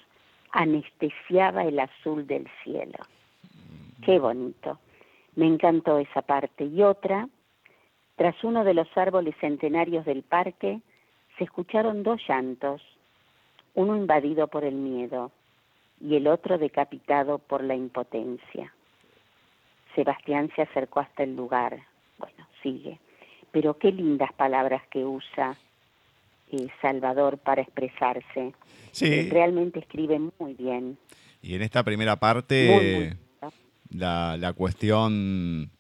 anestesiaba 0.51 1.63
el 1.63 1.79
azul 1.79 2.27
del 2.27 2.47
cielo. 2.63 2.97
Qué 4.03 4.19
bonito. 4.19 4.79
Me 5.35 5.45
encantó 5.45 5.99
esa 5.99 6.21
parte. 6.21 6.65
Y 6.65 6.83
otra, 6.83 7.29
tras 8.15 8.43
uno 8.43 8.63
de 8.63 8.73
los 8.73 8.87
árboles 8.97 9.35
centenarios 9.39 10.05
del 10.05 10.23
parque, 10.23 10.81
se 11.37 11.45
escucharon 11.45 12.03
dos 12.03 12.21
llantos, 12.27 12.81
uno 13.75 13.95
invadido 13.95 14.47
por 14.47 14.65
el 14.65 14.75
miedo 14.75 15.31
y 16.01 16.15
el 16.15 16.27
otro 16.27 16.57
decapitado 16.57 17.37
por 17.37 17.63
la 17.63 17.75
impotencia. 17.75 18.73
Sebastián 19.95 20.51
se 20.55 20.61
acercó 20.61 20.99
hasta 20.99 21.23
el 21.23 21.35
lugar. 21.35 21.79
Bueno, 22.17 22.45
sigue. 22.61 22.99
Pero 23.51 23.77
qué 23.77 23.91
lindas 23.91 24.31
palabras 24.33 24.83
que 24.91 25.05
usa 25.05 25.57
eh, 26.51 26.67
Salvador 26.81 27.37
para 27.37 27.61
expresarse. 27.61 28.53
Sí. 28.91 29.29
Realmente 29.29 29.79
escribe 29.79 30.19
muy 30.39 30.53
bien. 30.53 30.97
Y 31.41 31.55
en 31.55 31.61
esta 31.61 31.83
primera 31.83 32.17
parte, 32.17 33.17
la, 33.89 34.37
la 34.37 34.53
cuestión 34.53 35.71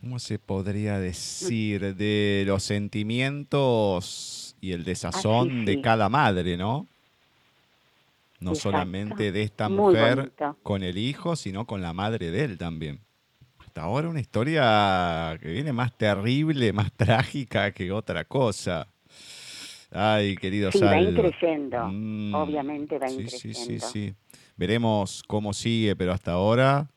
¿cómo 0.00 0.18
se 0.18 0.38
podría 0.38 0.98
decir? 0.98 1.94
De 1.94 2.44
los 2.46 2.62
sentimientos 2.62 4.56
y 4.60 4.72
el 4.72 4.84
desazón 4.84 5.64
de 5.64 5.80
cada 5.80 6.08
madre, 6.08 6.56
¿no? 6.56 6.86
No 8.40 8.54
solamente 8.54 9.32
de 9.32 9.42
esta 9.42 9.68
mujer 9.68 10.32
con 10.62 10.82
el 10.82 10.96
hijo, 10.96 11.36
sino 11.36 11.66
con 11.66 11.82
la 11.82 11.92
madre 11.92 12.30
de 12.30 12.44
él 12.44 12.58
también. 12.58 13.00
Hasta 13.70 13.82
ahora 13.82 14.08
una 14.08 14.18
historia 14.18 15.38
que 15.40 15.48
viene 15.48 15.72
más 15.72 15.96
terrible, 15.96 16.72
más 16.72 16.90
trágica 16.92 17.70
que 17.70 17.92
otra 17.92 18.24
cosa. 18.24 18.88
Ay, 19.92 20.34
querido 20.34 20.72
sí, 20.72 20.80
va 20.80 21.00
increciendo, 21.00 21.86
mm, 21.86 22.34
obviamente 22.34 22.98
va 22.98 23.08
sí, 23.08 23.28
Sí, 23.28 23.54
sí, 23.54 23.78
sí. 23.78 24.12
Veremos 24.56 25.22
cómo 25.24 25.52
sigue, 25.52 25.94
pero 25.94 26.10
hasta 26.10 26.32
ahora 26.32 26.88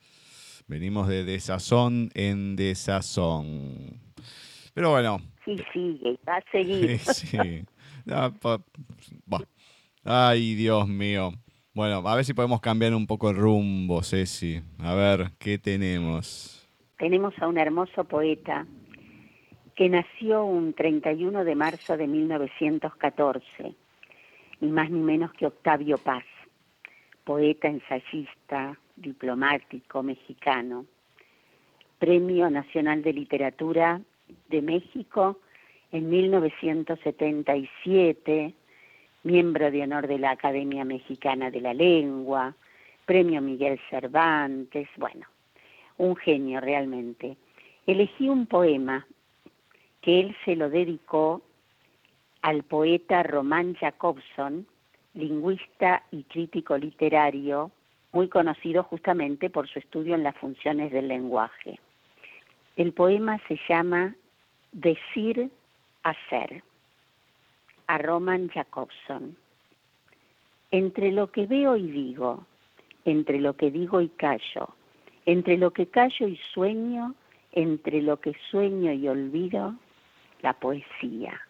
Venimos 0.66 1.06
de 1.06 1.22
desazón 1.22 2.10
en 2.12 2.56
desazón. 2.56 4.00
Pero 4.74 4.90
bueno. 4.90 5.20
Sí, 5.44 5.56
sí, 5.72 6.18
va 6.28 6.38
a 6.38 6.44
seguir. 6.50 6.98
sí. 6.98 7.64
Ay, 10.02 10.54
Dios 10.56 10.88
mío. 10.88 11.34
Bueno, 11.72 11.98
a 12.04 12.16
ver 12.16 12.24
si 12.24 12.34
podemos 12.34 12.60
cambiar 12.60 12.96
un 12.96 13.06
poco 13.06 13.30
el 13.30 13.36
rumbo, 13.36 14.02
Ceci. 14.02 14.60
A 14.78 14.94
ver, 14.94 15.30
¿qué 15.38 15.56
tenemos? 15.56 16.63
Tenemos 16.98 17.34
a 17.40 17.48
un 17.48 17.56
hermoso 17.58 18.04
poeta 18.04 18.66
que 19.74 19.88
nació 19.88 20.44
un 20.44 20.74
31 20.74 21.44
de 21.44 21.56
marzo 21.56 21.96
de 21.96 22.06
1914, 22.06 23.74
ni 24.60 24.70
más 24.70 24.88
ni 24.90 25.00
menos 25.00 25.32
que 25.32 25.46
Octavio 25.46 25.98
Paz, 25.98 26.22
poeta, 27.24 27.66
ensayista, 27.66 28.78
diplomático 28.94 30.04
mexicano, 30.04 30.86
Premio 31.98 32.48
Nacional 32.48 33.02
de 33.02 33.12
Literatura 33.12 34.00
de 34.48 34.62
México 34.62 35.40
en 35.90 36.08
1977, 36.08 38.54
miembro 39.24 39.72
de 39.72 39.82
honor 39.82 40.06
de 40.06 40.18
la 40.18 40.30
Academia 40.30 40.84
Mexicana 40.84 41.50
de 41.50 41.60
la 41.60 41.74
Lengua, 41.74 42.54
Premio 43.04 43.40
Miguel 43.40 43.80
Cervantes, 43.90 44.88
bueno, 44.96 45.26
un 45.98 46.16
genio 46.16 46.60
realmente. 46.60 47.36
Elegí 47.86 48.28
un 48.28 48.46
poema 48.46 49.06
que 50.00 50.20
él 50.20 50.36
se 50.44 50.56
lo 50.56 50.68
dedicó 50.70 51.42
al 52.42 52.62
poeta 52.62 53.22
Román 53.22 53.74
Jacobson, 53.74 54.66
lingüista 55.14 56.02
y 56.10 56.24
crítico 56.24 56.76
literario, 56.76 57.70
muy 58.12 58.28
conocido 58.28 58.82
justamente 58.82 59.50
por 59.50 59.68
su 59.68 59.78
estudio 59.78 60.14
en 60.14 60.22
las 60.22 60.36
funciones 60.36 60.92
del 60.92 61.08
lenguaje. 61.08 61.78
El 62.76 62.92
poema 62.92 63.40
se 63.48 63.58
llama 63.68 64.14
Decir, 64.72 65.50
hacer, 66.02 66.62
a 67.86 67.98
Roman 67.98 68.48
Jacobson. 68.48 69.36
Entre 70.70 71.12
lo 71.12 71.30
que 71.30 71.46
veo 71.46 71.76
y 71.76 71.90
digo, 71.90 72.46
entre 73.04 73.40
lo 73.40 73.56
que 73.56 73.70
digo 73.70 74.00
y 74.00 74.08
callo, 74.08 74.74
entre 75.26 75.56
lo 75.56 75.72
que 75.72 75.86
callo 75.86 76.28
y 76.28 76.36
sueño, 76.52 77.14
entre 77.52 78.02
lo 78.02 78.20
que 78.20 78.34
sueño 78.50 78.92
y 78.92 79.08
olvido, 79.08 79.74
la 80.42 80.52
poesía. 80.54 81.40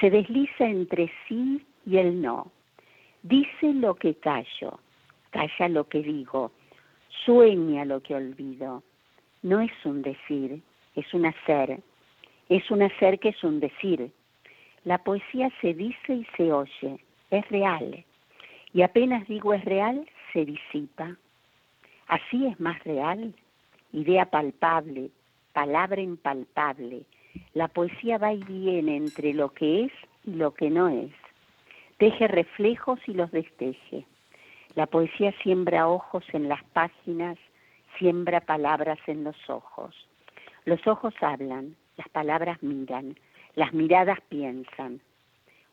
Se 0.00 0.10
desliza 0.10 0.66
entre 0.66 1.10
sí 1.26 1.64
y 1.86 1.98
el 1.98 2.20
no. 2.20 2.50
Dice 3.22 3.72
lo 3.74 3.94
que 3.94 4.14
callo, 4.14 4.78
calla 5.30 5.68
lo 5.68 5.88
que 5.88 6.02
digo, 6.02 6.52
sueña 7.24 7.84
lo 7.84 8.00
que 8.00 8.14
olvido. 8.14 8.82
No 9.42 9.60
es 9.60 9.72
un 9.84 10.02
decir, 10.02 10.62
es 10.94 11.12
un 11.14 11.26
hacer. 11.26 11.80
Es 12.48 12.70
un 12.70 12.82
hacer 12.82 13.18
que 13.18 13.30
es 13.30 13.42
un 13.42 13.60
decir. 13.60 14.10
La 14.84 14.98
poesía 14.98 15.50
se 15.60 15.72
dice 15.74 16.14
y 16.14 16.26
se 16.36 16.52
oye, 16.52 16.98
es 17.30 17.48
real. 17.48 18.04
Y 18.72 18.82
apenas 18.82 19.26
digo 19.28 19.54
es 19.54 19.64
real, 19.64 20.06
se 20.32 20.44
disipa. 20.44 21.16
Así 22.08 22.46
es 22.46 22.58
más 22.60 22.82
real, 22.84 23.34
idea 23.92 24.26
palpable, 24.26 25.10
palabra 25.52 26.00
impalpable. 26.00 27.04
La 27.54 27.68
poesía 27.68 28.18
va 28.18 28.32
y 28.32 28.42
viene 28.44 28.96
entre 28.96 29.32
lo 29.32 29.52
que 29.52 29.84
es 29.84 29.92
y 30.24 30.32
lo 30.32 30.54
que 30.54 30.70
no 30.70 30.88
es. 30.88 31.12
Teje 31.98 32.28
reflejos 32.28 33.00
y 33.06 33.14
los 33.14 33.30
desteje. 33.30 34.04
La 34.74 34.86
poesía 34.86 35.32
siembra 35.42 35.88
ojos 35.88 36.24
en 36.32 36.48
las 36.48 36.62
páginas, 36.64 37.38
siembra 37.98 38.40
palabras 38.40 38.98
en 39.06 39.24
los 39.24 39.36
ojos. 39.48 39.94
Los 40.64 40.84
ojos 40.86 41.14
hablan, 41.20 41.76
las 41.96 42.08
palabras 42.08 42.62
miran, 42.62 43.16
las 43.54 43.72
miradas 43.72 44.18
piensan. 44.28 45.00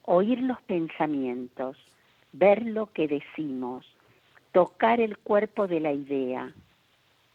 Oír 0.03 0.39
los 0.41 0.61
pensamientos, 0.63 1.77
ver 2.31 2.63
lo 2.63 2.91
que 2.91 3.07
decimos, 3.07 3.85
tocar 4.51 4.99
el 4.99 5.17
cuerpo 5.17 5.67
de 5.67 5.79
la 5.79 5.91
idea. 5.91 6.53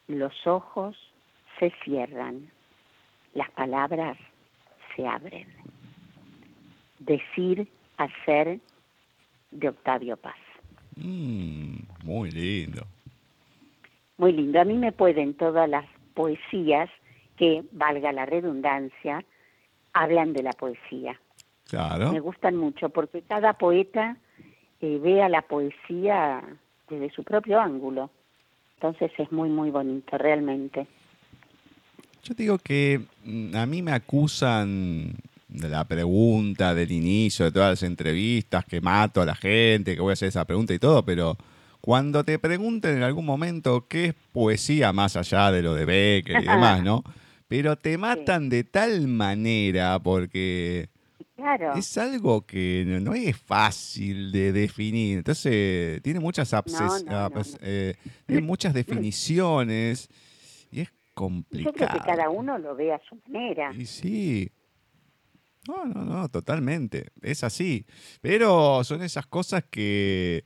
Los 0.08 0.46
ojos 0.46 0.96
se 1.58 1.72
cierran, 1.84 2.50
las 3.34 3.50
palabras 3.50 4.16
se 4.94 5.06
abren. 5.06 5.48
Decir, 6.98 7.68
hacer, 7.96 8.60
de 9.50 9.68
Octavio 9.68 10.16
Paz. 10.16 10.36
Mm, 10.96 11.76
muy 12.04 12.30
lindo. 12.30 12.86
Muy 14.18 14.32
lindo. 14.32 14.60
A 14.60 14.64
mí 14.64 14.74
me 14.74 14.92
pueden 14.92 15.34
todas 15.34 15.68
las 15.68 15.84
poesías 16.14 16.90
que, 17.36 17.64
valga 17.72 18.12
la 18.12 18.26
redundancia, 18.26 19.24
hablan 19.92 20.32
de 20.32 20.42
la 20.42 20.52
poesía. 20.52 21.20
Claro. 21.68 22.12
Me 22.12 22.20
gustan 22.20 22.56
mucho 22.56 22.88
porque 22.88 23.22
cada 23.22 23.54
poeta 23.54 24.16
eh, 24.80 24.98
ve 25.02 25.22
a 25.22 25.28
la 25.28 25.42
poesía 25.42 26.42
desde 26.88 27.10
su 27.10 27.24
propio 27.24 27.60
ángulo. 27.60 28.10
Entonces 28.76 29.10
es 29.18 29.32
muy, 29.32 29.48
muy 29.48 29.70
bonito, 29.70 30.18
realmente. 30.18 30.86
Yo 32.22 32.34
digo 32.34 32.58
que 32.58 33.00
mm, 33.24 33.54
a 33.56 33.66
mí 33.66 33.82
me 33.82 33.92
acusan 33.92 35.14
de 35.48 35.68
la 35.68 35.84
pregunta, 35.84 36.74
del 36.74 36.90
inicio, 36.92 37.46
de 37.46 37.52
todas 37.52 37.70
las 37.70 37.82
entrevistas, 37.82 38.64
que 38.64 38.80
mato 38.80 39.22
a 39.22 39.26
la 39.26 39.34
gente, 39.34 39.94
que 39.94 40.00
voy 40.00 40.10
a 40.10 40.12
hacer 40.14 40.28
esa 40.28 40.44
pregunta 40.44 40.74
y 40.74 40.78
todo, 40.78 41.04
pero 41.04 41.36
cuando 41.80 42.24
te 42.24 42.38
pregunten 42.38 42.96
en 42.96 43.02
algún 43.04 43.24
momento 43.24 43.86
qué 43.88 44.06
es 44.06 44.14
poesía 44.32 44.92
más 44.92 45.16
allá 45.16 45.52
de 45.52 45.62
lo 45.62 45.74
de 45.74 45.84
Becker 45.84 46.42
y 46.42 46.46
demás, 46.48 46.82
¿no? 46.82 47.04
Pero 47.48 47.76
te 47.76 47.96
matan 47.96 48.48
de 48.48 48.64
tal 48.64 49.06
manera 49.06 50.00
porque 50.00 50.88
Claro. 51.36 51.74
es 51.74 51.98
algo 51.98 52.46
que 52.46 52.84
no, 52.86 52.98
no 53.00 53.14
es 53.14 53.36
fácil 53.36 54.32
de 54.32 54.52
definir. 54.52 55.18
Entonces, 55.18 56.00
tiene 56.02 56.18
muchas 56.18 56.52
abses- 56.54 57.04
No, 57.04 57.10
no, 57.10 57.16
ah, 57.18 57.30
pues, 57.30 57.58
eh, 57.60 57.94
tiene 58.26 58.40
muchas 58.42 58.72
definiciones 58.74 60.08
y 60.70 60.80
es 60.80 60.88
Yo 60.88 60.94
complicado. 61.14 61.74
creo 61.74 61.88
que 61.88 61.98
cada 62.00 62.30
uno 62.30 62.56
lo 62.58 62.74
ve 62.74 62.92
a 62.94 63.00
su 63.08 63.18
manera. 63.28 63.72
Y 63.74 63.84
sí. 63.86 64.50
No, 65.68 65.84
no, 65.84 66.04
no, 66.04 66.28
totalmente. 66.28 67.08
Es 67.22 67.42
así. 67.44 67.84
Pero 68.20 68.82
son 68.84 69.02
esas 69.02 69.26
cosas 69.26 69.64
que. 69.70 70.42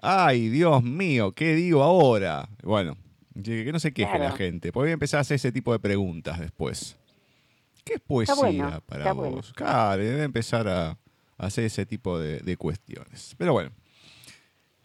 Ay, 0.00 0.48
Dios 0.48 0.82
mío, 0.82 1.32
¿qué 1.32 1.54
digo 1.54 1.82
ahora? 1.82 2.48
Bueno, 2.62 2.96
que 3.42 3.70
no 3.72 3.78
se 3.80 3.92
queje 3.92 4.18
la 4.18 4.32
gente. 4.32 4.72
Porque 4.72 4.84
voy 4.86 4.90
a 4.90 4.94
empezar 4.94 5.18
a 5.18 5.20
hacer 5.22 5.36
ese 5.36 5.52
tipo 5.52 5.72
de 5.72 5.78
preguntas 5.78 6.38
después. 6.38 6.96
¿Qué 7.88 7.94
es 7.94 8.00
poesía 8.00 8.34
bueno, 8.34 8.80
para 8.86 9.12
vos? 9.12 9.30
bueno. 9.30 9.42
Claro, 9.54 10.02
debe 10.02 10.22
empezar 10.22 10.68
a, 10.68 10.90
a 10.90 10.96
hacer 11.38 11.64
ese 11.64 11.86
tipo 11.86 12.18
de, 12.18 12.40
de 12.40 12.56
cuestiones. 12.56 13.34
Pero 13.36 13.52
bueno. 13.52 13.70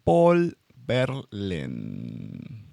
Paul 0.03 0.57
Verlaine. 0.75 2.64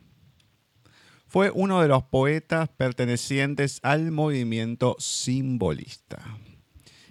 Fue 1.33 1.51
uno 1.51 1.81
de 1.81 1.88
los 1.88 2.03
poetas 2.03 2.68
pertenecientes 2.68 3.81
al 3.83 4.11
movimiento 4.11 4.97
simbolista. 4.99 6.23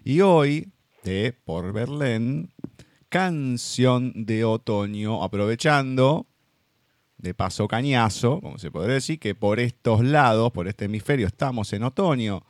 Y 0.04 0.22
hoy, 0.22 0.72
de 1.04 1.34
Paul 1.34 1.72
Verlaine, 1.72 2.50
Canción 3.10 4.14
de 4.28 4.46
Otoño, 4.46 5.24
aprovechando 5.24 6.28
de 7.18 7.34
paso 7.34 7.68
cañazo, 7.68 8.42
como 8.42 8.60
se 8.60 8.70
podría 8.70 8.94
decir, 8.94 9.18
que 9.18 9.34
por 9.34 9.60
estos 9.60 10.06
lados, 10.06 10.52
por 10.52 10.68
este 10.68 10.86
hemisferio, 10.86 11.26
estamos 11.26 11.74
en 11.74 11.82
otoño, 11.82 12.44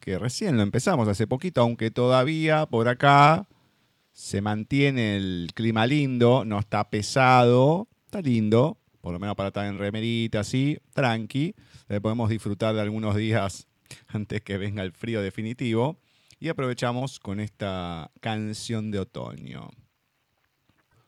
que 0.00 0.18
recién 0.18 0.56
lo 0.56 0.64
empezamos 0.64 1.06
hace 1.06 1.28
poquito, 1.28 1.60
aunque 1.60 1.92
todavía 1.92 2.66
por 2.66 2.88
acá 2.88 3.46
se 4.10 4.40
mantiene 4.40 5.16
el 5.16 5.52
clima 5.54 5.86
lindo, 5.86 6.44
no 6.44 6.58
está 6.58 6.90
pesado, 6.90 7.86
está 8.06 8.20
lindo, 8.20 8.77
por 9.00 9.12
lo 9.12 9.18
menos 9.18 9.36
para 9.36 9.48
estar 9.48 9.66
en 9.66 9.78
remerita, 9.78 10.40
así, 10.40 10.78
tranqui, 10.92 11.54
eh, 11.88 12.00
podemos 12.00 12.30
disfrutar 12.30 12.74
de 12.74 12.80
algunos 12.80 13.16
días 13.16 13.68
antes 14.08 14.42
que 14.42 14.58
venga 14.58 14.82
el 14.82 14.92
frío 14.92 15.22
definitivo, 15.22 16.00
y 16.40 16.48
aprovechamos 16.48 17.18
con 17.18 17.40
esta 17.40 18.10
canción 18.20 18.90
de 18.90 19.00
otoño. 19.00 19.70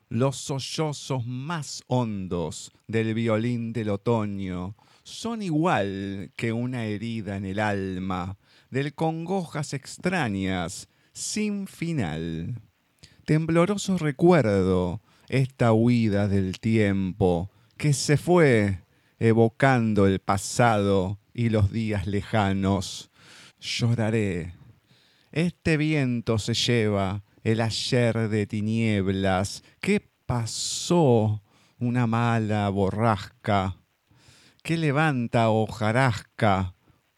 Los 0.09 0.35
sollozos 0.35 1.25
más 1.25 1.83
hondos 1.87 2.73
del 2.87 3.13
violín 3.13 3.71
del 3.71 3.89
otoño 3.89 4.75
son 5.03 5.41
igual 5.41 6.31
que 6.35 6.51
una 6.51 6.83
herida 6.83 7.37
en 7.37 7.45
el 7.45 7.59
alma, 7.59 8.37
del 8.69 8.93
congojas 8.93 9.73
extrañas, 9.73 10.89
sin 11.13 11.67
final. 11.67 12.61
Tembloroso 13.25 13.97
recuerdo 13.97 15.01
esta 15.29 15.71
huida 15.71 16.27
del 16.27 16.59
tiempo 16.59 17.49
que 17.81 17.93
se 17.93 18.15
fue 18.15 18.83
evocando 19.17 20.05
el 20.05 20.19
pasado 20.19 21.17
y 21.33 21.49
los 21.49 21.71
días 21.71 22.05
lejanos. 22.05 23.09
Lloraré. 23.59 24.53
Este 25.31 25.77
viento 25.77 26.37
se 26.37 26.53
lleva 26.53 27.23
el 27.43 27.59
ayer 27.59 28.29
de 28.29 28.45
tinieblas. 28.45 29.63
¿Qué 29.79 30.07
pasó? 30.27 31.41
Una 31.79 32.05
mala 32.05 32.69
borrasca 32.69 33.77
que 34.61 34.77
levanta 34.77 35.49
hojarasca 35.49 36.75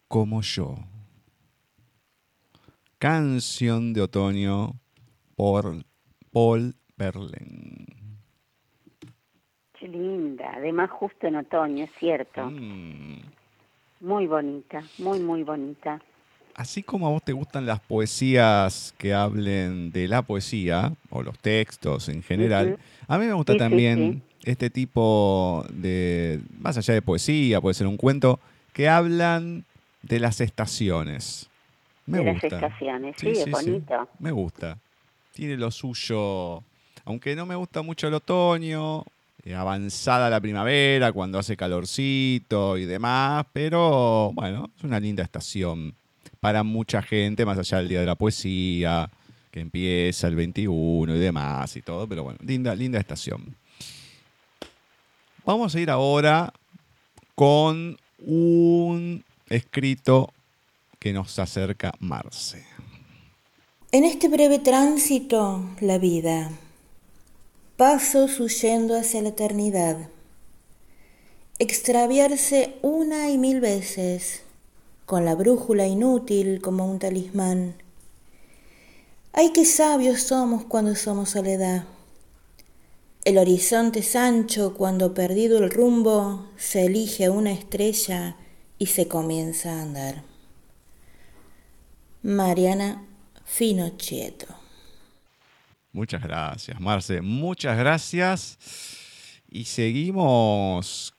como 0.07 0.41
yo. 0.43 0.77
Canción 2.99 3.91
de 3.91 4.03
otoño 4.03 4.79
por 5.35 5.83
Paul 6.31 6.77
Verlaine. 6.95 8.02
Qué 9.83 9.89
linda. 9.89 10.53
Además, 10.55 10.89
justo 10.91 11.27
en 11.27 11.35
otoño, 11.35 11.83
es 11.83 11.91
cierto. 11.99 12.49
Mm, 12.49 13.19
Muy 13.99 14.27
bonita, 14.27 14.81
muy, 14.97 15.19
muy 15.19 15.43
bonita. 15.43 15.99
así 16.55 16.83
como 16.83 17.05
a 17.07 17.09
vos 17.09 17.21
te 17.21 17.33
gustan 17.33 17.65
las 17.65 17.81
poesías 17.81 18.93
que 18.97 19.13
hablen 19.13 19.91
de 19.91 20.07
la 20.07 20.21
poesía, 20.21 20.93
o 21.09 21.21
los 21.21 21.37
textos 21.39 22.07
en 22.07 22.23
general, 22.23 22.77
a 23.09 23.17
mí 23.17 23.25
me 23.25 23.33
gusta 23.33 23.57
también 23.57 24.21
este 24.45 24.69
tipo 24.69 25.65
de, 25.73 26.39
más 26.61 26.77
allá 26.77 26.93
de 26.93 27.01
poesía, 27.01 27.59
puede 27.59 27.73
ser 27.73 27.87
un 27.87 27.97
cuento, 27.97 28.39
que 28.71 28.87
hablan 28.87 29.65
de 30.01 30.19
las 30.21 30.39
estaciones. 30.39 31.49
Me 32.05 32.19
de 32.19 32.31
gusta. 32.31 32.47
las 32.47 32.53
estaciones, 32.53 33.15
sí, 33.17 33.29
es 33.31 33.51
bonito. 33.51 34.07
Me 34.19 34.31
gusta. 34.31 34.77
Tiene 35.33 35.57
lo 35.57 35.71
suyo, 35.71 36.63
aunque 37.03 37.35
no 37.35 37.45
me 37.45 37.55
gusta 37.55 37.81
mucho 37.81 38.07
el 38.07 38.13
otoño, 38.13 39.03
avanzada 39.51 40.29
la 40.29 40.39
primavera, 40.39 41.11
cuando 41.11 41.37
hace 41.37 41.57
calorcito 41.57 42.77
y 42.77 42.85
demás, 42.85 43.45
pero 43.51 44.31
bueno, 44.33 44.71
es 44.77 44.83
una 44.83 44.99
linda 44.99 45.23
estación 45.23 45.93
para 46.39 46.63
mucha 46.63 47.01
gente, 47.01 47.45
más 47.45 47.57
allá 47.57 47.79
del 47.79 47.89
Día 47.89 47.99
de 47.99 48.05
la 48.05 48.15
Poesía, 48.15 49.09
que 49.51 49.59
empieza 49.59 50.27
el 50.27 50.35
21 50.35 51.15
y 51.15 51.19
demás 51.19 51.75
y 51.75 51.81
todo, 51.81 52.07
pero 52.07 52.23
bueno, 52.23 52.39
linda, 52.45 52.73
linda 52.73 52.99
estación. 52.99 53.55
Vamos 55.45 55.75
a 55.75 55.79
ir 55.79 55.89
ahora 55.89 56.53
con 57.35 57.97
un 58.19 59.25
escrito 59.49 60.33
que 60.99 61.11
nos 61.11 61.37
acerca 61.37 61.93
Marce. 61.99 62.65
En 63.91 64.05
este 64.05 64.29
breve 64.29 64.59
tránsito, 64.59 65.69
la 65.81 65.97
vida 65.97 66.49
pasos 67.77 68.39
huyendo 68.39 68.95
hacia 68.95 69.23
la 69.23 69.29
eternidad, 69.29 69.97
extraviarse 71.57 72.75
una 72.83 73.31
y 73.31 73.39
mil 73.39 73.61
veces, 73.61 74.41
con 75.07 75.25
la 75.25 75.33
brújula 75.33 75.87
inútil 75.87 76.61
como 76.61 76.89
un 76.89 76.99
talismán. 76.99 77.75
Ay, 79.33 79.51
qué 79.53 79.65
sabios 79.65 80.21
somos 80.21 80.65
cuando 80.65 80.95
somos 80.95 81.31
soledad. 81.31 81.85
El 83.25 83.39
horizonte 83.39 83.99
es 83.99 84.15
ancho 84.15 84.75
cuando 84.75 85.15
perdido 85.15 85.57
el 85.57 85.71
rumbo 85.71 86.49
se 86.57 86.85
elige 86.85 87.29
una 87.29 87.51
estrella 87.53 88.37
y 88.77 88.87
se 88.87 89.07
comienza 89.07 89.71
a 89.71 89.81
andar. 89.81 90.23
Mariana 92.21 93.07
Finocchieto. 93.45 94.62
Muchas 95.93 96.23
gracias, 96.23 96.81
Marce. 96.81 97.21
Muchas 97.21 97.77
gracias. 97.77 98.57
Y 99.47 99.65
seguimos 99.65 101.13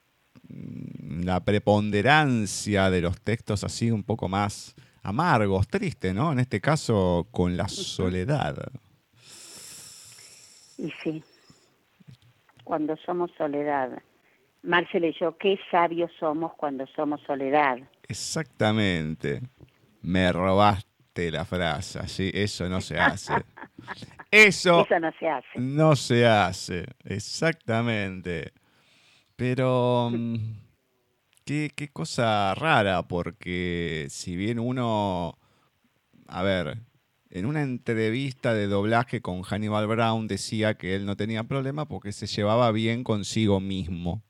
mm, 0.48 1.22
la 1.22 1.44
preponderancia 1.44 2.90
de 2.90 3.00
los 3.00 3.20
textos 3.20 3.62
así 3.62 3.92
un 3.92 4.02
poco 4.02 4.28
más 4.28 4.74
amargos, 5.04 5.68
tristes, 5.68 6.12
¿no? 6.12 6.32
En 6.32 6.40
este 6.40 6.60
caso, 6.60 7.28
con 7.30 7.56
la 7.56 7.68
soledad. 7.68 8.56
Y 10.76 10.90
sí, 11.02 11.22
cuando 12.64 12.96
somos 12.96 13.30
soledad. 13.38 14.02
Marce 14.64 14.98
leyó, 14.98 15.36
qué 15.36 15.58
sabios 15.70 16.10
somos 16.18 16.52
cuando 16.54 16.84
somos 16.96 17.20
soledad. 17.26 17.78
Exactamente. 18.08 19.40
Me 20.02 20.32
robaste 20.32 20.93
la 21.16 21.44
frase, 21.44 21.98
así, 21.98 22.30
eso 22.34 22.68
no 22.68 22.80
se 22.80 22.98
hace. 22.98 23.32
Eso, 24.30 24.78
no 25.00 25.12
se 25.12 25.28
hace. 25.28 25.60
No 25.60 25.94
se 25.94 26.26
hace, 26.26 26.86
exactamente. 27.04 28.52
Pero 29.36 30.10
mm, 30.12 30.36
qué, 31.44 31.70
qué 31.72 31.88
cosa 31.88 32.52
rara, 32.56 33.06
porque 33.06 34.08
si 34.10 34.34
bien 34.34 34.58
uno, 34.58 35.38
a 36.26 36.42
ver, 36.42 36.78
en 37.30 37.46
una 37.46 37.62
entrevista 37.62 38.54
de 38.54 38.66
doblaje 38.66 39.20
con 39.20 39.42
Hannibal 39.42 39.86
Brown 39.86 40.28
decía 40.28 40.74
que 40.74 40.94
él 40.94 41.06
no 41.06 41.16
tenía 41.16 41.44
problema 41.44 41.86
porque 41.86 42.12
se 42.12 42.26
llevaba 42.26 42.70
bien 42.72 43.04
consigo 43.04 43.60
mismo. 43.60 44.22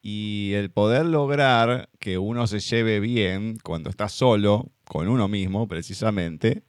Y 0.00 0.52
el 0.54 0.70
poder 0.70 1.06
lograr 1.06 1.88
que 1.98 2.18
uno 2.18 2.46
se 2.46 2.60
lleve 2.60 3.00
bien 3.00 3.58
cuando 3.62 3.90
está 3.90 4.08
solo, 4.08 4.70
con 4.84 5.08
uno 5.08 5.28
mismo 5.28 5.66
precisamente, 5.66 6.62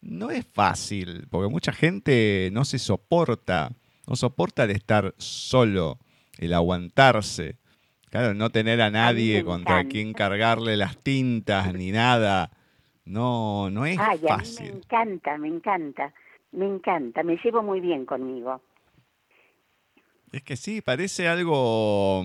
no 0.00 0.30
es 0.30 0.46
fácil, 0.46 1.26
porque 1.30 1.50
mucha 1.50 1.72
gente 1.72 2.50
no 2.52 2.64
se 2.64 2.78
soporta, 2.78 3.72
no 4.06 4.16
soporta 4.16 4.64
el 4.64 4.70
estar 4.70 5.14
solo, 5.18 5.98
el 6.38 6.54
aguantarse. 6.54 7.56
Claro, 8.10 8.32
no 8.32 8.50
tener 8.50 8.80
a 8.80 8.90
nadie 8.90 9.44
contra 9.44 9.84
quien 9.84 10.14
cargarle 10.14 10.76
las 10.76 10.96
tintas 10.98 11.74
ni 11.74 11.90
nada. 11.90 12.50
No, 13.04 13.70
no 13.70 13.84
es 13.84 13.98
Ay, 13.98 14.18
fácil. 14.26 14.66
A 14.66 14.68
mí 14.68 14.72
me 14.72 14.78
encanta, 14.78 15.38
me 15.38 15.48
encanta, 15.48 16.14
me 16.52 16.66
encanta, 16.66 17.22
me 17.22 17.36
llevo 17.36 17.62
muy 17.62 17.80
bien 17.80 18.06
conmigo. 18.06 18.62
Es 20.32 20.42
que 20.42 20.56
sí, 20.56 20.80
parece 20.80 21.26
algo 21.28 22.22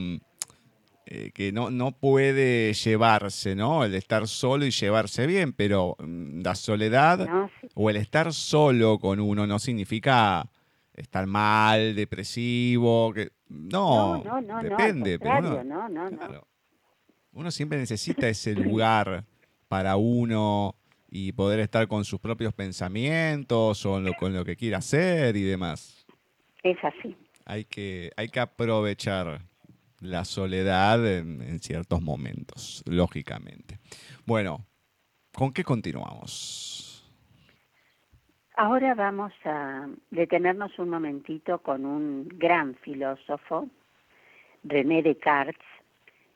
eh, 1.16 1.30
que 1.32 1.52
no, 1.52 1.70
no 1.70 1.92
puede 1.92 2.74
llevarse, 2.74 3.54
¿no? 3.54 3.84
El 3.84 3.94
estar 3.94 4.28
solo 4.28 4.66
y 4.66 4.72
llevarse 4.72 5.28
bien, 5.28 5.54
pero 5.54 5.96
mm, 6.00 6.42
la 6.42 6.56
soledad 6.56 7.52
o 7.76 7.90
el 7.92 7.98
estar 7.98 8.34
solo 8.34 8.98
con 8.98 9.20
uno 9.20 9.46
no 9.46 9.60
significa 9.60 10.50
estar 10.92 11.28
mal, 11.28 11.94
depresivo, 11.94 13.14
que 13.14 13.30
no, 13.48 14.24
no, 14.24 14.42
no, 14.42 14.64
depende, 14.64 15.20
pero 15.20 15.62
uno, 15.62 16.48
uno 17.34 17.52
siempre 17.52 17.78
necesita 17.78 18.28
ese 18.28 18.56
lugar 18.56 19.24
para 19.68 19.98
uno 19.98 20.74
y 21.12 21.32
poder 21.34 21.60
estar 21.60 21.88
con 21.88 22.06
sus 22.06 22.20
propios 22.20 22.56
pensamientos 22.56 23.86
o 23.86 24.02
con 24.18 24.34
lo 24.34 24.44
que 24.44 24.56
quiera 24.56 24.80
hacer 24.80 25.36
y 25.36 25.44
demás. 25.44 26.08
Es 26.64 26.78
así. 26.84 27.16
Hay 27.46 27.66
que, 27.66 28.10
hay 28.18 28.30
que 28.30 28.40
aprovechar 28.40 29.53
la 30.04 30.26
soledad 30.26 31.06
en, 31.08 31.60
ciertos 31.60 32.02
momentos, 32.02 32.84
lógicamente. 32.86 33.80
Bueno, 34.26 34.66
¿con 35.34 35.54
qué 35.54 35.64
continuamos? 35.64 36.90
Ahora 38.56 38.94
vamos 38.94 39.32
a 39.46 39.88
detenernos 40.12 40.78
un 40.78 40.90
momentito 40.90 41.60
con 41.60 41.86
un 41.86 42.28
gran 42.28 42.76
filósofo, 42.76 43.68
René 44.64 45.02
Descartes, 45.02 45.66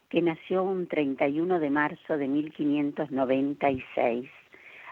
que 0.10 0.22
nació 0.22 0.64
un 0.64 0.88
31 0.88 1.60
de 1.60 1.70
marzo 1.70 2.18
de 2.18 2.28
1596. 2.28 4.30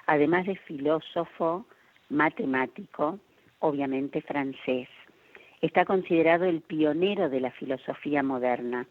Además 0.05 0.45
de 0.45 0.55
filósofo, 0.57 1.65
matemático, 2.09 3.19
obviamente 3.59 4.21
francés. 4.21 4.87
Está 5.65 5.83
considerado 5.83 6.45
el 6.45 6.61
pionero 6.61 7.27
de 7.27 7.39
la 7.39 7.49
filosofía 7.49 8.21
moderna. 8.21 8.85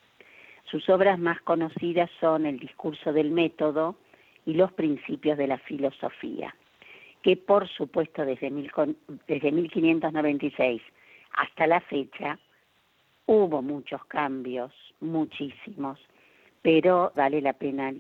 Sus 0.65 0.89
obras 0.89 1.21
más 1.21 1.41
conocidas 1.43 2.11
son 2.19 2.47
El 2.47 2.59
discurso 2.59 3.13
del 3.13 3.31
método 3.31 3.95
y 4.45 4.55
Los 4.55 4.73
principios 4.73 5.39
de 5.39 5.47
la 5.47 5.59
filosofía, 5.59 6.53
que 7.23 7.37
por 7.37 7.69
supuesto 7.69 8.25
desde, 8.25 8.51
desde 9.29 9.53
1596 9.53 10.83
hasta 11.35 11.69
la 11.69 11.81
fecha 11.81 12.41
hubo 13.27 13.63
muchos 13.63 14.05
cambios, 14.07 14.73
muchísimos, 14.99 16.01
pero 16.61 17.13
vale 17.15 17.41
la 17.41 17.53
pena 17.53 17.95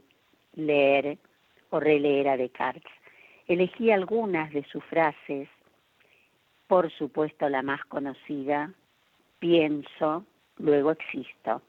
leer 0.55 1.17
o 1.71 1.79
releer 1.79 2.27
a 2.29 2.37
Descartes. 2.37 2.93
Elegí 3.47 3.93
algunas 3.93 4.53
de 4.53 4.65
sus 4.65 4.83
frases 4.87 5.49
por 6.67 6.91
supuesto 6.93 7.49
la 7.49 7.63
más 7.63 7.85
conocida, 7.87 8.73
pienso, 9.39 10.25
luego 10.59 10.93
existo. 10.93 11.63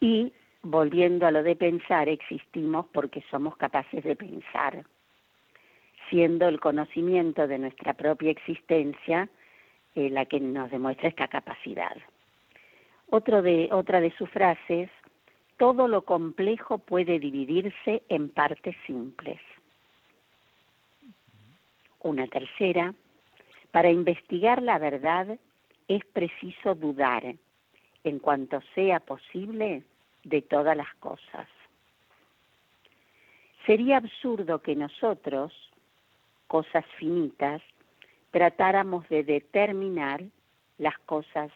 Y 0.00 0.32
volviendo 0.62 1.26
a 1.26 1.30
lo 1.30 1.42
de 1.42 1.56
pensar, 1.56 2.08
existimos 2.08 2.86
porque 2.92 3.24
somos 3.30 3.56
capaces 3.56 4.02
de 4.04 4.16
pensar, 4.16 4.84
siendo 6.10 6.48
el 6.48 6.60
conocimiento 6.60 7.46
de 7.46 7.58
nuestra 7.58 7.94
propia 7.94 8.30
existencia 8.30 9.28
eh, 9.94 10.08
la 10.08 10.24
que 10.24 10.40
nos 10.40 10.70
demuestra 10.70 11.08
esta 11.08 11.28
capacidad. 11.28 11.96
De, 13.10 13.68
otra 13.72 14.00
de 14.00 14.10
sus 14.16 14.30
frases, 14.30 14.88
todo 15.58 15.86
lo 15.86 16.02
complejo 16.02 16.78
puede 16.78 17.18
dividirse 17.18 18.02
en 18.08 18.30
partes 18.30 18.74
simples. 18.86 19.38
Una 22.00 22.26
tercera, 22.26 22.94
para 23.72 23.90
investigar 23.90 24.62
la 24.62 24.78
verdad 24.78 25.38
es 25.88 26.04
preciso 26.12 26.74
dudar, 26.74 27.34
en 28.04 28.18
cuanto 28.20 28.60
sea 28.74 29.00
posible, 29.00 29.82
de 30.24 30.42
todas 30.42 30.76
las 30.76 30.94
cosas. 30.96 31.48
Sería 33.66 33.96
absurdo 33.96 34.62
que 34.62 34.76
nosotros, 34.76 35.52
cosas 36.46 36.84
finitas, 36.98 37.62
tratáramos 38.30 39.08
de 39.08 39.24
determinar 39.24 40.22
las 40.78 40.98
cosas 41.00 41.50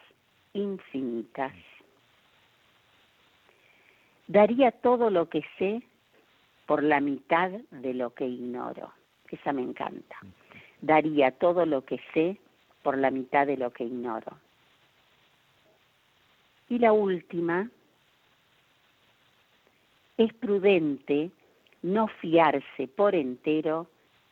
infinitas. 0.53 1.53
Daría 4.27 4.71
todo 4.71 5.09
lo 5.09 5.29
que 5.29 5.43
sé 5.57 5.81
por 6.65 6.83
la 6.83 6.99
mitad 6.99 7.51
de 7.71 7.93
lo 7.93 8.13
que 8.13 8.25
ignoro. 8.25 8.91
Esa 9.29 9.53
me 9.53 9.61
encanta. 9.61 10.17
Daría 10.87 11.31
todo 11.31 11.65
lo 11.65 11.83
que 11.83 11.99
sé 12.13 12.37
por 12.81 12.97
la 12.97 13.11
mitad 13.11 13.45
de 13.45 13.57
lo 13.57 13.71
que 13.73 13.83
ignoro. 13.83 14.37
Y 16.69 16.79
la 16.79 16.93
última, 16.93 17.69
es 20.17 20.33
prudente 20.35 21.29
no 21.81 22.07
fiarse 22.07 22.87
por 22.87 23.15
entero 23.15 23.87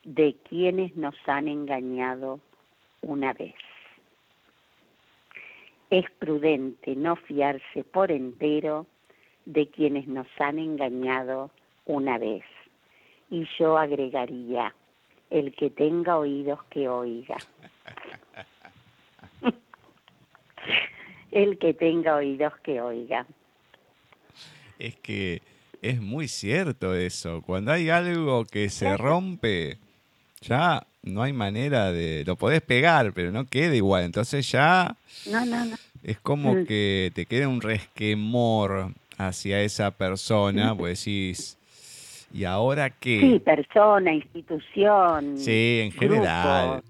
de 0.05 0.37
quienes 0.47 0.95
nos 0.95 1.15
han 1.25 1.49
engañado 1.49 2.39
una 3.01 3.33
vez. 3.33 3.55
Es 5.89 6.09
prudente 6.11 6.95
no 6.95 7.17
fiarse 7.17 7.83
por 7.83 8.13
entero 8.13 8.87
de 9.43 9.67
quienes 9.67 10.07
nos 10.07 10.27
han 10.39 10.57
engañado 10.57 11.51
una 11.85 12.17
vez. 12.17 12.45
Y 13.29 13.45
yo 13.59 13.77
agregaría, 13.77 14.73
el 15.29 15.53
que 15.53 15.69
tenga 15.69 16.17
oídos 16.17 16.59
que 16.69 16.87
oiga. 16.87 17.37
el 21.31 21.57
que 21.57 21.73
tenga 21.73 22.15
oídos 22.15 22.53
que 22.63 22.79
oiga. 22.81 23.25
Es 24.79 24.95
que 24.97 25.41
es 25.81 26.01
muy 26.01 26.27
cierto 26.27 26.95
eso. 26.95 27.41
Cuando 27.41 27.71
hay 27.71 27.89
algo 27.89 28.45
que 28.45 28.69
se 28.69 28.95
rompe, 28.97 29.77
ya 30.41 30.85
no 31.03 31.21
hay 31.23 31.33
manera 31.33 31.91
de... 31.91 32.23
Lo 32.25 32.35
podés 32.35 32.61
pegar, 32.61 33.13
pero 33.13 33.31
no 33.31 33.45
queda 33.45 33.75
igual. 33.75 34.03
Entonces 34.03 34.49
ya... 34.51 34.95
No, 35.29 35.45
no, 35.45 35.65
no. 35.65 35.75
Es 36.03 36.19
como 36.19 36.53
Mm. 36.53 36.65
que 36.65 37.11
te 37.15 37.25
queda 37.25 37.47
un 37.47 37.61
resquemor 37.61 38.93
hacia 39.17 39.61
esa 39.61 39.91
persona, 39.91 40.75
pues 40.77 40.99
decís, 41.03 41.57
¿y 42.35 42.43
ahora 42.45 42.89
qué? 42.89 43.19
Sí, 43.19 43.39
persona, 43.39 44.13
institución. 44.13 45.37
Sí, 45.37 45.79
en 45.83 45.89
grupo, 45.91 46.15
general. 46.15 46.83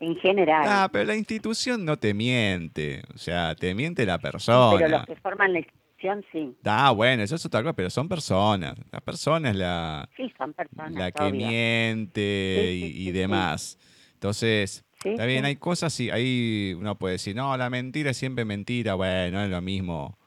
en 0.00 0.16
general. 0.16 0.64
Ah, 0.66 0.88
pero 0.92 1.04
la 1.04 1.16
institución 1.16 1.84
no 1.84 1.96
te 1.96 2.12
miente, 2.14 3.02
o 3.14 3.18
sea, 3.18 3.54
te 3.54 3.74
miente 3.74 4.04
la 4.04 4.18
pero 4.18 4.32
persona. 4.32 4.88
los 4.88 5.06
que 5.06 5.16
forman 5.16 5.52
la 5.52 5.58
institución, 5.60 6.24
sí. 6.32 6.54
Ah, 6.64 6.90
bueno, 6.92 7.22
eso 7.22 7.34
es 7.36 7.44
otra 7.46 7.62
cosa, 7.62 7.72
pero 7.74 7.90
son 7.90 8.08
personas. 8.08 8.74
La 8.92 9.00
persona 9.00 9.50
es 9.50 9.56
la, 9.56 10.08
Sí, 10.16 10.32
son 10.36 10.52
personas. 10.52 10.92
la 10.92 11.10
que 11.12 11.22
obvio. 11.24 11.34
miente 11.34 12.68
Sí, 12.70 12.74
y, 12.76 12.80
sí, 12.80 12.86
y 12.86 12.92
sí, 12.92 13.04
sí. 13.06 13.12
demás. 13.12 13.78
Entonces, 14.14 14.84
Sí, 15.02 15.10
está 15.10 15.26
bien, 15.26 15.42
sí. 15.44 15.46
hay 15.46 15.56
cosas 15.56 16.00
y 16.00 16.10
ahí 16.10 16.74
uno 16.76 16.96
puede 16.96 17.12
decir, 17.12 17.36
no, 17.36 17.56
la 17.56 17.70
mentira 17.70 18.10
es 18.10 18.16
siempre 18.16 18.44
mentira. 18.44 18.94
Bueno, 18.94 19.42
es 19.44 19.48
lo 19.48 19.60
mismo 19.62 20.18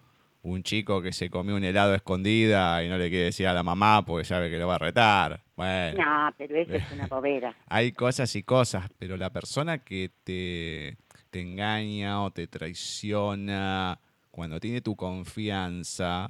un 0.44 0.64
chico 0.64 1.02
que 1.02 1.14
se 1.14 1.30
comió 1.30 1.56
un 1.56 1.64
helado 1.64 1.94
a 1.94 1.98
escondida 1.98 2.84
y 2.84 2.90
no 2.90 2.98
le 2.98 3.10
quiere 3.10 3.26
decir 3.26 3.48
a 3.48 3.54
la 3.54 3.64
mamá 3.64 4.04
porque 4.06 4.26
sabe 4.26 4.50
que 4.50 4.58
lo 4.58 4.68
va 4.68 4.76
a 4.76 4.80
retar. 4.80 5.44
Bueno, 5.56 6.04
No, 6.04 6.34
pero 6.38 6.56
eso 6.58 6.74
es 6.76 6.92
una 6.92 7.08
bobera. 7.08 7.56
hay 7.68 7.92
cosas 7.92 8.36
y 8.36 8.44
cosas, 8.44 8.90
pero 8.98 9.18
la 9.18 9.30
persona 9.30 9.80
que 9.80 10.12
te, 10.24 10.98
te 11.30 11.42
engaña 11.42 12.24
o 12.24 12.32
te 12.32 12.48
traiciona, 12.48 14.00
cuando 14.32 14.60
tiene 14.60 14.82
tu 14.82 14.96
confianza, 14.96 16.30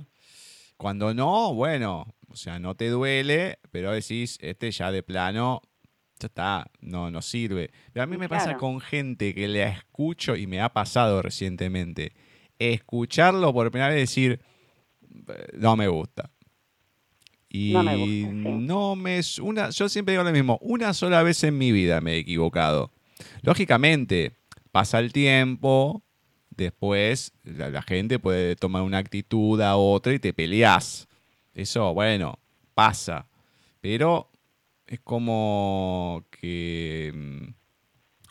cuando 0.76 1.14
no, 1.14 1.54
bueno, 1.54 2.06
o 2.28 2.36
sea, 2.36 2.60
no 2.60 2.76
te 2.76 2.90
duele, 2.90 3.60
pero 3.72 3.92
decís, 3.92 4.38
este 4.42 4.72
ya 4.72 4.92
de 4.92 5.04
plano, 5.04 5.62
ya 6.20 6.28
está, 6.28 6.72
no, 6.82 7.12
no 7.12 7.22
sirve. 7.22 7.72
Pero 7.94 8.04
a 8.04 8.08
mí 8.08 8.18
me 8.18 8.28
pasa 8.30 8.58
con 8.58 8.82
gente 8.82 9.34
que 9.34 9.48
la 9.48 9.70
escucho 9.70 10.36
y 10.36 10.48
me 10.48 10.60
ha 10.60 10.70
pasado 10.70 11.22
recientemente. 11.22 12.14
Escucharlo 12.70 13.52
por 13.54 13.72
primera 13.72 13.90
vez 13.90 13.98
decir, 14.02 14.40
"Eh, 15.28 15.48
no 15.54 15.76
me 15.76 15.88
gusta. 15.88 16.30
Y 17.50 17.74
No 17.74 17.84
me 17.84 17.96
gusta, 17.96 18.14
sí. 18.14 18.50
no 18.50 18.96
me 18.96 19.18
es 19.18 19.40
una, 19.40 19.70
yo 19.72 19.90
siempre 19.90 20.14
digo 20.14 20.24
lo 20.24 20.32
mismo, 20.32 20.58
una 20.62 20.94
sola 20.94 21.22
vez 21.24 21.44
en 21.44 21.58
mi 21.58 21.72
vida 21.72 22.00
me 22.00 22.14
he 22.14 22.18
equivocado. 22.20 22.92
Lógicamente, 23.42 24.38
pasa 24.72 25.00
el 25.00 25.12
tiempo, 25.12 26.02
después 26.50 27.34
la, 27.44 27.70
la 27.70 27.82
gente 27.82 28.20
puede 28.20 28.56
tomar 28.56 28.84
una 28.84 29.00
actitud 29.00 29.60
a 29.62 29.76
otra 29.76 30.14
y 30.14 30.20
te 30.20 30.34
peleas. 30.34 31.08
Eso, 31.54 31.94
bueno, 31.94 32.40
pasa. 32.74 33.28
Pero 33.82 34.30
es 34.88 35.00
como 35.02 36.24
que 36.30 37.12
mm, 37.14 37.54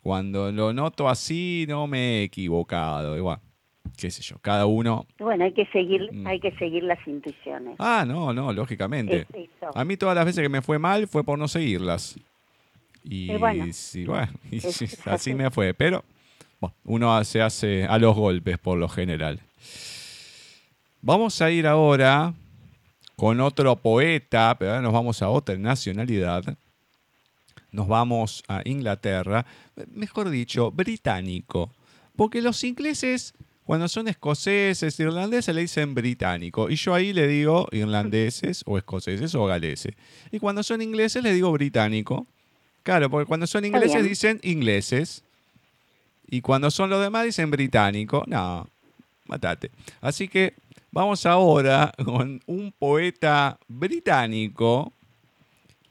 cuando 0.03 0.51
lo 0.51 0.73
noto 0.73 1.09
así 1.11 1.67
no 1.69 1.87
me 1.87 2.21
he 2.21 2.23
equivocado. 2.25 3.17
Igual, 3.19 3.41
qué 4.01 4.11
sé 4.11 4.23
yo, 4.23 4.37
cada 4.41 4.67
uno. 4.67 5.07
Bueno, 5.19 5.45
hay 5.45 5.53
que 5.53 5.67
seguir, 5.67 6.09
Mm. 6.13 6.27
hay 6.27 6.41
que 6.41 6.53
seguir 6.53 6.83
las 6.85 6.99
intuiciones. 7.07 7.77
Ah, 7.79 8.05
no, 8.07 8.33
no, 8.33 8.53
lógicamente. 8.53 9.27
Es. 9.33 9.49
A 9.75 9.85
mí 9.85 9.97
todas 9.97 10.15
las 10.15 10.25
veces 10.25 10.43
que 10.43 10.49
me 10.49 10.63
fue 10.63 10.79
mal 10.79 11.07
fue 11.07 11.23
por 11.25 11.39
no 11.39 11.47
seguirlas. 11.49 12.17
Y 13.05 13.33
Y 13.33 13.37
bueno. 13.37 13.67
sí, 13.73 14.05
bueno, 14.05 14.33
y 14.51 14.57
Es- 14.59 14.75
sí, 14.77 14.85
es 14.87 14.95
así 15.07 15.31
así. 15.31 15.35
me 15.35 15.51
fue. 15.51 15.73
Pero 15.75 16.05
bueno, 16.61 16.75
uno 16.85 17.25
se 17.25 17.41
hace 17.43 17.85
a 17.85 17.99
los 17.99 18.15
golpes 18.17 18.59
por 18.59 18.79
lo 18.79 18.89
general. 18.89 19.41
Vamos 21.03 21.41
a 21.41 21.51
ir 21.51 21.67
ahora 21.67 22.35
con 23.17 23.41
otro 23.41 23.77
poeta, 23.77 24.57
pero 24.59 24.73
ahora 24.73 24.83
nos 24.83 24.93
vamos 24.93 25.23
a 25.23 25.29
otra 25.29 25.57
nacionalidad. 25.57 26.57
Nos 27.73 27.87
vamos 27.89 28.43
a 28.49 28.63
Inglaterra, 28.65 29.47
mejor 29.93 30.29
dicho, 30.31 30.71
británico. 30.71 31.71
Porque 32.17 32.43
los 32.43 32.63
ingleses, 32.65 33.33
cuando 33.71 33.87
son 33.87 34.09
escoceses, 34.09 34.99
irlandeses, 34.99 35.55
le 35.55 35.61
dicen 35.61 35.95
británico. 35.95 36.69
Y 36.69 36.75
yo 36.75 36.93
ahí 36.93 37.13
le 37.13 37.29
digo 37.29 37.69
irlandeses 37.71 38.65
o 38.67 38.77
escoceses 38.77 39.33
o 39.37 39.47
galeses. 39.47 39.95
Y 40.33 40.41
cuando 40.41 40.65
son 40.65 40.83
ingleses, 40.83 41.23
le 41.23 41.33
digo 41.33 41.53
británico. 41.53 42.27
Claro, 42.83 43.09
porque 43.09 43.27
cuando 43.27 43.47
son 43.47 43.65
ingleses 43.65 44.03
dicen 44.03 44.41
ingleses. 44.43 45.23
Y 46.29 46.41
cuando 46.41 46.73
son 46.73 46.91
los 46.91 47.01
demás 47.01 47.27
dicen 47.27 47.53
británico. 47.53 48.25
No, 48.27 48.69
matate. 49.27 49.71
Así 50.01 50.27
que 50.27 50.55
vamos 50.91 51.25
ahora 51.25 51.93
con 52.05 52.43
un 52.47 52.75
poeta 52.77 53.57
británico 53.69 54.93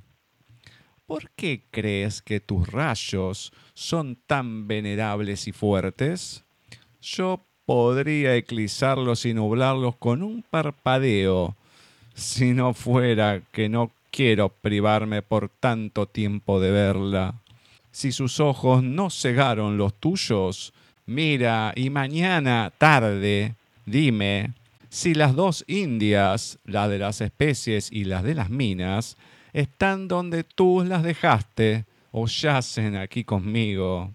¿Por 1.06 1.30
qué 1.36 1.62
crees 1.70 2.24
que 2.24 2.40
tus 2.40 2.68
rayos 2.68 3.54
son 3.76 4.18
tan 4.26 4.68
venerables 4.68 5.48
y 5.48 5.52
fuertes? 5.52 6.44
Yo 7.00 7.46
podría 7.66 8.36
eclizarlos 8.36 9.28
y 9.28 9.36
nublarlos 9.36 9.96
con 9.98 10.24
un 10.24 10.42
parpadeo, 10.42 11.56
si 12.16 12.54
no 12.54 12.74
fuera 12.74 13.42
que 13.52 13.70
no 13.70 13.92
quiero 14.10 14.50
privarme 14.50 15.22
por 15.22 15.50
tanto 15.50 16.08
tiempo 16.08 16.60
de 16.60 16.72
verla. 16.72 17.36
Si 17.92 18.12
sus 18.12 18.40
ojos 18.40 18.82
no 18.82 19.12
cegaron 19.12 19.78
los 19.78 19.94
tuyos, 19.94 20.74
mira 21.06 21.72
y 21.76 21.92
mañana 21.92 22.74
tarde, 22.76 23.54
dime, 23.86 24.54
si 24.90 25.14
las 25.14 25.36
dos 25.36 25.66
Indias, 25.68 26.58
la 26.66 26.88
de 26.88 26.98
las 26.98 27.22
especies 27.22 27.92
y 27.92 28.06
las 28.06 28.24
de 28.24 28.34
las 28.34 28.50
minas, 28.50 29.18
están 29.56 30.10
donde 30.10 30.44
tú 30.44 30.84
las 30.86 31.02
dejaste 31.02 31.86
o 32.12 32.28
yacen 32.28 32.98
aquí 32.98 33.24
conmigo. 33.24 34.12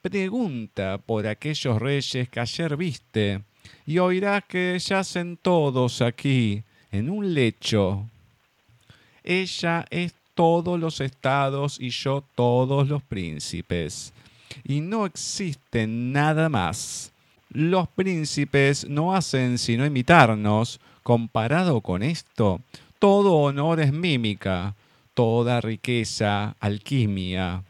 Pregunta 0.00 0.98
por 0.98 1.26
aquellos 1.26 1.80
reyes 1.80 2.28
que 2.28 2.38
ayer 2.38 2.76
viste, 2.76 3.42
y 3.84 3.98
oirás 3.98 4.44
que 4.44 4.78
yacen 4.78 5.36
todos 5.36 6.00
aquí, 6.00 6.62
en 6.92 7.10
un 7.10 7.34
lecho. 7.34 8.08
Ella 9.24 9.86
es 9.90 10.14
todos 10.34 10.78
los 10.78 11.00
estados 11.00 11.78
y 11.80 11.90
yo 11.90 12.22
todos 12.36 12.88
los 12.88 13.02
príncipes. 13.02 14.12
Y 14.62 14.80
no 14.80 15.04
existe 15.04 15.88
nada 15.88 16.48
más. 16.48 17.10
Los 17.50 17.88
príncipes 17.88 18.88
no 18.88 19.16
hacen 19.16 19.58
sino 19.58 19.84
imitarnos. 19.84 20.78
Comparado 21.02 21.80
con 21.80 22.02
esto, 22.04 22.60
todo 23.00 23.32
honor 23.38 23.80
es 23.80 23.94
mímica, 23.94 24.76
toda 25.14 25.62
riqueza, 25.62 26.54
alquimia. 26.60 27.64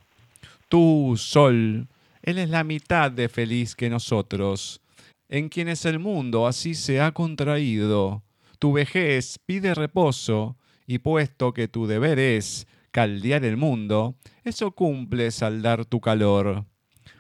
Tú, 0.69 1.15
sol, 1.17 1.87
él 2.23 2.39
es 2.39 2.51
la 2.51 2.65
mitad 2.65 3.13
de 3.13 3.29
feliz 3.29 3.77
que 3.77 3.89
nosotros, 3.89 4.81
en 5.29 5.49
quienes 5.49 5.85
el 5.85 6.01
mundo 6.01 6.49
así 6.49 6.75
se 6.75 7.01
ha 7.01 7.13
contraído. 7.13 8.25
Tu 8.59 8.73
vejez 8.73 9.39
pide 9.47 9.73
reposo, 9.73 10.57
y 10.85 10.99
puesto 10.99 11.55
que 11.55 11.69
tu 11.69 11.87
deber 11.87 12.19
es 12.19 12.67
caldear 12.91 13.45
el 13.45 13.57
mundo, 13.57 14.17
eso 14.43 14.73
cumples 14.73 15.45
al 15.45 15.63
dar 15.63 15.85
tu 15.85 16.01
calor. 16.01 16.65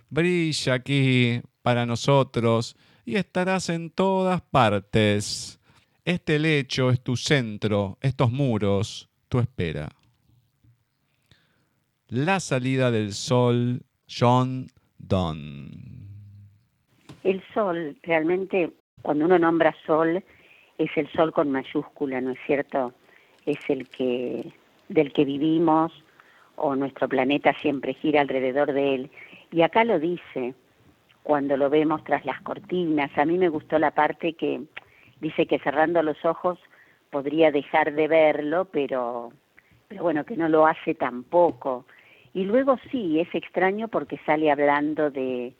Brilla 0.08 0.74
aquí 0.74 1.40
para 1.62 1.86
nosotros 1.86 2.74
y 3.04 3.14
estarás 3.14 3.68
en 3.68 3.90
todas 3.90 4.40
partes. 4.40 5.59
Este 6.10 6.40
lecho 6.40 6.90
es 6.90 7.00
tu 7.00 7.14
centro, 7.14 7.96
estos 8.00 8.32
muros, 8.32 9.08
tu 9.28 9.38
espera. 9.38 9.90
La 12.08 12.40
salida 12.40 12.90
del 12.90 13.12
sol, 13.12 13.82
John 14.08 14.66
Donne. 14.98 15.70
El 17.22 17.40
sol, 17.54 17.96
realmente, 18.02 18.72
cuando 19.02 19.26
uno 19.26 19.38
nombra 19.38 19.72
sol, 19.86 20.24
es 20.78 20.90
el 20.96 21.08
sol 21.12 21.32
con 21.32 21.52
mayúscula, 21.52 22.20
¿no 22.20 22.32
es 22.32 22.40
cierto? 22.44 22.92
Es 23.46 23.60
el 23.68 23.88
que 23.88 24.52
del 24.88 25.12
que 25.12 25.24
vivimos 25.24 25.92
o 26.56 26.74
nuestro 26.74 27.08
planeta 27.08 27.54
siempre 27.60 27.94
gira 27.94 28.22
alrededor 28.22 28.72
de 28.72 28.96
él. 28.96 29.10
Y 29.52 29.62
acá 29.62 29.84
lo 29.84 30.00
dice, 30.00 30.56
cuando 31.22 31.56
lo 31.56 31.70
vemos 31.70 32.02
tras 32.02 32.24
las 32.24 32.40
cortinas. 32.40 33.16
A 33.16 33.24
mí 33.24 33.38
me 33.38 33.48
gustó 33.48 33.78
la 33.78 33.92
parte 33.92 34.32
que 34.32 34.60
dice 35.20 35.46
que 35.46 35.58
cerrando 35.58 36.02
los 36.02 36.24
ojos 36.24 36.58
podría 37.10 37.50
dejar 37.50 37.92
de 37.92 38.08
verlo, 38.08 38.66
pero, 38.66 39.32
pero 39.88 40.02
bueno, 40.02 40.24
que 40.24 40.36
no 40.36 40.48
lo 40.48 40.66
hace 40.66 40.94
tampoco. 40.94 41.86
Y 42.32 42.44
luego 42.44 42.76
sí, 42.90 43.20
es 43.20 43.34
extraño 43.34 43.88
porque 43.88 44.18
sale 44.24 44.50
hablando 44.50 45.10
de 45.10 45.54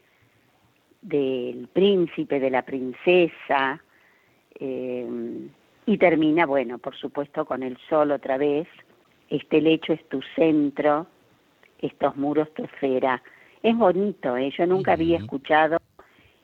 del 1.02 1.68
príncipe, 1.72 2.38
de 2.38 2.50
la 2.50 2.62
princesa, 2.62 3.82
eh, 4.58 5.48
y 5.86 5.98
termina, 5.98 6.46
bueno, 6.46 6.78
por 6.78 6.94
supuesto, 6.94 7.44
con 7.44 7.62
el 7.62 7.78
sol 7.88 8.12
otra 8.12 8.36
vez. 8.36 8.68
Este 9.28 9.61
lecho 9.61 9.92
es 9.92 10.08
tu 10.08 10.20
centro, 10.36 11.06
estos 11.80 12.16
muros 12.16 12.52
tu 12.54 12.64
esfera. 12.64 13.22
Es 13.62 13.76
bonito, 13.76 14.36
¿eh? 14.36 14.52
yo 14.56 14.66
nunca 14.66 14.92
había 14.92 15.18
escuchado 15.18 15.78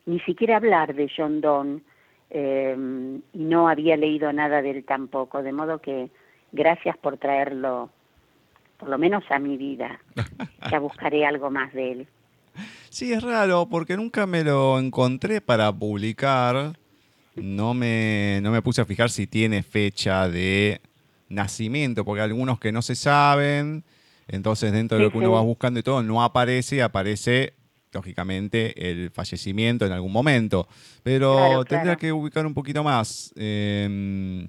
ni 0.06 0.20
siquiera 0.20 0.56
hablar 0.56 0.94
de 0.94 1.10
John 1.14 1.40
Donne 1.40 1.80
eh, 2.30 2.76
y 3.32 3.38
no 3.38 3.68
había 3.68 3.96
leído 3.96 4.32
nada 4.32 4.62
de 4.62 4.70
él 4.70 4.84
tampoco, 4.84 5.42
de 5.42 5.52
modo 5.52 5.80
que 5.80 6.10
gracias 6.52 6.96
por 6.96 7.18
traerlo, 7.18 7.90
por 8.78 8.88
lo 8.88 8.98
menos 8.98 9.24
a 9.30 9.38
mi 9.38 9.56
vida. 9.56 10.00
ya 10.70 10.78
buscaré 10.78 11.24
algo 11.26 11.50
más 11.50 11.72
de 11.72 11.92
él. 11.92 12.08
Sí, 12.88 13.12
es 13.12 13.22
raro 13.22 13.68
porque 13.70 13.96
nunca 13.96 14.26
me 14.26 14.42
lo 14.42 14.78
encontré 14.78 15.40
para 15.40 15.72
publicar. 15.72 16.72
No 17.34 17.74
me, 17.74 18.40
no 18.42 18.50
me 18.50 18.62
puse 18.62 18.80
a 18.80 18.86
fijar 18.86 19.10
si 19.10 19.26
tiene 19.26 19.62
fecha 19.62 20.28
de 20.28 20.80
nacimiento, 21.28 22.04
porque 22.04 22.22
hay 22.22 22.30
algunos 22.30 22.58
que 22.58 22.72
no 22.72 22.82
se 22.82 22.94
saben, 22.94 23.84
entonces 24.28 24.72
dentro 24.72 24.96
de 24.96 25.04
lo 25.04 25.10
que 25.10 25.18
uno 25.18 25.32
va 25.32 25.42
buscando 25.42 25.78
y 25.78 25.82
todo, 25.82 26.02
no 26.02 26.22
aparece, 26.22 26.82
aparece 26.82 27.54
lógicamente 27.96 28.90
el 28.90 29.10
fallecimiento 29.10 29.86
en 29.86 29.92
algún 29.92 30.12
momento. 30.12 30.68
Pero 31.02 31.64
tendría 31.64 31.96
que 31.96 32.12
ubicar 32.12 32.46
un 32.46 32.54
poquito 32.54 32.84
más. 32.84 33.32
Em, 33.36 34.48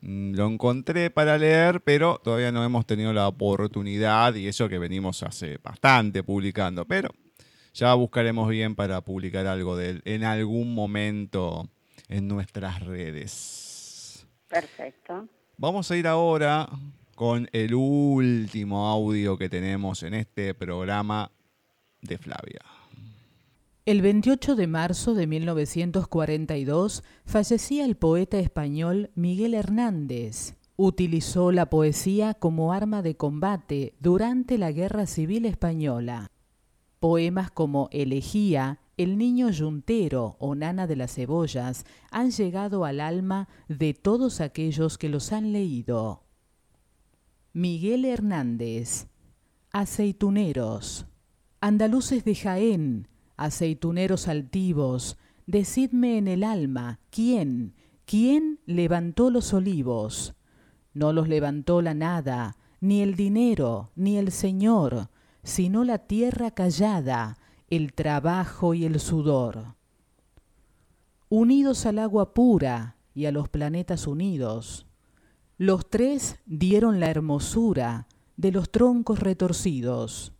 lo 0.00 0.46
encontré 0.46 1.10
para 1.10 1.36
leer, 1.36 1.80
pero 1.82 2.18
todavía 2.22 2.52
no 2.52 2.64
hemos 2.64 2.86
tenido 2.86 3.12
la 3.12 3.28
oportunidad 3.28 4.34
y 4.34 4.48
eso 4.48 4.68
que 4.68 4.78
venimos 4.78 5.22
hace 5.22 5.58
bastante 5.62 6.22
publicando. 6.22 6.86
Pero 6.86 7.10
ya 7.74 7.92
buscaremos 7.94 8.48
bien 8.48 8.74
para 8.74 9.00
publicar 9.02 9.46
algo 9.46 9.76
de 9.76 9.90
él 9.90 10.02
en 10.04 10.24
algún 10.24 10.74
momento 10.74 11.68
en 12.08 12.26
nuestras 12.28 12.80
redes. 12.80 14.26
Perfecto. 14.48 15.28
Vamos 15.58 15.90
a 15.90 15.96
ir 15.96 16.06
ahora 16.06 16.68
con 17.14 17.48
el 17.52 17.74
último 17.74 18.88
audio 18.88 19.36
que 19.36 19.48
tenemos 19.48 20.02
en 20.02 20.14
este 20.14 20.54
programa 20.54 21.30
Flavia. 22.14 22.60
El 23.86 24.02
28 24.02 24.56
de 24.56 24.66
marzo 24.66 25.14
de 25.14 25.26
1942 25.26 27.04
fallecía 27.24 27.84
el 27.84 27.96
poeta 27.96 28.38
español 28.38 29.10
Miguel 29.14 29.54
Hernández. 29.54 30.56
Utilizó 30.76 31.52
la 31.52 31.70
poesía 31.70 32.34
como 32.34 32.72
arma 32.72 33.02
de 33.02 33.16
combate 33.16 33.94
durante 34.00 34.58
la 34.58 34.72
Guerra 34.72 35.06
Civil 35.06 35.46
Española. 35.46 36.30
Poemas 36.98 37.50
como 37.50 37.88
Elegía, 37.92 38.80
El 38.96 39.18
niño 39.18 39.50
yuntero 39.50 40.36
o 40.40 40.54
Nana 40.54 40.86
de 40.86 40.96
las 40.96 41.14
cebollas 41.14 41.84
han 42.10 42.30
llegado 42.30 42.84
al 42.84 43.00
alma 43.00 43.48
de 43.68 43.94
todos 43.94 44.40
aquellos 44.40 44.98
que 44.98 45.08
los 45.08 45.32
han 45.32 45.52
leído. 45.52 46.24
Miguel 47.52 48.04
Hernández, 48.04 49.06
Aceituneros, 49.72 51.05
Andaluces 51.60 52.24
de 52.24 52.34
Jaén, 52.34 53.08
aceituneros 53.36 54.28
altivos, 54.28 55.16
decidme 55.46 56.18
en 56.18 56.28
el 56.28 56.44
alma, 56.44 57.00
¿quién, 57.10 57.74
quién 58.04 58.60
levantó 58.66 59.30
los 59.30 59.54
olivos? 59.54 60.34
No 60.92 61.12
los 61.12 61.28
levantó 61.28 61.80
la 61.80 61.94
nada, 61.94 62.56
ni 62.80 63.00
el 63.00 63.16
dinero, 63.16 63.90
ni 63.96 64.18
el 64.18 64.32
Señor, 64.32 65.08
sino 65.42 65.82
la 65.84 65.98
tierra 65.98 66.50
callada, 66.50 67.38
el 67.68 67.94
trabajo 67.94 68.74
y 68.74 68.84
el 68.84 69.00
sudor. 69.00 69.76
Unidos 71.28 71.86
al 71.86 71.98
agua 71.98 72.34
pura 72.34 72.96
y 73.14 73.24
a 73.24 73.32
los 73.32 73.48
planetas 73.48 74.06
unidos, 74.06 74.86
los 75.56 75.88
tres 75.88 76.38
dieron 76.44 77.00
la 77.00 77.10
hermosura 77.10 78.08
de 78.36 78.52
los 78.52 78.70
troncos 78.70 79.20
retorcidos. 79.20 80.35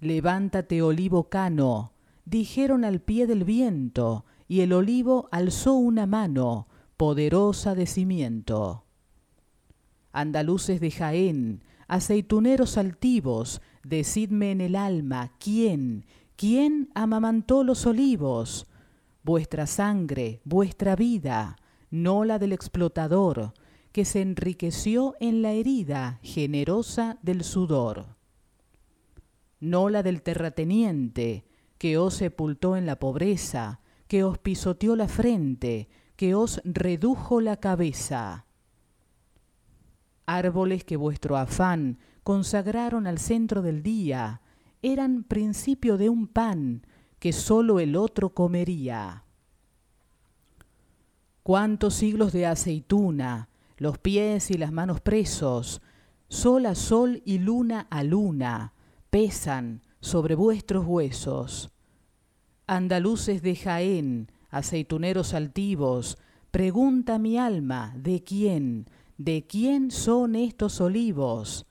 Levántate, 0.00 0.82
olivo 0.82 1.28
cano, 1.28 1.92
dijeron 2.24 2.84
al 2.84 3.00
pie 3.00 3.26
del 3.26 3.44
viento, 3.44 4.24
y 4.48 4.60
el 4.60 4.72
olivo 4.72 5.28
alzó 5.32 5.74
una 5.74 6.06
mano, 6.06 6.68
poderosa 6.96 7.74
de 7.74 7.86
cimiento. 7.86 8.84
Andaluces 10.12 10.80
de 10.80 10.90
Jaén, 10.90 11.62
aceituneros 11.88 12.78
altivos, 12.78 13.60
decidme 13.84 14.50
en 14.50 14.60
el 14.60 14.76
alma, 14.76 15.32
¿quién, 15.38 16.04
quién 16.36 16.90
amamantó 16.94 17.64
los 17.64 17.86
olivos? 17.86 18.66
Vuestra 19.22 19.66
sangre, 19.66 20.40
vuestra 20.44 20.96
vida, 20.96 21.56
no 21.90 22.24
la 22.24 22.38
del 22.38 22.52
explotador, 22.52 23.54
que 23.92 24.04
se 24.04 24.20
enriqueció 24.20 25.14
en 25.20 25.42
la 25.42 25.52
herida 25.52 26.18
generosa 26.22 27.18
del 27.22 27.44
sudor. 27.44 28.15
No 29.60 29.88
la 29.88 30.02
del 30.02 30.22
terrateniente, 30.22 31.44
que 31.78 31.98
os 31.98 32.14
sepultó 32.14 32.76
en 32.76 32.86
la 32.86 32.98
pobreza, 32.98 33.80
que 34.08 34.24
os 34.24 34.38
pisoteó 34.38 34.96
la 34.96 35.08
frente, 35.08 35.88
que 36.16 36.34
os 36.34 36.60
redujo 36.64 37.40
la 37.40 37.56
cabeza 37.56 38.46
árboles 40.26 40.84
que 40.84 40.96
vuestro 40.96 41.36
afán 41.36 41.98
consagraron 42.22 43.06
al 43.06 43.18
centro 43.18 43.62
del 43.62 43.82
día, 43.82 44.42
eran 44.82 45.22
principio 45.22 45.96
de 45.96 46.08
un 46.08 46.26
pan 46.26 46.86
que 47.18 47.32
sólo 47.32 47.80
el 47.80 47.96
otro 47.96 48.30
comería. 48.34 49.24
Cuántos 51.42 51.94
siglos 51.94 52.32
de 52.32 52.46
aceituna, 52.46 53.48
los 53.78 53.98
pies 53.98 54.50
y 54.50 54.58
las 54.58 54.72
manos 54.72 55.00
presos, 55.00 55.80
sol 56.28 56.66
a 56.66 56.74
sol 56.74 57.22
y 57.24 57.38
luna 57.38 57.86
a 57.88 58.02
luna, 58.02 58.72
pesan 59.16 59.80
sobre 59.98 60.34
vuestros 60.34 60.84
huesos. 60.84 61.70
Andaluces 62.66 63.40
de 63.40 63.56
Jaén, 63.56 64.30
aceituneros 64.50 65.32
altivos, 65.32 66.18
pregunta 66.50 67.18
mi 67.18 67.38
alma, 67.38 67.94
¿de 67.96 68.22
quién? 68.22 68.90
¿De 69.16 69.46
quién 69.46 69.90
son 69.90 70.36
estos 70.36 70.82
olivos? 70.82 71.64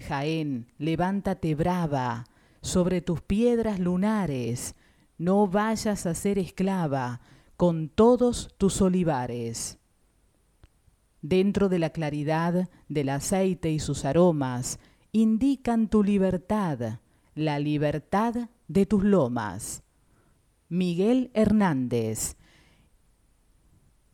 Jaén, 0.00 0.66
levántate 0.76 1.54
brava, 1.54 2.26
sobre 2.60 3.00
tus 3.00 3.22
piedras 3.22 3.78
lunares, 3.78 4.74
no 5.16 5.46
vayas 5.46 6.04
a 6.04 6.14
ser 6.14 6.38
esclava 6.38 7.22
con 7.56 7.88
todos 7.88 8.54
tus 8.58 8.82
olivares. 8.82 9.78
Dentro 11.22 11.70
de 11.70 11.78
la 11.78 11.88
claridad 11.88 12.68
del 12.88 13.08
aceite 13.08 13.70
y 13.70 13.78
sus 13.78 14.04
aromas, 14.04 14.78
indican 15.12 15.88
tu 15.88 16.02
libertad, 16.02 16.98
la 17.34 17.58
libertad 17.58 18.48
de 18.68 18.86
tus 18.86 19.04
lomas. 19.04 19.82
Miguel 20.68 21.30
Hernández. 21.34 22.36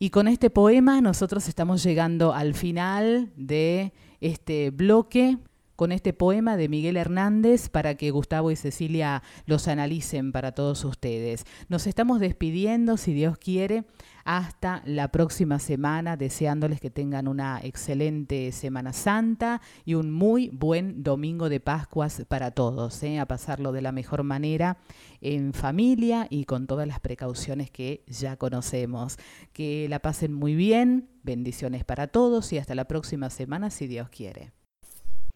Y 0.01 0.11
con 0.11 0.29
este 0.29 0.51
poema 0.51 1.01
nosotros 1.01 1.49
estamos 1.49 1.83
llegando 1.83 2.33
al 2.33 2.55
final 2.55 3.33
de 3.37 3.93
este 4.21 4.71
bloque 4.71 5.39
con 5.79 5.93
este 5.93 6.13
poema 6.13 6.57
de 6.57 6.69
Miguel 6.69 6.97
Hernández 6.97 7.69
para 7.69 7.95
que 7.95 8.11
Gustavo 8.11 8.51
y 8.51 8.57
Cecilia 8.57 9.23
los 9.47 9.69
analicen 9.69 10.33
para 10.33 10.51
todos 10.51 10.85
ustedes. 10.85 11.45
Nos 11.69 11.87
estamos 11.87 12.19
despidiendo, 12.19 12.97
si 12.97 13.13
Dios 13.13 13.39
quiere, 13.39 13.85
hasta 14.29 14.83
la 14.85 15.09
próxima 15.09 15.59
semana, 15.59 16.19
deseándoles 16.19 16.83
que 16.83 16.91
tengan 16.91 17.29
una 17.29 17.61
excelente 17.63 18.53
Semana 18.53 18.93
Santa 18.93 19.63
y 19.87 19.95
un 19.95 20.11
muy 20.11 20.51
buen 20.51 21.03
domingo 21.03 21.49
de 21.49 21.61
Pascuas 21.61 22.27
para 22.29 22.51
todos, 22.51 23.03
¿eh? 23.03 23.21
a 23.21 23.25
pasarlo 23.25 23.73
de 23.73 23.81
la 23.81 23.91
mejor 23.91 24.25
manera 24.25 24.77
en 25.23 25.55
familia 25.55 26.27
y 26.29 26.45
con 26.45 26.67
todas 26.67 26.87
las 26.87 27.01
precauciones 27.01 27.71
que 27.71 28.05
ya 28.07 28.37
conocemos. 28.37 29.17
Que 29.55 29.87
la 29.89 30.01
pasen 30.01 30.35
muy 30.35 30.55
bien, 30.55 31.09
bendiciones 31.23 31.87
para 31.87 32.09
todos 32.09 32.53
y 32.53 32.59
hasta 32.59 32.75
la 32.75 32.85
próxima 32.85 33.31
semana, 33.31 33.71
si 33.71 33.87
Dios 33.87 34.11
quiere. 34.11 34.53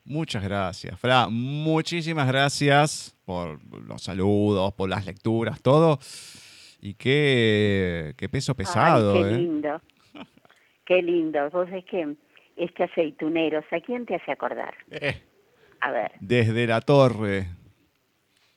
Muchas 0.05 0.43
gracias, 0.43 1.01
Fra. 1.01 1.29
Muchísimas 1.31 2.29
gracias 2.29 3.17
por 3.25 3.59
los 3.87 4.03
saludos, 4.03 4.75
por 4.75 4.91
las 4.91 5.07
lecturas, 5.07 5.63
todo. 5.63 5.99
Y 6.85 6.95
qué, 6.95 8.13
qué 8.19 8.29
peso 8.29 8.57
pesado. 8.57 9.15
qué 9.15 9.21
¿eh? 9.21 9.37
lindo. 9.39 9.81
Qué 10.85 11.01
lindo. 11.01 11.49
Vos 11.51 11.69
es 11.73 11.85
que 11.85 12.17
este 12.57 12.83
aceituneros, 12.83 13.65
¿a 13.71 13.81
quién 13.81 14.05
te 14.05 14.17
hace 14.17 14.33
acordar? 14.33 14.75
Eh, 14.91 15.23
A 15.81 15.93
ver. 15.93 16.11
desde 16.21 16.67
la 16.67 16.81
torre. 16.81 17.47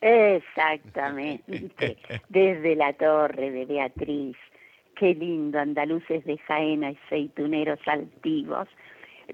Exactamente. 0.01 1.69
Desde 2.30 2.76
la 2.76 2.93
torre 2.93 3.51
de 3.51 3.65
Beatriz. 3.65 4.36
Qué 4.95 5.13
lindo, 5.13 5.59
andaluces 5.59 6.26
de 6.26 6.38
Jaena 6.39 6.91
y 6.91 6.97
aceituneros 7.05 7.80
altivos. 7.86 8.67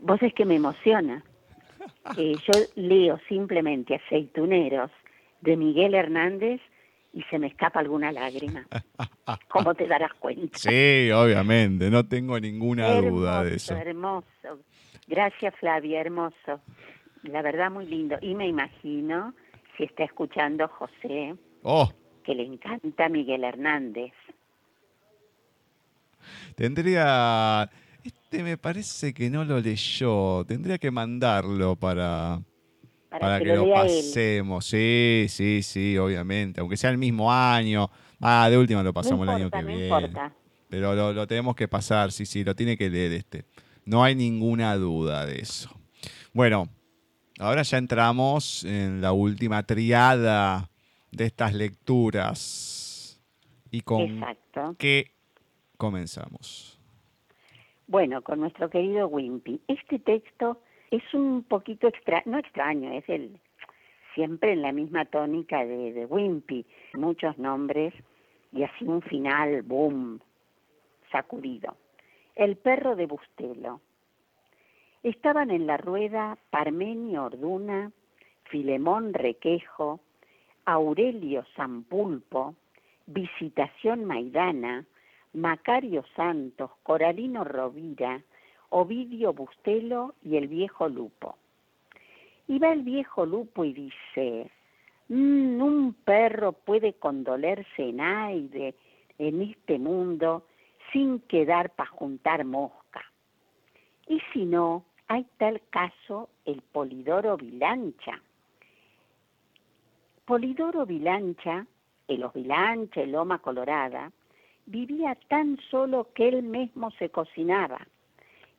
Vos 0.01 0.21
es 0.21 0.33
que 0.33 0.45
me 0.45 0.55
emociona. 0.55 1.23
Eh, 2.17 2.35
yo 2.45 2.53
leo 2.75 3.19
simplemente 3.27 3.95
aceituneros 3.95 4.91
de 5.41 5.57
Miguel 5.57 5.93
Hernández 5.93 6.61
y 7.13 7.23
se 7.23 7.39
me 7.39 7.47
escapa 7.47 7.79
alguna 7.79 8.11
lágrima. 8.11 8.65
¿Cómo 9.49 9.73
te 9.75 9.87
darás 9.87 10.13
cuenta? 10.13 10.57
Sí, 10.57 11.09
obviamente, 11.11 11.89
no 11.89 12.05
tengo 12.05 12.39
ninguna 12.39 12.93
duda 12.95 13.43
de 13.43 13.55
eso. 13.55 13.75
Hermoso. 13.75 14.59
Gracias, 15.07 15.53
Flavia, 15.59 16.01
hermoso. 16.01 16.61
La 17.23 17.41
verdad, 17.41 17.69
muy 17.69 17.85
lindo. 17.85 18.17
Y 18.21 18.33
me 18.35 18.47
imagino, 18.47 19.33
si 19.77 19.83
está 19.83 20.03
escuchando 20.05 20.67
José, 20.67 21.35
Oh, 21.63 21.91
que 22.23 22.33
le 22.33 22.43
encanta 22.43 23.09
Miguel 23.09 23.43
Hernández. 23.43 24.13
tendría... 26.55 27.69
Este 28.03 28.41
me 28.41 28.57
parece 28.57 29.13
que 29.13 29.29
no 29.29 29.43
lo 29.43 29.59
leyó. 29.59 30.43
Tendría 30.45 30.79
que 30.79 30.89
mandarlo 30.89 31.75
para, 31.75 32.41
Para, 33.11 33.27
para 33.27 33.41
que, 33.41 33.45
que, 33.45 33.53
lo 33.53 33.57
lo 33.57 33.65
lea 33.65 33.87
él. 33.87 34.13
pasemos. 34.13 34.65
Sí, 34.65 35.25
sí, 35.29 35.61
sí, 35.63 35.97
obviamente. 35.97 36.61
Aunque 36.61 36.77
sea 36.77 36.89
el 36.91 36.97
mismo 36.97 37.31
año. 37.31 37.89
Ah, 38.21 38.49
de 38.49 38.57
última 38.57 38.83
lo 38.83 38.93
pasamos 38.93 39.27
no 39.27 39.33
el 39.35 39.41
año 39.41 39.51
que 39.51 39.61
no 39.61 39.67
viene. 39.67 39.83
importa. 39.83 40.33
Pero 40.69 40.95
lo, 40.95 41.13
lo 41.13 41.27
tenemos 41.27 41.55
que 41.55 41.67
pasar, 41.67 42.11
sí, 42.13 42.25
sí, 42.25 42.43
lo 42.45 42.55
tiene 42.55 42.77
que 42.77 42.89
leer 42.89 43.11
este. 43.11 43.45
No 43.85 44.03
hay 44.03 44.15
ninguna 44.15 44.75
duda 44.77 45.25
de 45.25 45.39
eso. 45.39 45.69
Bueno, 46.33 46.69
ahora 47.39 47.63
ya 47.63 47.77
entramos 47.77 48.63
en 48.63 49.01
la 49.01 49.11
última 49.11 49.63
triada 49.63 50.69
de 51.11 51.25
estas 51.25 51.53
lecturas. 51.53 53.21
¿Y 53.71 53.81
con 53.81 54.01
Exacto. 54.01 54.75
qué 54.79 55.11
comenzamos? 55.77 56.79
Bueno, 57.87 58.21
con 58.21 58.39
nuestro 58.39 58.69
querido 58.69 59.07
Wimpy. 59.07 59.59
Este 59.67 59.99
texto 59.99 60.61
es 60.91 61.13
un 61.13 61.43
poquito 61.43 61.87
extraño, 61.87 62.23
no 62.25 62.37
extraño, 62.37 62.91
es 62.91 63.07
el 63.09 63.39
siempre 64.13 64.51
en 64.51 64.61
la 64.61 64.73
misma 64.73 65.05
tónica 65.05 65.65
de, 65.65 65.93
de 65.93 66.05
Wimpy. 66.05 66.65
Muchos 66.93 67.37
nombres 67.37 67.93
y 68.51 68.63
así 68.63 68.85
un 68.85 69.01
final, 69.01 69.61
boom, 69.63 70.19
sacudido. 71.11 71.75
El 72.35 72.57
perro 72.57 72.95
de 72.95 73.05
Bustelo. 73.05 73.81
Estaban 75.03 75.49
en 75.49 75.65
la 75.65 75.77
rueda 75.77 76.37
Parmenio 76.49 77.25
Orduna, 77.25 77.91
Filemón 78.43 79.13
Requejo, 79.13 80.01
Aurelio 80.65 81.45
Zampulpo, 81.55 82.55
Visitación 83.07 84.05
Maidana, 84.05 84.85
Macario 85.33 86.03
Santos, 86.15 86.71
Coralino 86.83 87.43
Rovira, 87.43 88.21
Ovidio 88.71 89.33
Bustelo 89.33 90.15
y 90.23 90.37
el 90.37 90.47
viejo 90.47 90.89
Lupo. 90.89 91.37
Y 92.47 92.59
va 92.59 92.73
el 92.73 92.81
viejo 92.81 93.25
Lupo 93.25 93.63
y 93.63 93.73
dice, 93.73 94.49
"Mm, 95.07 95.61
un 95.61 95.93
perro 95.93 96.53
puede 96.53 96.93
condolerse 96.93 97.89
en 97.89 98.01
aire 98.01 98.75
en 99.17 99.41
este 99.41 99.77
mundo 99.77 100.45
sin 100.91 101.19
quedar 101.21 101.69
para 101.71 101.89
juntar 101.89 102.43
mosca. 102.45 103.01
Y 104.07 104.19
si 104.33 104.45
no, 104.45 104.83
hay 105.07 105.25
tal 105.37 105.61
caso 105.69 106.29
el 106.45 106.61
Polidoro 106.61 107.37
Vilancha. 107.37 108.21
Polidoro 110.25 110.85
Vilancha, 110.85 111.65
el 112.07 112.25
Vilancha, 112.33 113.01
el 113.01 113.11
Loma 113.11 113.39
Colorada, 113.39 114.11
vivía 114.65 115.17
tan 115.27 115.57
solo 115.69 116.09
que 116.13 116.29
él 116.29 116.43
mismo 116.43 116.91
se 116.91 117.09
cocinaba, 117.09 117.85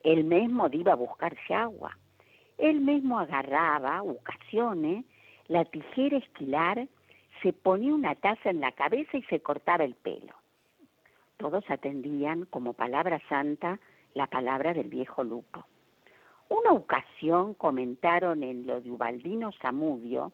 él 0.05 0.25
mismo 0.25 0.69
iba 0.73 0.93
a 0.93 0.97
buscarse 0.97 1.55
agua, 1.55 1.97
él 2.59 2.81
mismo 2.81 3.19
agarraba, 3.19 4.03
ocasiones, 4.03 5.05
la 5.49 5.65
tijera 5.65 6.19
esquilar, 6.19 6.87
se 7.43 7.53
ponía 7.53 7.95
una 7.95 8.15
taza 8.15 8.51
en 8.51 8.61
la 8.61 8.73
cabeza 8.73 9.17
y 9.17 9.23
se 9.25 9.41
cortaba 9.41 9.85
el 9.85 9.95
pelo. 9.95 10.35
Todos 11.37 11.65
atendían 11.69 12.45
como 12.47 12.73
palabra 12.73 13.21
santa 13.29 13.81
la 14.15 14.29
palabra 14.29 14.75
del 14.75 14.89
viejo 14.89 15.25
Lupo. 15.25 15.65
Una 16.49 16.73
ocasión 16.73 17.55
comentaron 17.55 18.43
en 18.43 18.67
lo 18.67 18.81
de 18.81 18.91
Ubaldino 18.91 19.51
Zamudio 19.61 20.33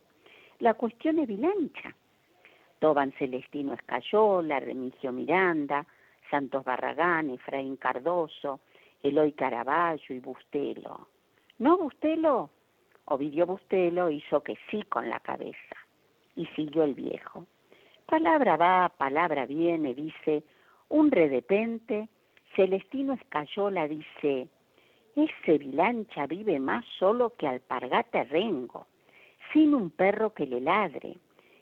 la 0.59 0.75
cuestión 0.75 1.17
de 1.17 1.27
Vilancha. 1.27 1.95
Toban 2.81 3.13
Celestino 3.13 3.75
Escayola, 3.75 4.61
Remigio 4.61 5.13
Miranda, 5.13 5.87
Santos 6.31 6.65
Barragán, 6.65 7.31
Efraín 7.31 7.77
Cardoso, 7.77 8.61
Eloy 9.03 9.33
Caraballo 9.33 10.15
y 10.15 10.19
Bustelo. 10.19 11.09
¿No 11.59 11.79
Bustelo? 11.79 12.51
Ovidio 13.07 13.47
Bustelo 13.47 14.11
hizo 14.11 14.43
que 14.43 14.57
sí 14.71 14.83
con 14.85 15.09
la 15.09 15.21
cabeza. 15.21 15.77
Y 16.37 16.47
siguió 16.57 16.85
el 16.85 16.95
viejo. 16.95 17.47
Palabra 18.07 18.57
va, 18.57 18.89
palabra 18.89 19.47
viene, 19.47 19.95
dice, 19.95 20.43
un 20.89 21.11
redepente, 21.11 22.09
Celestino 22.55 23.13
Escayola 23.15 23.87
dice, 23.87 24.49
ese 25.15 25.59
Vilancha 25.59 26.27
vive 26.27 26.59
más 26.59 26.85
solo 26.99 27.35
que 27.37 27.47
alpargata 27.47 28.25
rengo, 28.25 28.87
sin 29.53 29.75
un 29.75 29.91
perro 29.91 30.33
que 30.33 30.47
le 30.47 30.61
ladre, 30.61 31.17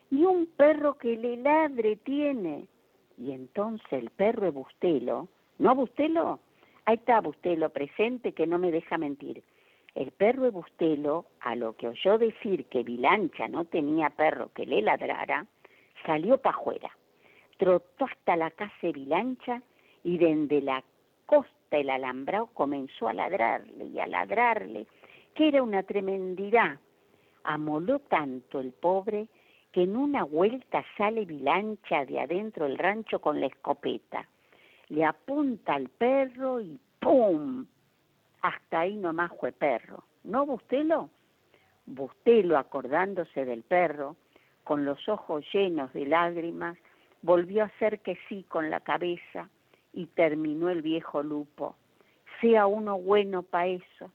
ni 0.09 0.23
un 0.23 0.45
perro 0.45 0.97
que 0.97 1.17
le 1.17 1.37
ladre 1.37 1.97
tiene. 1.97 2.67
Y 3.17 3.31
entonces 3.31 3.91
el 3.91 4.09
perro 4.11 4.43
de 4.43 4.51
Bustelo, 4.51 5.27
¿no 5.57 5.75
Bustelo? 5.75 6.39
Ahí 6.87 6.95
está 6.95 7.19
Bustelo 7.19 7.67
presente 7.67 8.31
que 8.31 8.47
no 8.47 8.57
me 8.59 8.71
deja 8.71 8.97
mentir. 8.97 9.43
El 9.93 10.11
perro 10.11 10.43
de 10.43 10.51
Bustelo, 10.51 11.25
a 11.41 11.53
lo 11.53 11.75
que 11.75 11.89
oyó 11.89 12.17
decir 12.17 12.63
que 12.67 12.83
Vilancha 12.83 13.49
no 13.49 13.65
tenía 13.65 14.09
perro 14.09 14.53
que 14.53 14.65
le 14.65 14.81
ladrara, 14.81 15.45
salió 16.05 16.37
para 16.37 16.55
afuera, 16.55 16.89
trotó 17.57 18.05
hasta 18.05 18.37
la 18.37 18.51
casa 18.51 18.73
de 18.81 18.93
Vilancha 18.93 19.61
y 20.05 20.17
desde 20.17 20.61
la 20.61 20.81
costa 21.25 21.51
el 21.71 21.89
alambrado 21.89 22.47
comenzó 22.53 23.09
a 23.09 23.13
ladrarle 23.13 23.83
y 23.83 23.99
a 23.99 24.07
ladrarle, 24.07 24.87
que 25.35 25.49
era 25.49 25.63
una 25.63 25.83
tremendidad. 25.83 26.79
Amoló 27.43 27.99
tanto 27.99 28.61
el 28.61 28.71
pobre 28.71 29.27
que 29.73 29.83
en 29.83 29.97
una 29.97 30.23
vuelta 30.23 30.85
sale 30.97 31.25
Vilancha 31.25 32.05
de 32.05 32.21
adentro 32.21 32.63
del 32.63 32.77
rancho 32.77 33.19
con 33.19 33.41
la 33.41 33.47
escopeta. 33.47 34.25
Le 34.89 35.05
apunta 35.05 35.75
al 35.75 35.89
perro 35.89 36.61
y 36.61 36.79
¡pum! 36.99 37.65
Hasta 38.41 38.81
ahí 38.81 38.95
nomás 38.95 39.31
fue 39.39 39.51
perro. 39.51 40.03
¿No, 40.23 40.45
Bustelo? 40.45 41.09
Bustelo, 41.85 42.57
acordándose 42.57 43.45
del 43.45 43.63
perro, 43.63 44.15
con 44.63 44.85
los 44.85 45.07
ojos 45.07 45.45
llenos 45.53 45.91
de 45.93 46.05
lágrimas, 46.05 46.77
volvió 47.21 47.63
a 47.63 47.67
hacer 47.67 47.99
que 47.99 48.17
sí 48.27 48.43
con 48.47 48.69
la 48.69 48.81
cabeza 48.81 49.49
y 49.93 50.07
terminó 50.07 50.69
el 50.69 50.81
viejo 50.81 51.23
lupo. 51.23 51.75
Sea 52.41 52.67
uno 52.67 52.99
bueno 52.99 53.43
pa' 53.43 53.67
eso. 53.67 54.11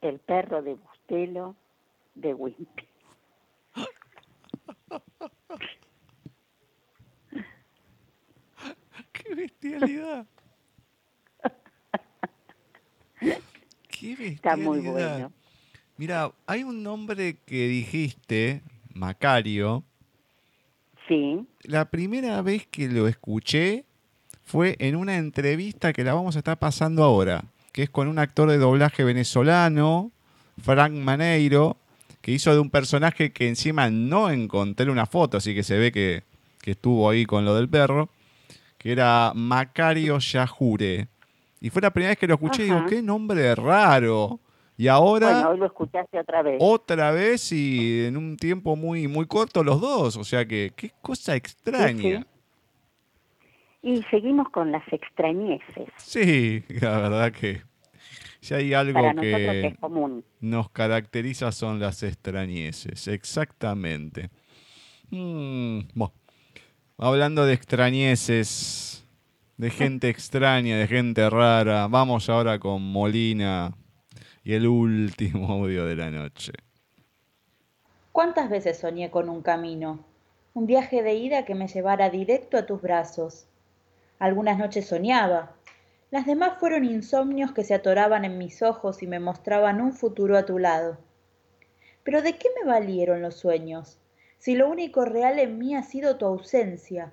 El 0.00 0.18
perro 0.18 0.62
de 0.62 0.74
Bustelo 0.74 1.54
de 2.14 2.34
Wimpy. 2.34 2.86
¡Qué 9.26 9.34
bestialidad! 9.34 10.26
¡Qué 13.88 14.08
bestialidad! 14.10 14.32
Está 14.32 14.56
muy 14.56 14.80
bueno. 14.80 15.32
Mira, 15.96 16.30
hay 16.46 16.62
un 16.62 16.82
nombre 16.82 17.38
que 17.46 17.68
dijiste, 17.68 18.62
Macario. 18.94 19.82
Sí, 21.08 21.46
La 21.62 21.88
primera 21.88 22.42
vez 22.42 22.66
que 22.66 22.88
lo 22.88 23.06
escuché 23.06 23.84
fue 24.44 24.76
en 24.80 24.96
una 24.96 25.16
entrevista 25.16 25.92
que 25.92 26.02
la 26.04 26.14
vamos 26.14 26.34
a 26.36 26.40
estar 26.40 26.58
pasando 26.58 27.04
ahora, 27.04 27.44
que 27.72 27.84
es 27.84 27.90
con 27.90 28.08
un 28.08 28.18
actor 28.18 28.50
de 28.50 28.58
doblaje 28.58 29.04
venezolano, 29.04 30.10
Frank 30.60 30.92
Maneiro, 30.92 31.76
que 32.20 32.32
hizo 32.32 32.52
de 32.52 32.58
un 32.58 32.70
personaje 32.70 33.32
que 33.32 33.48
encima 33.48 33.88
no 33.88 34.30
encontré 34.30 34.90
una 34.90 35.06
foto, 35.06 35.36
así 35.36 35.54
que 35.54 35.62
se 35.62 35.78
ve 35.78 35.92
que, 35.92 36.24
que 36.60 36.72
estuvo 36.72 37.08
ahí 37.08 37.24
con 37.24 37.44
lo 37.44 37.54
del 37.54 37.68
perro, 37.68 38.08
que 38.86 38.92
era 38.92 39.32
Macario 39.34 40.16
Yajure. 40.16 41.08
Y 41.60 41.70
fue 41.70 41.82
la 41.82 41.90
primera 41.90 42.10
vez 42.10 42.18
que 42.18 42.28
lo 42.28 42.34
escuché 42.34 42.62
y 42.62 42.66
digo, 42.66 42.86
qué 42.86 43.02
nombre 43.02 43.52
raro. 43.56 44.38
Y 44.76 44.86
ahora 44.86 45.32
bueno, 45.32 45.48
hoy 45.50 45.58
lo 45.58 45.66
escuchaste 45.66 46.20
otra 46.20 46.42
vez. 46.42 46.58
otra 46.60 47.10
vez 47.10 47.50
y 47.50 48.04
en 48.04 48.16
un 48.16 48.36
tiempo 48.36 48.76
muy, 48.76 49.08
muy 49.08 49.26
corto 49.26 49.64
los 49.64 49.80
dos. 49.80 50.16
O 50.16 50.22
sea 50.22 50.46
que, 50.46 50.70
qué 50.76 50.92
cosa 51.02 51.34
extraña. 51.34 52.24
Y 53.82 54.04
seguimos 54.04 54.50
con 54.50 54.70
las 54.70 54.84
extrañeces. 54.92 55.88
Sí, 55.96 56.62
la 56.80 56.98
verdad 56.98 57.32
que 57.32 57.62
si 58.38 58.54
hay 58.54 58.72
algo 58.72 59.02
Para 59.02 59.20
que 59.20 59.66
es 59.66 59.78
común. 59.78 60.24
nos 60.38 60.70
caracteriza 60.70 61.50
son 61.50 61.80
las 61.80 62.04
extrañeces, 62.04 63.08
exactamente. 63.08 64.30
Mm, 65.10 65.80
bueno, 65.92 66.14
hablando 66.98 67.44
de 67.44 67.52
extrañeces, 67.52 69.04
de 69.56 69.70
gente 69.70 70.08
extraña, 70.08 70.78
de 70.78 70.86
gente 70.86 71.28
rara, 71.28 71.88
vamos 71.88 72.28
ahora 72.28 72.58
con 72.58 72.82
Molina 72.82 73.76
y 74.42 74.54
el 74.54 74.66
último 74.66 75.52
audio 75.52 75.84
de 75.84 75.96
la 75.96 76.10
noche. 76.10 76.52
¿Cuántas 78.12 78.48
veces 78.48 78.78
soñé 78.78 79.10
con 79.10 79.28
un 79.28 79.42
camino? 79.42 80.04
Un 80.54 80.66
viaje 80.66 81.02
de 81.02 81.14
ida 81.14 81.44
que 81.44 81.54
me 81.54 81.68
llevara 81.68 82.08
directo 82.08 82.56
a 82.56 82.64
tus 82.64 82.80
brazos. 82.80 83.46
Algunas 84.18 84.56
noches 84.56 84.86
soñaba. 84.86 85.52
Las 86.10 86.24
demás 86.24 86.58
fueron 86.58 86.86
insomnios 86.86 87.52
que 87.52 87.64
se 87.64 87.74
atoraban 87.74 88.24
en 88.24 88.38
mis 88.38 88.62
ojos 88.62 89.02
y 89.02 89.06
me 89.06 89.20
mostraban 89.20 89.82
un 89.82 89.92
futuro 89.92 90.38
a 90.38 90.46
tu 90.46 90.58
lado. 90.58 90.96
Pero 92.04 92.22
¿de 92.22 92.38
qué 92.38 92.48
me 92.58 92.70
valieron 92.70 93.20
los 93.20 93.34
sueños? 93.34 93.98
Si 94.38 94.54
lo 94.54 94.68
único 94.68 95.04
real 95.04 95.38
en 95.38 95.58
mí 95.58 95.74
ha 95.74 95.82
sido 95.82 96.16
tu 96.16 96.26
ausencia. 96.26 97.12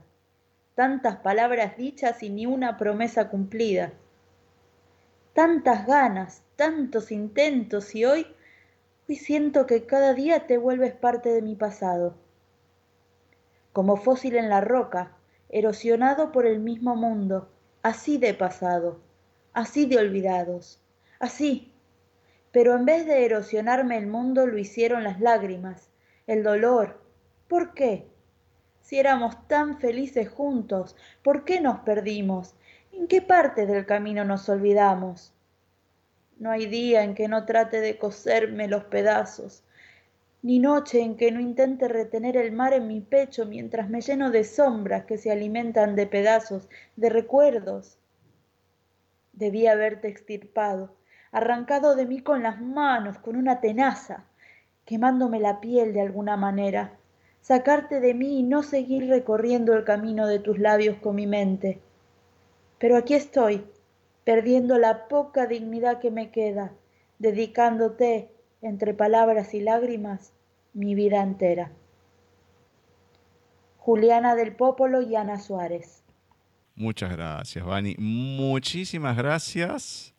Tantas 0.75 1.17
palabras 1.17 1.77
dichas 1.77 2.23
y 2.23 2.29
ni 2.29 2.45
una 2.45 2.77
promesa 2.77 3.29
cumplida. 3.29 3.93
Tantas 5.33 5.87
ganas, 5.87 6.43
tantos 6.55 7.11
intentos 7.11 7.95
y 7.95 8.05
hoy 8.05 8.27
Hoy 9.09 9.17
siento 9.17 9.65
que 9.65 9.85
cada 9.85 10.13
día 10.13 10.47
te 10.47 10.57
vuelves 10.57 10.93
parte 10.93 11.27
de 11.27 11.41
mi 11.41 11.55
pasado. 11.55 12.15
Como 13.73 13.97
fósil 13.97 14.37
en 14.37 14.47
la 14.47 14.61
roca, 14.61 15.11
erosionado 15.49 16.31
por 16.31 16.45
el 16.45 16.59
mismo 16.59 16.95
mundo, 16.95 17.49
así 17.81 18.17
de 18.17 18.33
pasado, 18.33 19.01
así 19.51 19.87
de 19.87 19.97
olvidados, 19.97 20.79
así. 21.19 21.73
Pero 22.53 22.75
en 22.75 22.85
vez 22.85 23.05
de 23.05 23.25
erosionarme 23.25 23.97
el 23.97 24.07
mundo 24.07 24.47
lo 24.47 24.57
hicieron 24.57 25.03
las 25.03 25.19
lágrimas, 25.19 25.89
el 26.25 26.41
dolor. 26.41 27.01
¿Por 27.53 27.75
qué? 27.75 28.07
Si 28.81 28.97
éramos 28.97 29.47
tan 29.47 29.77
felices 29.77 30.27
juntos, 30.27 30.95
¿por 31.23 31.45
qué 31.45 31.61
nos 31.61 31.81
perdimos? 31.81 32.55
¿En 32.91 33.07
qué 33.07 33.21
parte 33.21 33.67
del 33.67 33.85
camino 33.85 34.25
nos 34.25 34.49
olvidamos? 34.49 35.35
No 36.39 36.49
hay 36.49 36.65
día 36.65 37.03
en 37.03 37.13
que 37.13 37.27
no 37.27 37.45
trate 37.45 37.79
de 37.79 37.99
coserme 37.99 38.67
los 38.67 38.85
pedazos, 38.85 39.63
ni 40.41 40.57
noche 40.57 41.01
en 41.01 41.15
que 41.15 41.31
no 41.31 41.39
intente 41.39 41.87
retener 41.87 42.37
el 42.37 42.51
mar 42.53 42.73
en 42.73 42.87
mi 42.87 43.01
pecho 43.01 43.45
mientras 43.45 43.87
me 43.87 44.01
lleno 44.01 44.31
de 44.31 44.45
sombras 44.45 45.05
que 45.05 45.19
se 45.19 45.31
alimentan 45.31 45.95
de 45.95 46.07
pedazos, 46.07 46.67
de 46.95 47.09
recuerdos. 47.09 47.99
Debí 49.31 49.67
haberte 49.67 50.07
extirpado, 50.07 50.95
arrancado 51.31 51.95
de 51.95 52.07
mí 52.07 52.19
con 52.19 52.41
las 52.41 52.59
manos, 52.59 53.19
con 53.19 53.35
una 53.35 53.61
tenaza, 53.61 54.25
quemándome 54.85 55.39
la 55.39 55.61
piel 55.61 55.93
de 55.93 56.01
alguna 56.01 56.35
manera, 56.35 56.97
sacarte 57.43 57.99
de 57.99 58.13
mí 58.13 58.39
y 58.39 58.43
no 58.43 58.63
seguir 58.63 59.07
recorriendo 59.09 59.73
el 59.73 59.83
camino 59.83 60.25
de 60.27 60.39
tus 60.39 60.57
labios 60.57 60.97
con 60.97 61.15
mi 61.15 61.27
mente. 61.27 61.79
Pero 62.79 62.97
aquí 62.97 63.13
estoy, 63.13 63.63
perdiendo 64.23 64.79
la 64.79 65.07
poca 65.07 65.45
dignidad 65.45 65.99
que 65.99 66.09
me 66.09 66.31
queda, 66.31 66.71
dedicándote, 67.19 68.31
entre 68.61 68.93
palabras 68.93 69.53
y 69.53 69.59
lágrimas, 69.59 70.31
mi 70.73 70.95
vida 70.95 71.21
entera. 71.21 71.73
Juliana 73.77 74.35
del 74.35 74.55
Popolo 74.55 75.01
y 75.01 75.17
Ana 75.17 75.37
Suárez. 75.37 76.01
Muchas 76.75 77.11
gracias, 77.11 77.65
Vani. 77.65 77.95
Muchísimas 77.97 79.17
gracias. 79.17 80.13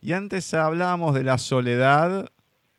Y 0.00 0.12
antes 0.12 0.54
hablábamos 0.54 1.12
de 1.16 1.24
la 1.24 1.38
soledad, 1.38 2.30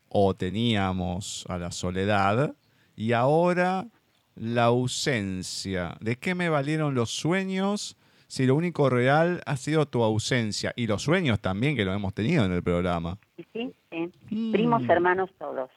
o 0.08 0.34
teníamos 0.34 1.44
a 1.48 1.58
la 1.58 1.70
soledad, 1.70 2.54
y 3.02 3.14
ahora 3.14 3.88
la 4.36 4.66
ausencia. 4.66 5.96
¿De 6.00 6.14
qué 6.14 6.36
me 6.36 6.48
valieron 6.48 6.94
los 6.94 7.10
sueños 7.10 7.96
si 8.28 8.46
lo 8.46 8.54
único 8.54 8.88
real 8.90 9.42
ha 9.44 9.56
sido 9.56 9.86
tu 9.86 10.04
ausencia? 10.04 10.72
Y 10.76 10.86
los 10.86 11.02
sueños 11.02 11.40
también, 11.40 11.74
que 11.74 11.84
lo 11.84 11.92
hemos 11.92 12.14
tenido 12.14 12.44
en 12.44 12.52
el 12.52 12.62
programa. 12.62 13.18
Sí, 13.36 13.44
sí, 13.52 13.72
sí. 13.90 14.12
Mm. 14.36 14.52
Primos 14.52 14.82
hermanos 14.88 15.30
todos. 15.36 15.68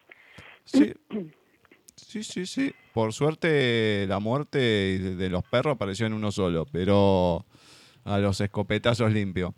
Sí, 0.66 0.94
sí, 1.96 2.24
sí, 2.24 2.46
sí. 2.46 2.76
Por 2.94 3.12
suerte 3.12 4.06
la 4.08 4.20
muerte 4.20 4.60
de 4.60 5.16
de 5.16 5.30
los 5.32 5.44
perros 5.46 5.74
apareció 5.74 6.06
en 6.06 6.14
uno 6.14 6.32
solo, 6.32 6.68
pero 6.72 7.44
a 8.04 8.20
los 8.20 8.40
escopetazos 8.40 9.12
limpio. 9.12 9.56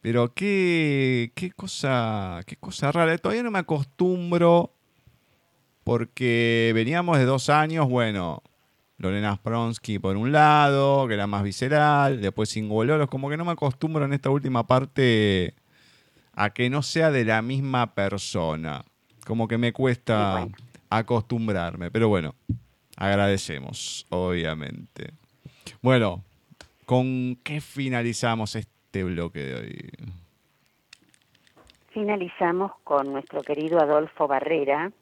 Pero 0.00 0.32
qué, 0.32 1.32
qué 1.34 1.50
cosa, 1.50 2.40
qué 2.46 2.54
cosa 2.54 2.92
rara. 2.92 3.18
Todavía 3.18 3.42
no 3.42 3.50
me 3.50 3.58
acostumbro 3.58 4.76
porque 5.84 6.72
veníamos 6.74 7.18
de 7.18 7.24
dos 7.24 7.48
años, 7.48 7.88
bueno, 7.88 8.42
Lorena 8.98 9.34
Spronsky 9.36 9.98
por 9.98 10.16
un 10.16 10.30
lado, 10.30 11.08
que 11.08 11.14
era 11.14 11.26
más 11.26 11.42
visceral, 11.42 12.20
después 12.20 12.50
Singoloros, 12.50 13.08
como 13.08 13.30
que 13.30 13.36
no 13.36 13.44
me 13.44 13.52
acostumbro 13.52 14.04
en 14.04 14.12
esta 14.12 14.28
última 14.30 14.66
parte 14.66 15.54
a 16.34 16.50
que 16.50 16.68
no 16.68 16.82
sea 16.82 17.10
de 17.10 17.24
la 17.24 17.40
misma 17.40 17.94
persona. 17.94 18.84
Como 19.26 19.48
que 19.48 19.58
me 19.58 19.72
cuesta 19.72 20.40
bueno. 20.40 20.56
acostumbrarme, 20.90 21.90
pero 21.90 22.08
bueno, 22.08 22.34
agradecemos, 22.96 24.06
obviamente. 24.10 25.12
Bueno, 25.80 26.22
¿con 26.84 27.36
qué 27.42 27.60
finalizamos 27.60 28.54
este 28.54 29.04
bloque 29.04 29.40
de 29.40 29.54
hoy? 29.54 29.90
Finalizamos 31.92 32.72
con 32.84 33.12
nuestro 33.12 33.42
querido 33.42 33.80
Adolfo 33.80 34.28
Barrera 34.28 34.92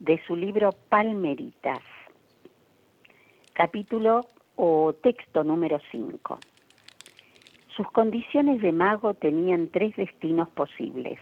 de 0.00 0.20
su 0.26 0.36
libro 0.36 0.70
Palmeritas, 0.88 1.80
capítulo 3.52 4.26
o 4.54 4.92
texto 4.92 5.42
número 5.42 5.80
5. 5.90 6.38
Sus 7.76 7.90
condiciones 7.90 8.62
de 8.62 8.70
mago 8.70 9.14
tenían 9.14 9.68
tres 9.68 9.96
destinos 9.96 10.48
posibles, 10.50 11.18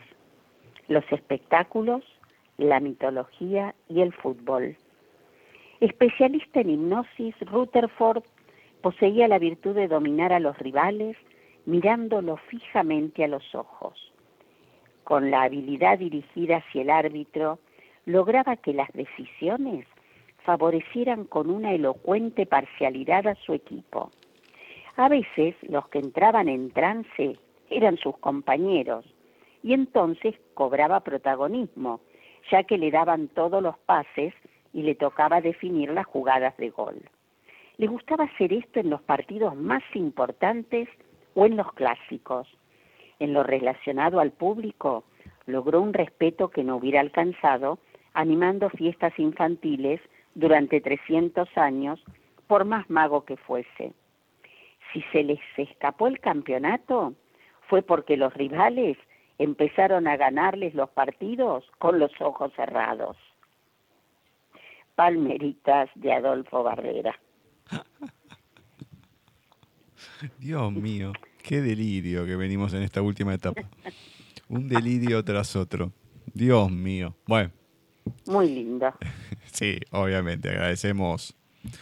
los 0.89 1.05
espectáculos, 1.11 2.05
la 2.59 2.81
mitología 2.81 3.75
y 3.89 4.03
el 4.03 4.13
fútbol. 4.13 4.77
Especialista 5.81 6.61
en 6.61 6.71
hipnosis, 6.71 7.35
Rutherford 7.41 8.25
poseía 8.83 9.27
la 9.27 9.39
virtud 9.39 9.75
de 9.75 9.89
dominar 9.89 10.33
a 10.33 10.41
los 10.41 10.57
rivales 10.59 11.17
mirándolo 11.65 12.37
fijamente 12.37 13.25
a 13.25 13.29
los 13.29 13.55
ojos. 13.55 14.13
Con 15.05 15.31
la 15.31 15.43
habilidad 15.43 15.99
dirigida 15.99 16.59
hacia 16.59 16.83
el 16.83 16.91
árbitro, 16.91 17.59
lograba 18.07 18.57
que 18.57 18.73
las 18.73 18.91
decisiones 18.93 19.87
favorecieran 20.45 21.25
con 21.25 21.51
una 21.51 21.73
elocuente 21.73 22.47
parcialidad 22.47 23.27
a 23.27 23.35
su 23.35 23.53
equipo. 23.53 24.11
A 24.97 25.09
veces 25.09 25.57
los 25.63 25.89
que 25.89 25.99
entraban 25.99 26.49
en 26.49 26.71
trance 26.71 27.37
eran 27.69 27.99
sus 27.99 28.17
compañeros 28.19 29.05
y 29.63 29.75
entonces 29.75 30.37
cobraba 30.55 31.01
protagonismo, 31.01 32.01
ya 32.51 32.63
que 32.63 32.79
le 32.79 32.93
daban 32.93 33.29
todos 33.29 33.61
los 33.61 33.77
pases 33.79 34.33
y 34.73 34.83
le 34.83 34.95
tocaba 34.95 35.41
definir 35.41 35.91
las 35.91 36.07
jugadas 36.07 36.57
de 36.57 36.71
gol. 36.71 37.03
Le 37.77 37.89
gustaba 37.89 38.25
hacer 38.25 38.53
esto 38.53 38.79
en 38.79 38.89
los 38.89 39.03
partidos 39.03 39.57
más 39.57 39.83
importantes 39.95 40.89
o 41.35 41.45
en 41.45 41.57
los 41.57 41.73
clásicos. 41.73 42.47
En 43.19 43.33
lo 43.33 43.43
relacionado 43.43 44.21
al 44.21 44.31
público, 44.31 45.05
logró 45.47 45.81
un 45.81 45.93
respeto 45.93 46.49
que 46.49 46.65
no 46.65 46.77
hubiera 46.77 47.01
alcanzado 47.01 47.79
animando 48.17 48.71
fiestas 48.71 49.13
infantiles 49.19 50.01
durante 50.35 50.81
300 50.81 51.47
años, 51.57 52.03
por 52.47 52.65
más 52.65 52.89
mago 52.89 53.27
que 53.27 53.37
fuese. 53.37 53.93
Si 54.93 55.03
se 55.13 55.23
les 55.23 55.41
escapó 55.59 56.07
el 56.07 56.19
campeonato, 56.19 57.15
fue 57.69 57.83
porque 57.83 58.17
los 58.17 58.33
rivales 58.33 58.97
empezaron 59.39 60.09
a 60.09 60.17
ganarles 60.17 60.75
los 60.75 60.89
partidos 60.89 61.65
con 61.79 61.99
los 61.99 62.11
ojos 62.21 62.53
cerrados. 62.57 63.19
Palmeritas 64.95 65.91
de 65.95 66.15
Adolfo 66.15 66.63
Barrera. 66.63 67.21
Dios 70.39 70.73
mío, 70.73 71.13
qué 71.43 71.61
delirio 71.61 72.25
que 72.25 72.37
venimos 72.37 72.73
en 72.73 72.83
esta 72.83 73.03
última 73.03 73.35
etapa. 73.35 73.61
Un 74.49 74.69
delirio 74.69 75.23
tras 75.23 75.55
otro. 75.55 75.93
Dios 76.33 76.71
mío. 76.71 77.15
Bueno. 77.27 77.51
Muy 78.27 78.49
lindo. 78.49 78.93
Sí, 79.53 79.79
obviamente. 79.91 80.51
Agradecemos, 80.51 81.35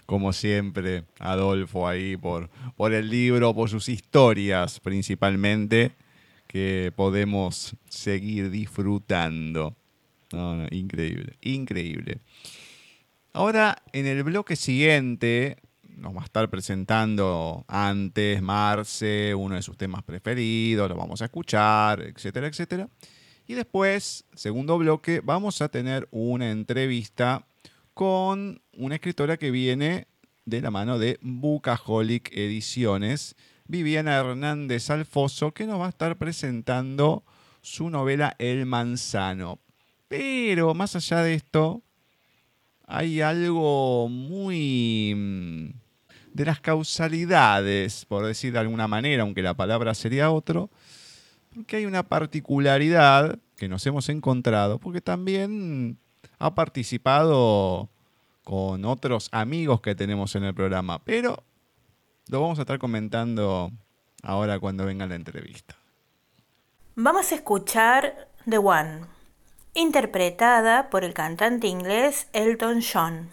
como 0.07 0.33
siempre, 0.33 1.03
Adolfo 1.19 1.89
ahí 1.89 2.17
por, 2.17 2.49
por 2.77 2.93
el 2.93 3.11
libro, 3.11 3.53
por 3.53 3.69
sus 3.69 3.89
historias 3.89 4.79
principalmente, 4.79 5.91
que 6.47 6.93
podemos 6.95 7.75
seguir 7.89 8.51
disfrutando. 8.51 9.75
increíble, 10.71 11.37
increíble. 11.41 12.21
Ahora, 13.33 13.83
en 13.93 14.07
el 14.07 14.23
bloque 14.23 14.55
siguiente, 14.55 15.57
nos 15.97 16.15
va 16.15 16.23
a 16.23 16.25
estar 16.25 16.49
presentando 16.51 17.65
antes 17.67 18.41
Marce, 18.41 19.35
uno 19.35 19.57
de 19.57 19.63
sus 19.63 19.77
temas 19.77 20.05
preferidos, 20.05 20.89
lo 20.89 20.95
vamos 20.95 21.23
a 21.23 21.25
escuchar, 21.25 22.03
etcétera, 22.03 22.47
etcétera. 22.47 22.89
Y 23.47 23.55
después, 23.55 24.25
segundo 24.35 24.79
bloque, 24.79 25.21
vamos 25.23 25.61
a 25.61 25.69
tener 25.69 26.09
una 26.11 26.51
entrevista 26.51 27.47
con 27.93 28.63
una 28.73 28.95
escritora 28.95 29.37
que 29.37 29.51
viene 29.51 30.07
de 30.47 30.63
la 30.63 30.71
mano 30.71 30.99
de 30.99 31.19
Bucaholic 31.21 32.31
Ediciones, 32.33 33.37
Viviana 33.67 34.17
Hernández 34.17 34.91
Alfoso, 34.91 35.53
que 35.53 35.67
nos 35.67 35.81
va 35.81 35.87
a 35.87 35.91
estar 35.91 36.17
presentando 36.17 37.25
su 37.61 37.91
novela 37.91 38.35
El 38.39 38.67
Manzano. 38.67 39.59
Pero 40.09 40.75
más 40.75 40.97
allá 40.97 41.23
de 41.23 41.35
esto, 41.35 41.83
hay 42.87 43.21
algo 43.21 44.09
muy 44.09 45.15
mm, 45.15 45.69
de 46.33 46.45
las 46.45 46.61
causalidades, 46.61 48.05
por 48.07 48.27
decir 48.27 48.53
de 48.53 48.59
alguna 48.59 48.89
manera, 48.89 49.23
aunque 49.23 49.43
la 49.43 49.55
palabra 49.55 49.95
sería 49.95 50.31
otro, 50.31 50.71
porque 51.55 51.77
hay 51.77 51.87
una 51.87 52.03
particularidad 52.03 53.39
que 53.57 53.69
nos 53.69 53.87
hemos 53.87 54.09
encontrado, 54.09 54.79
porque 54.79 55.01
también 55.01 55.99
ha 56.39 56.55
participado 56.55 57.89
con 58.43 58.85
otros 58.85 59.29
amigos 59.33 59.81
que 59.81 59.95
tenemos 59.95 60.35
en 60.35 60.45
el 60.45 60.55
programa, 60.55 61.03
pero 61.05 61.43
lo 62.29 62.41
vamos 62.41 62.59
a 62.59 62.63
estar 62.63 62.79
comentando 62.79 63.71
ahora 64.23 64.59
cuando 64.59 64.85
venga 64.85 65.07
la 65.07 65.15
entrevista. 65.15 65.77
Vamos 66.97 67.33
a 67.33 67.35
escuchar 67.35 68.29
The 68.49 68.59
One, 68.59 69.01
interpretada 69.75 70.91
por 70.91 71.05
el 71.05 71.15
cantante 71.15 71.67
inglés 71.67 72.29
Elton 72.33 72.83
John. 72.83 73.31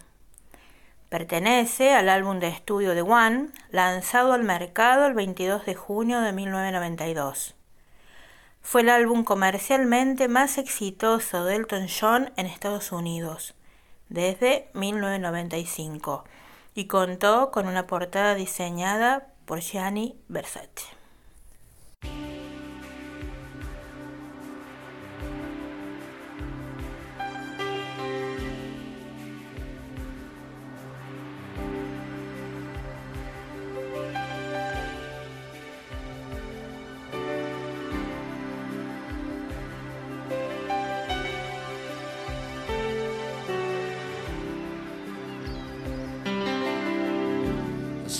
Pertenece 1.09 1.93
al 1.93 2.07
álbum 2.07 2.39
de 2.39 2.47
estudio 2.47 2.93
The 2.93 3.01
One, 3.01 3.49
lanzado 3.69 4.31
al 4.31 4.43
mercado 4.43 5.05
el 5.07 5.13
22 5.13 5.65
de 5.65 5.75
junio 5.75 6.21
de 6.21 6.31
1992. 6.31 7.55
Fue 8.61 8.81
el 8.81 8.89
álbum 8.89 9.23
comercialmente 9.23 10.27
más 10.27 10.57
exitoso 10.57 11.45
de 11.45 11.55
Elton 11.55 11.87
John 11.87 12.31
en 12.37 12.45
Estados 12.45 12.91
Unidos 12.91 13.55
desde 14.09 14.69
1995 14.73 16.25
y 16.75 16.85
contó 16.85 17.51
con 17.51 17.67
una 17.67 17.87
portada 17.87 18.35
diseñada 18.35 19.27
por 19.45 19.59
Gianni 19.59 20.15
Versace. 20.27 20.87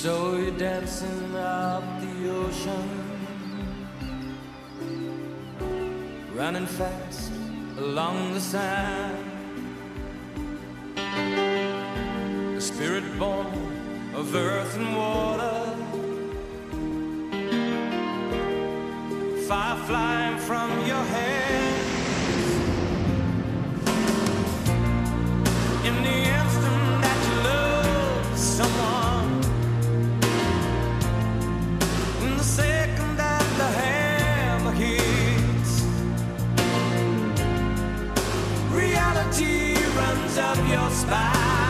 Dancing 0.04 1.36
up 1.36 1.84
the 2.02 2.30
ocean, 2.32 2.89
running 6.34 6.66
fast 6.66 7.32
along 7.78 8.34
the 8.34 8.39
sand. 8.39 9.18
A 12.58 12.62
spirit 12.62 13.04
born 13.20 13.45
of 14.16 14.34
earth 14.34 14.76
and 14.76 14.97
water, 14.97 15.76
fire 19.47 19.78
flying 19.86 20.39
from 20.39 20.70
your 20.88 21.04
hands. 21.16 21.91
In 25.86 25.95
the 26.04 26.18
instant 26.39 26.61
runs 39.96 40.38
up 40.38 40.58
your 40.68 40.90
spine, 40.90 41.61